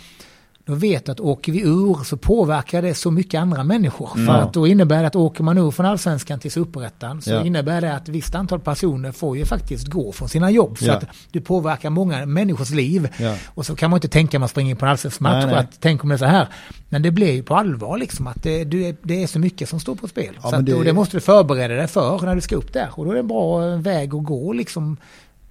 [0.67, 4.25] då vet du att åker vi ur så påverkar det så mycket andra människor.
[4.25, 7.45] För att då innebär det att åker man ur från allsvenskan till superettan så ja.
[7.45, 10.77] innebär det att ett visst antal personer får ju faktiskt gå från sina jobb.
[10.77, 10.93] Så ja.
[10.93, 13.09] att du påverkar många människors liv.
[13.19, 13.35] Ja.
[13.47, 15.77] Och så kan man inte tänka man springer in på en allsvensk match och att
[15.79, 16.47] tänk om det är så här.
[16.89, 18.63] Men det blir ju på allvar liksom att det,
[19.01, 20.37] det är så mycket som står på spel.
[20.41, 20.73] så att, det...
[20.73, 22.89] Och det måste du förbereda dig för när du ska upp där.
[22.91, 24.97] Och då är det en bra väg att gå liksom.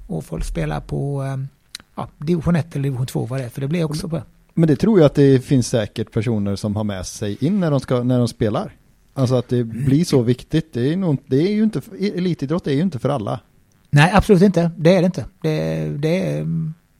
[0.07, 1.37] Och folk spelar på eh,
[1.95, 3.49] ja, division 1 eller division 2 vad det är.
[3.49, 4.23] För det blir också bra.
[4.59, 7.71] Men det tror jag att det finns säkert personer som har med sig in när
[7.71, 8.73] de, ska, när de spelar.
[9.15, 10.73] Alltså att det blir så viktigt.
[10.73, 13.41] Det är, nog, det är ju inte, elitidrott är ju inte för alla.
[13.91, 14.71] Nej, absolut inte.
[14.77, 15.25] Det är det inte.
[15.43, 16.47] Det, det, är,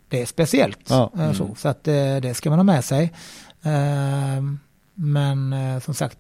[0.09, 0.79] det är speciellt.
[0.89, 1.13] Ja.
[1.19, 1.57] Eh, så, mm.
[1.57, 3.13] så att eh, det ska man ha med sig.
[3.63, 4.43] Eh,
[4.95, 6.19] men som sagt,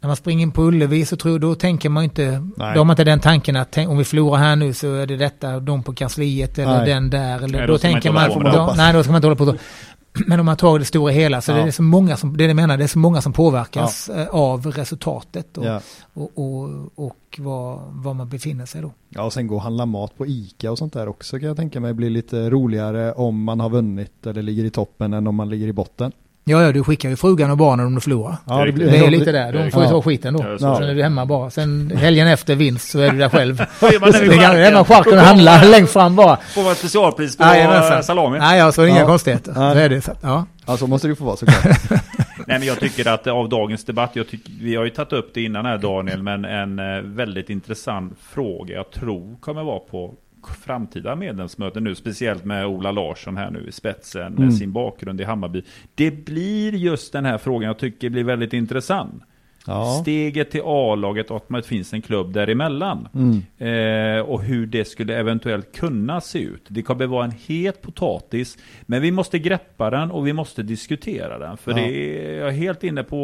[0.00, 2.22] när man springer in på Ullevi så tror, då tänker man inte,
[2.56, 2.74] Nej.
[2.74, 5.06] då har man inte den tanken att tänk, om vi förlorar här nu så är
[5.06, 6.88] det detta, de på kansliet eller nej.
[6.88, 7.36] den där.
[7.36, 9.56] Eller, nej, då, då tänker man, då, nej då ska man inte hålla på så.
[10.26, 11.56] Men om man tar det stora hela så ja.
[11.56, 14.20] det är så många som, det jag menar, det är så många som påverkas ja.
[14.20, 15.80] Eh, av resultatet och, ja.
[16.14, 18.92] och, och, och var, var, man befinner sig då.
[19.08, 21.56] Ja, och sen gå och handla mat på ICA och sånt där också kan jag
[21.56, 25.34] tänka mig blir lite roligare om man har vunnit eller ligger i toppen än om
[25.34, 26.12] man ligger i botten.
[26.44, 28.36] Ja, ja, du skickar ju frugan och barnen om du förlorar.
[28.46, 29.52] Ja, det, blir, det är lite där.
[29.52, 30.44] De får ju ta skiten då.
[30.60, 30.76] Ja.
[30.76, 31.50] Sen är du hemma bara.
[31.50, 33.64] Sen helgen efter vinst så är du där själv.
[34.12, 36.36] Nu i hemma charken och handla längst fram bara.
[36.36, 38.38] Får man ett specialpris på ja, salami?
[38.38, 39.54] Nej, ja, så är det inga konstigheter.
[39.54, 40.00] Så är det.
[40.00, 40.46] Så, ja.
[40.66, 41.90] ja, så måste det få vara såklart.
[42.46, 45.30] Nej, men jag tycker att av dagens debatt, jag tycker, vi har ju tagit upp
[45.34, 50.14] det innan här Daniel, men en eh, väldigt intressant fråga jag tror kommer vara på
[50.48, 54.52] framtida medlemsmöten nu, speciellt med Ola Larsson här nu i spetsen, med mm.
[54.52, 55.62] sin bakgrund i Hammarby.
[55.94, 59.22] Det blir just den här frågan jag tycker blir väldigt intressant.
[59.66, 59.98] Ja.
[60.02, 63.08] Steget till A-laget och att det finns en klubb däremellan.
[63.14, 63.42] Mm.
[63.58, 66.64] Eh, och hur det skulle eventuellt kunna se ut.
[66.68, 68.58] Det kommer vara en het potatis.
[68.82, 71.56] Men vi måste greppa den och vi måste diskutera den.
[71.56, 71.76] För ja.
[71.76, 73.16] det är, jag är helt inne på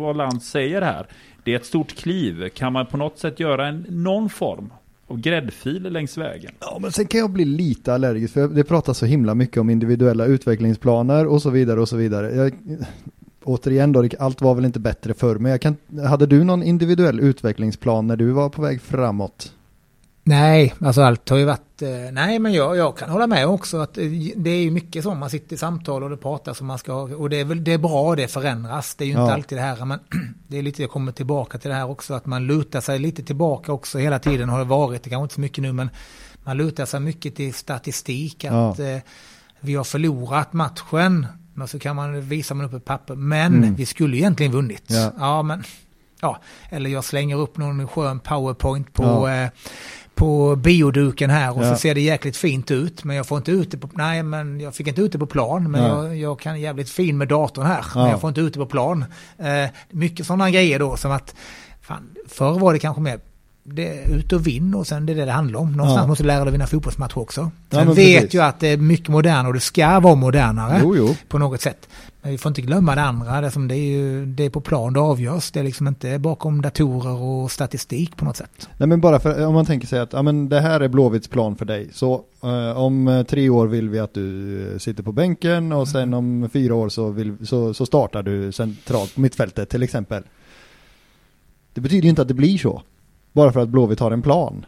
[0.00, 1.06] vad Lantz säger här.
[1.44, 2.48] Det är ett stort kliv.
[2.48, 4.72] Kan man på något sätt göra en, någon form
[5.10, 6.52] och gräddfil längs vägen.
[6.60, 9.70] Ja, men sen kan jag bli lite allergisk för det pratas så himla mycket om
[9.70, 12.34] individuella utvecklingsplaner och så vidare och så vidare.
[12.34, 12.52] Jag,
[13.44, 17.20] återigen då, allt var väl inte bättre förr, men jag kan, hade du någon individuell
[17.20, 19.52] utvecklingsplan när du var på väg framåt?
[20.22, 23.78] Nej, alltså allt har ju varit, eh, nej men jag, jag kan hålla med också
[23.78, 24.04] att eh,
[24.36, 26.94] det är ju mycket så, man sitter i samtal och det pratas som man ska,
[26.94, 29.62] och det är väl, det är bra, det förändras, det är ju inte alltid det
[29.62, 29.98] här, men
[30.48, 33.22] det är lite, jag kommer tillbaka till det här också, att man lutar sig lite
[33.22, 35.90] tillbaka också hela tiden har det varit, det kanske inte så mycket nu, men
[36.44, 38.84] man lutar sig mycket till statistik, att ja.
[38.84, 39.00] eh,
[39.60, 43.74] vi har förlorat matchen, men så kan man visa man upp ett papper, men mm.
[43.74, 44.84] vi skulle egentligen vunnit.
[44.86, 45.12] Ja.
[45.18, 45.64] ja, men
[46.20, 49.34] ja, eller jag slänger upp någon skön powerpoint på ja.
[49.34, 49.50] eh,
[50.20, 51.70] på bioduken här och ja.
[51.70, 53.04] så ser det jäkligt fint ut.
[53.04, 55.26] Men jag får inte ut det på, nej men jag fick inte ut det på
[55.26, 55.70] plan.
[55.70, 57.84] Men jag, jag, kan jävligt fin med datorn här.
[57.94, 59.04] Men jag får inte ut det på plan.
[59.38, 61.34] Eh, mycket sådana grejer då som att,
[61.80, 63.20] fan, förr var det kanske mer
[63.64, 65.72] det, ut och vinn och sen det är det det handlar om.
[65.72, 66.06] Någonstans ja.
[66.06, 67.50] måste du lära dig att vinna fotbollsmatcher också.
[67.70, 68.34] Sen ja, vet precis.
[68.34, 71.16] ju att det är mycket modernare och det ska vara modernare jo, jo.
[71.28, 71.88] på något sätt.
[72.22, 74.60] Men vi får inte glömma det andra, det, som det, är ju, det är på
[74.60, 75.50] plan det avgörs.
[75.50, 78.68] Det är liksom inte bakom datorer och statistik på något sätt.
[78.76, 81.28] Nej men bara för om man tänker sig att ja, men det här är Blåvitts
[81.28, 81.88] plan för dig.
[81.92, 85.88] Så eh, om eh, tre år vill vi att du eh, sitter på bänken och
[85.88, 90.22] sen om fyra år så, vill, så, så startar du centralt på mittfältet till exempel.
[91.74, 92.82] Det betyder ju inte att det blir så.
[93.32, 94.66] Bara för att Blåvitt har en plan.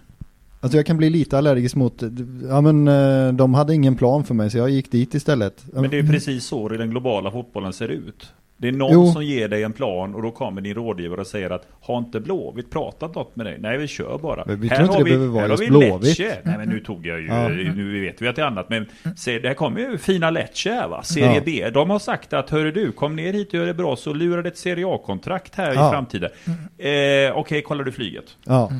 [0.64, 2.02] Alltså jag kan bli lite allergisk mot,
[2.48, 5.64] ja men eh, de hade ingen plan för mig så jag gick dit istället.
[5.72, 8.32] Men det är ju precis så den globala fotbollen ser ut.
[8.56, 9.12] Det är någon Jo.
[9.12, 12.20] som ger dig en plan och då kommer din rådgivare och säger att har inte
[12.20, 13.56] Blåvitt pratat något med dig?
[13.60, 14.44] Nej, vi kör bara.
[14.46, 16.18] Men vi tror inte det behöver vara här just vi Blåvitt.
[16.18, 17.48] Nej, men nu tog jag ju, Ja.
[17.48, 18.68] nu vet vi att det är annat.
[18.68, 18.86] Men
[19.16, 21.42] se, det här kommer ju fina Lecce här va, Serie Ja.
[21.44, 21.70] B.
[21.74, 24.42] De har sagt att hörru du, kom ner hit och gör det bra så lurar
[24.42, 25.88] det ett Serie A-kontrakt här Ja.
[25.88, 26.30] i framtiden.
[26.78, 28.24] Eh, Okej, kollar du flyget?
[28.44, 28.72] Ja.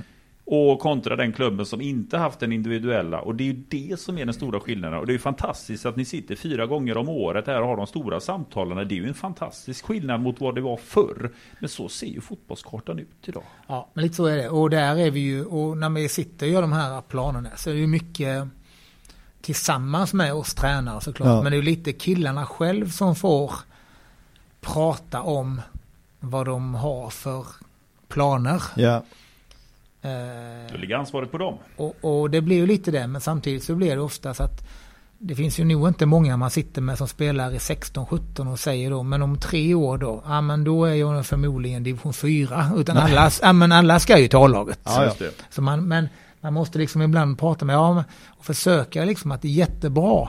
[0.54, 3.20] Och kontra den klubben som inte haft den individuella.
[3.20, 4.98] Och det är ju det som är den stora skillnaden.
[4.98, 7.76] Och det är ju fantastiskt att ni sitter fyra gånger om året här och har
[7.76, 8.88] de stora samtalen.
[8.88, 11.32] Det är ju en fantastisk skillnad mot vad det var förr.
[11.60, 13.42] Men så ser ju fotbollskartan ut idag.
[13.66, 14.48] Ja, men lite så är det.
[14.48, 17.70] Och där är vi ju, och när vi sitter och gör de här planerna så
[17.70, 18.48] är det ju mycket
[19.40, 21.28] tillsammans med oss tränare såklart.
[21.28, 21.42] Ja.
[21.42, 23.52] Men det är ju lite killarna själv som får
[24.60, 25.60] prata om
[26.20, 27.46] vad de har för
[28.08, 28.62] planer.
[28.76, 29.02] Ja.
[30.02, 30.08] Då
[30.74, 31.58] Eh, ligger ansvaret på dem.
[31.76, 34.68] och, och det blir ju lite det, men samtidigt så blir det oftast att
[35.18, 38.90] det finns ju nog inte många man sitter med som spelar i 16-17 och säger
[38.90, 42.70] då, men om tre år då, ja men då är jag förmodligen division 4.
[42.76, 44.80] Utan alla, ja, men alla ska ju till A-laget.
[44.84, 45.26] Ja, ja.
[45.50, 46.08] Så man, men
[46.40, 50.28] man måste liksom ibland prata med, ja, och försöka liksom att det är jättebra.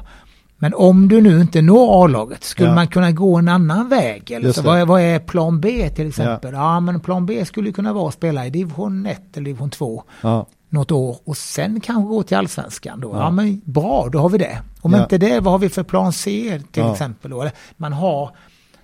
[0.64, 2.76] Men om du nu inte når A-laget, skulle Ja.
[2.76, 4.32] man kunna gå en annan väg?
[4.32, 6.54] Eller så, vad, är, vad är plan B till exempel?
[6.54, 6.80] Ja.
[6.80, 10.46] men plan B skulle kunna vara att spela i division 1 eller division 2 Ja.
[10.70, 13.10] något år och sen kanske gå till allsvenskan då.
[13.14, 13.32] Ja, Ja.
[13.32, 14.58] men bra, då har vi det.
[14.82, 15.04] Om Ja.
[15.04, 16.92] inte det, vad har vi för plan C till Ja.
[16.92, 17.50] exempel då?
[17.78, 18.30] Man har,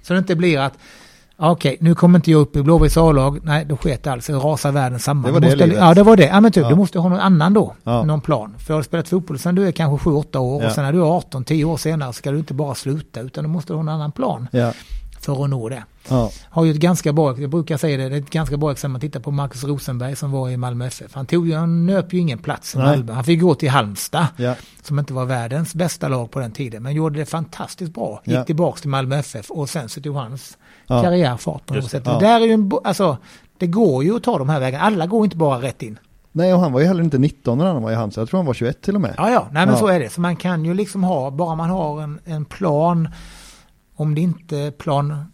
[0.01, 0.79] så det inte blir att ja,
[1.41, 3.39] Okej, nu kommer inte jag upp i Blåvitts A-lag.
[3.43, 4.33] Nej, då sker det alltså.
[4.33, 5.23] Rasar världen samman.
[5.23, 5.79] Det var Du det måste.
[5.79, 6.25] Ja, det var det.
[6.25, 6.69] Ja, men typ, Ja.
[6.69, 7.75] du måste ha någon annan då.
[7.83, 8.03] Ja.
[8.03, 8.55] Någon plan.
[8.57, 10.67] För har spelat fotboll sen du är kanske 7-8 år Ja.
[10.67, 13.49] och sen när du är 18-10 år senare ska du inte bara sluta utan du
[13.49, 14.47] måste ha en annan plan
[15.21, 15.83] för att nå det.
[16.09, 16.31] Ja.
[16.49, 18.91] Har ju ett ganska bra, jag brukar säga det, det är ett ganska bra exempel.
[18.91, 21.13] Man tittar på Marcus Rosenberg som var i Malmö FF.
[21.13, 22.87] Han tog han nöp ju ingen plats i Nej.
[22.87, 23.13] Malmö.
[23.13, 24.55] Han fick gå till Halmstad Ja.
[24.83, 28.21] som inte var världens bästa lag på den tiden, men gjorde det fantastiskt bra.
[28.25, 28.43] Gick Ja.
[28.43, 30.57] tillbaks till Malmö FF och sen så tog hans
[30.87, 31.01] Ja.
[31.03, 32.03] karriär fart på något sätt.
[32.05, 32.19] Ja.
[32.19, 33.17] Där är ju en, alltså,
[33.57, 34.83] det går ju att ta de här vägarna.
[34.83, 35.99] Alla går inte bara rätt in.
[36.31, 38.21] Nej, och han var ju heller inte 19 när han var i Halmstad.
[38.21, 39.13] Jag tror han var 21 till och med.
[39.17, 39.79] Ja, ja, nej men Ja.
[39.79, 40.09] så är det.
[40.09, 43.09] Så man kan ju liksom ha, bara man har en, en plan,
[43.95, 45.25] om det inte plan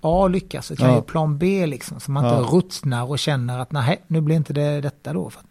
[0.00, 0.96] A lyckas så kan Ja.
[0.96, 2.48] ju plan B liksom, så man inte Ja.
[2.58, 5.30] ruttnar och känner att nej, nu blir inte det detta då.
[5.30, 5.46] För att,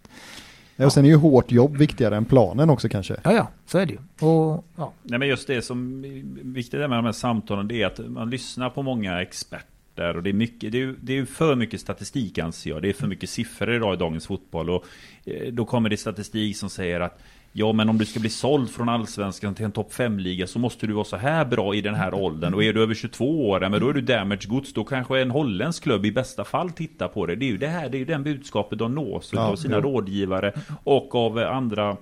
[0.77, 3.15] Ja, och sen är ju hårt jobb viktigare än planen också kanske.
[3.23, 4.27] ja, ja, så är det ju.
[4.27, 4.93] Och, ja.
[5.03, 8.29] Nej men just det som är viktigt med de här samtalen det är att man
[8.29, 11.81] lyssnar på många experter och det är mycket, det är, ju- det är för mycket
[11.81, 12.81] statistik anser jag.
[12.81, 14.85] Det är för mycket siffror idag i dagens fotboll och
[15.25, 17.19] eh, då kommer det statistik som säger att
[17.57, 20.87] Ja men om du ska bli såld från allsvenskan till en topp 5-liga så måste
[20.87, 23.63] du vara så här bra i den här åldern och är du över 22 år,
[23.63, 24.73] ja, men då är du damage goods.
[24.73, 27.35] Då kanske en holländsk klubb i bästa fall tittar på det.
[27.35, 29.75] Det är ju det här, det är ju den budskapet de nås Ja, av sina
[29.75, 29.81] jo.
[29.81, 30.51] rådgivare
[30.83, 31.97] och av eh, andra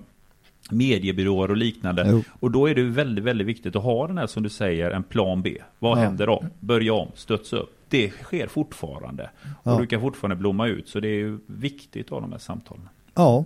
[0.70, 2.06] mediebyråer och liknande.
[2.10, 2.22] Jo.
[2.40, 5.02] Och då är det väldigt, väldigt viktigt att ha den här som du säger, en
[5.02, 5.58] plan B.
[5.78, 6.02] Vad Ja.
[6.02, 6.44] händer då?
[6.60, 7.76] Börja om, studsa upp.
[7.88, 9.30] Det sker fortfarande.
[9.62, 9.74] Ja.
[9.74, 10.88] Och du kan fortfarande blomma ut.
[10.88, 12.88] Så det är ju viktigt att ha de här samtalen.
[13.14, 13.44] Ja.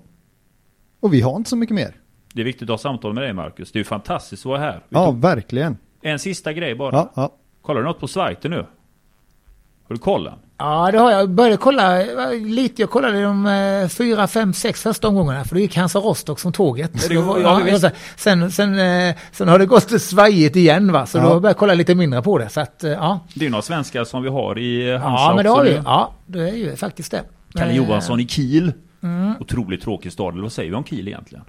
[1.01, 1.95] Och vi har inte så mycket mer.
[2.35, 3.73] Det är viktigt att ha samtal med dig Marcus.
[3.73, 4.75] Det är ju fantastiskt att vara här.
[4.89, 5.77] Vi Ja, verkligen.
[6.03, 6.97] En sista grej bara.
[6.97, 7.33] Ja, ja.
[7.63, 8.57] Kollar du något på Zweite nu?
[8.57, 10.35] Har du kollat?
[10.59, 11.21] ja, det har jag.
[11.21, 11.99] Jag började kolla
[12.33, 12.83] lite.
[12.83, 15.45] Jag kollade de eh, fyra, fem, sex första omgångarna.
[15.45, 17.09] För det gick Hansa Rostock som tåget.
[17.09, 21.07] Det då var- ja, ja, sen, sen, eh, sen har det gått svajigt igen va.
[21.07, 21.23] Så Ja.
[21.23, 22.49] då började jag kolla lite mindre på det.
[22.49, 23.21] Så att, eh, ja.
[23.35, 25.81] Det är ju några svenskar som vi har i Hansa Ja, men det har vi.
[25.85, 27.23] Ja, det är ju faktiskt det.
[27.55, 28.73] Kalle Johansson i Kiel.
[29.01, 29.35] Mm.
[29.41, 30.33] Otroligt tråkig stad.
[30.33, 31.45] Eller vad säger vi om Kiel egentligen?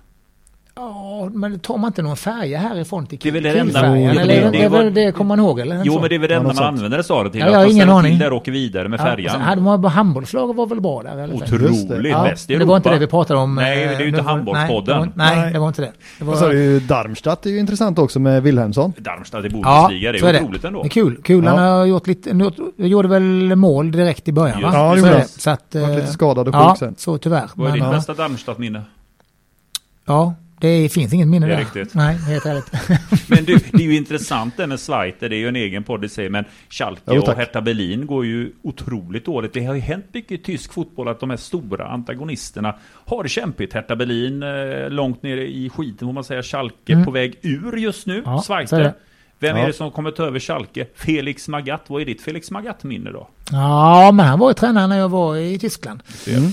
[0.75, 3.87] Ja, men tar man inte någon färja härifrån till Det är väl det enda- det-
[3.87, 5.59] är det, det det, det kommer man ihåg?
[5.59, 5.81] Eller?
[5.85, 5.99] Jo, Så.
[5.99, 7.39] men det är väl det enda något man använder det till.
[7.39, 8.11] Ja, att jag har ingen aning.
[8.11, 9.31] till där och åker vidare med färjan.
[9.31, 11.17] sen hade man bara handbollslaget var väl bra där?
[11.17, 11.33] Eller?
[11.35, 12.09] Otroligt det.
[12.09, 12.99] Ja, bäst i men det var inte Europa.
[12.99, 13.55] det vi pratade om.
[13.55, 14.99] Nej, eh, det är ju inte nu var- handbollspodden.
[14.99, 15.53] Nej, det var, nej, Nej.
[15.53, 15.91] det var inte det.
[16.19, 18.93] det var, Och så är det ju Darmstadt är ju intressant också med Wilhelmsson.
[18.97, 19.51] Darmstadt i ja,
[19.87, 20.81] Bundesliga, det är otroligt ändå.
[20.83, 21.21] Det är kul.
[21.23, 21.47] kul.
[21.47, 21.77] Han Ja.
[21.77, 24.71] har gjort lite, gjorde väl mål direkt i början va?
[24.71, 24.77] det.
[24.77, 25.21] Ja, Så gjorde är han.
[25.21, 25.27] det.
[25.27, 26.95] Så att, Varit eh, lite skadad och sjuk sen.
[26.97, 27.49] så tyvärr.
[27.55, 28.81] Vad är ditt bästa Darmstadt-minne?
[30.05, 31.64] ja, det finns inget minne Det är där.
[31.64, 31.94] riktigt.
[31.95, 32.72] Nej, helt ärligt.
[33.30, 36.06] Men du, det är ju intressant det med Zweite, det är ju en egen podd
[36.06, 37.34] i sig, men Schalke Jo, och.
[37.36, 39.53] Hertha Berlin går ju otroligt dåligt.
[39.53, 42.76] Det har ju hänt mycket i tysk fotboll att de här stora antagonisterna
[43.06, 43.73] har det kämpigt.
[43.73, 47.06] Hertha Berlin eh, långt nere i skiten får man säga, Schalke Mm.
[47.06, 48.94] på väg ur just nu, Ja, är det.
[49.40, 49.68] Vem är Ja.
[49.68, 50.86] det som kommer ta över Schalke?
[50.95, 53.27] Felix Magath, vad är ditt Felix Magath-minne då?
[53.52, 56.03] Ja, men han var ju tränare när jag var i Tyskland.
[56.27, 56.52] Mm.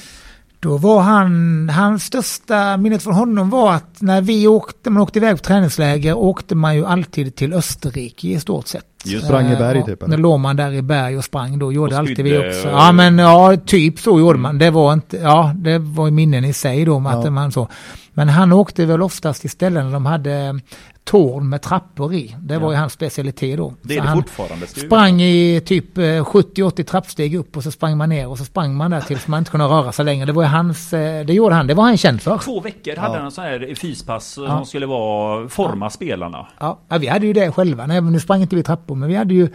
[0.61, 5.19] Då var han, hans största minnet från honom var att när vi åkte, man åkte
[5.19, 8.85] iväg på träningsläger åkte man ju alltid till Österrike i stort sett.
[9.05, 10.03] Just sprang i berg typ?
[10.03, 10.16] Eller?
[10.16, 12.69] Då låg man där i berg och sprang då, gjorde alltid vi också.
[12.69, 14.59] Ja men ja, typ så gjorde man.
[14.59, 17.19] Det var inte, ja det var minnen i sig då med ja.
[17.19, 17.69] att man så.
[18.16, 20.60] Men han åkte väl oftast till ställen där de hade
[21.05, 22.36] torn med trappor i.
[22.40, 22.72] Det var ja.
[22.72, 23.74] ju hans specialitet då.
[23.82, 24.66] Det är så det fortfarande.
[24.66, 28.74] Sprang i typ 70-80 eh, trappsteg upp och så sprang man ner och så sprang
[28.76, 30.26] man där tills man inte kunde röra sig längre.
[30.26, 32.38] Det var ju hans, eh, det gjorde han, det var han känd för.
[32.38, 33.20] Två veckor hade ja.
[33.20, 34.48] han sån här fyspass ja.
[34.48, 36.47] som skulle vara, forma spelarna.
[36.59, 36.78] Ja.
[36.88, 37.86] ja, vi hade ju det själva.
[37.86, 39.48] Nej, nu sprang inte vi trappor men vi hade ju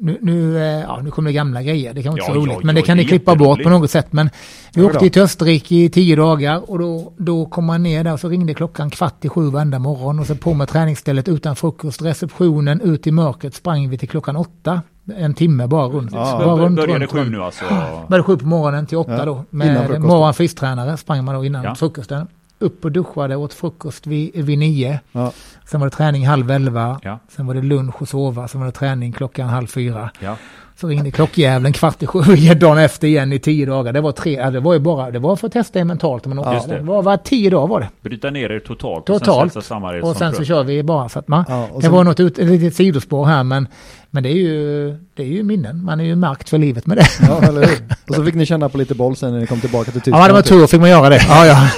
[0.00, 2.40] nu, nu, eh, ja, nu kommer det gamla grejer, det kan vara inte ja, så
[2.40, 4.12] roligt, ja, men det kan ni klippa bort på något sätt.
[4.12, 4.30] Men
[4.74, 8.20] vi åkte till Österrike i tio dagar och då, då kom man ner där och
[8.20, 12.02] så ringde klockan kvart i sju varenda morgon och så på med träningsstället utan frukost,
[12.02, 14.82] receptionen, ut i mörkret sprang vi till klockan åtta.
[15.16, 16.12] En timme bara runt.
[16.12, 17.64] Ja, bara runt, började runt, sju nu alltså?
[18.08, 19.44] Började sju på morgonen till åtta då.
[19.50, 22.26] Med morgon fystränare sprang man då innan frukosten
[22.58, 25.00] upp och duschade, åt frukost vid, vid nio.
[25.12, 25.32] Ja.
[25.64, 27.00] Sen var det träning halv elva.
[27.02, 27.18] Ja.
[27.28, 28.48] Sen var det lunch och sova.
[28.48, 30.10] Sen var det träning klockan halv fyra.
[30.20, 30.36] Ja.
[30.80, 32.20] Så ringde klockjäveln kvart i sju
[32.54, 33.92] dagen efter igen i tio dagar.
[33.92, 36.54] Det var tre, det var ju bara, det var för att testa mentalt om man
[36.54, 36.80] ja, det.
[36.80, 37.88] var, var tio dagar var det.
[38.00, 39.06] Bryta ner er totalt.
[39.06, 39.56] Totalt.
[39.56, 42.04] Och sen, och sen så kör vi bara så att man, ja, det sen, var
[42.04, 43.68] något ut, ett litet sidospår här men,
[44.10, 45.84] men det är ju, det är ju minnen.
[45.84, 47.06] Man är ju märkt för livet med det.
[47.28, 47.78] Ja, eller hur?
[48.08, 50.24] Och så fick ni känna på lite boll sen när ni kom tillbaka till Tyskland.
[50.24, 51.20] Ja, det var tur fick man göra det.
[51.28, 51.68] Ja, ja.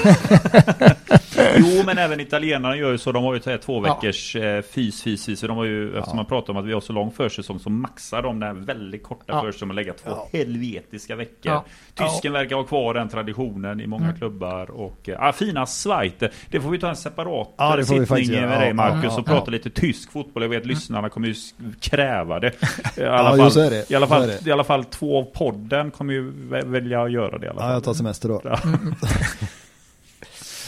[1.56, 3.12] jo, men även italienarna gör ju så.
[3.12, 4.42] De har ju två veckors ja.
[4.42, 5.40] Eh, fys, fys, fys.
[5.40, 8.22] De har ju, eftersom man pratar om att vi har så lång försäsong så maxar
[8.22, 9.42] de den väldigt korta ja.
[9.42, 10.28] försäsongen och lägga två ja.
[10.32, 11.52] helvetiska veckor.
[11.52, 11.64] Ja.
[11.94, 14.16] Tysken verkar ha kvar den traditionen i många mm.
[14.16, 14.70] klubbar.
[14.70, 16.30] Och äh, fina Zweite.
[16.50, 19.70] Det får vi ta en separat ja, det sittning med dig Marcus och prata lite
[19.70, 20.42] tysk fotboll.
[20.42, 21.34] Jag vet lyssnarna kommer ju
[21.80, 22.52] kräva det.
[22.96, 23.90] I alla, fall, jo, det.
[23.90, 26.30] I, alla fall, i alla fall två av podden kommer ju
[26.64, 27.46] välja att göra det.
[27.46, 27.68] I alla fall.
[27.68, 28.42] Ja, jag tar semester då.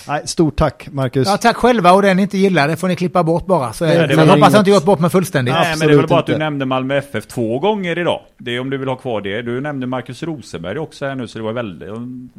[0.09, 1.29] Nej, stort tack Marcus.
[1.29, 3.73] Ja, tack själva och den inte gillar det får ni klippa bort bara.
[3.73, 5.55] Så, Nej, jag hoppas jag inte gjort bort mig fullständigt.
[5.55, 8.21] Nej, men det är väl bara att du nämnde Malmö FF två gånger idag.
[8.39, 9.43] Det är om du vill ha kvar det.
[9.43, 11.89] Du nämnde Marcus Rosenberg också här nu så det var väldigt,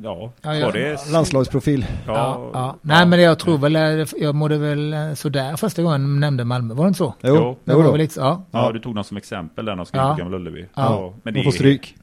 [0.04, 0.72] ja, ja, ja.
[0.72, 1.12] det.
[1.12, 1.86] Landslagsprofil.
[2.08, 2.76] Ja, ja, ja.
[2.82, 6.84] Nej men jag tror väl, jag mådde väl sådär första gången jag nämnde Malmö, var
[6.84, 7.14] det inte så?
[7.22, 7.58] Jo, jo.
[7.64, 8.44] Det var väl lite, ja.
[8.52, 8.72] ja.
[8.72, 10.16] du tog den som exempel där när de skulle ja.
[10.16, 10.66] Gamla Ullevi.
[10.76, 11.14] Ja.
[11.24, 11.96] Men det de får stryk.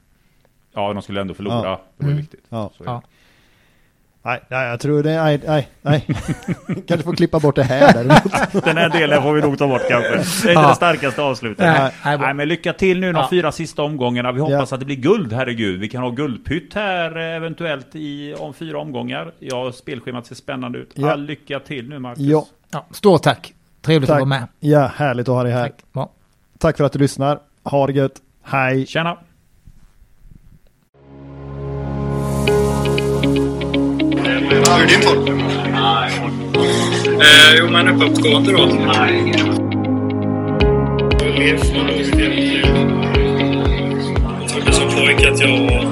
[0.73, 1.61] Ja, de skulle ändå förlora.
[1.61, 2.17] Det var mm.
[2.17, 2.43] viktigt.
[2.49, 3.01] Ja.
[4.23, 6.05] Nej, nej, jag tror det, nej, nej, nej.
[6.87, 8.65] kanske får klippa bort det här däremot.
[8.65, 10.09] Den här delen får vi nog ta bort kanske.
[10.09, 10.69] Det är inte ja.
[10.69, 11.65] det starkaste avslutet.
[11.65, 13.27] Nej, nej, nej, men lycka till nu de ja.
[13.29, 14.31] fyra sista omgångarna.
[14.31, 14.75] Vi hoppas ja.
[14.75, 15.79] att det blir guld, herregud.
[15.79, 19.31] Vi kan ha guldpytt här eventuellt i om fyra omgångar.
[19.39, 20.91] Ja, spelschemat ser spännande ut.
[20.93, 21.11] Ja.
[21.11, 22.23] All lycka till nu, Marcus.
[22.23, 22.45] Ja.
[22.71, 23.53] ja stort tack.
[23.81, 24.15] Trevligt tack.
[24.15, 24.47] att vara med.
[24.59, 25.63] Ja, härligt att ha dig här.
[25.63, 25.75] Tack.
[25.93, 26.11] Ja.
[26.57, 27.39] tack för att du lyssnar.
[27.63, 28.21] Ha det gött.
[28.43, 28.85] Hej.
[28.85, 29.17] Tjena.
[34.51, 35.39] Hur är din form?
[37.21, 38.59] Eh, jo, men uppåtgående då.
[44.39, 45.85] Jag trodde som pojke att jag var...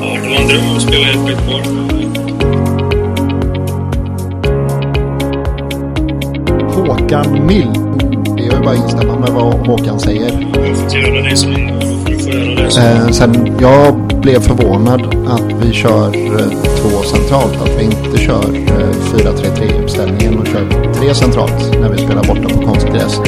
[0.00, 1.62] Ja, det var en dröm att spela i ett skitboll.
[6.74, 7.72] Håkan Mill.
[8.36, 10.48] Det är ju bara att instämma med vad Håkan säger.
[10.54, 11.74] Jag har fått göra det som
[12.78, 16.48] Eh, sen jag blev förvånad att vi kör eh,
[16.80, 17.56] två centralt.
[17.62, 22.48] Att vi inte kör eh, 4-3-3 uppställningen och kör tre centralt när vi spelar borta
[22.54, 23.20] på konstgräs.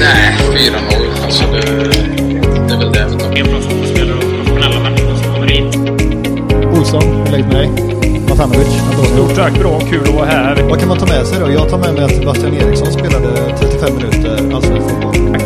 [0.00, 1.24] Nej, 4-0.
[1.24, 1.60] Alltså det,
[2.68, 3.36] det är väl det vi tar.
[3.36, 5.76] En bra fotbollsspelare och professionella människor som kommer hit.
[6.78, 7.70] Olsson, hur läget med dig?
[8.28, 8.68] Matanovic,
[9.14, 10.62] Stort tack, bra, kul att vara här.
[10.68, 11.52] Vad kan man ta med sig då?
[11.52, 15.45] Jag tar med mig att Sebastian Eriksson spelade 35 minuter allsvensk fotboll.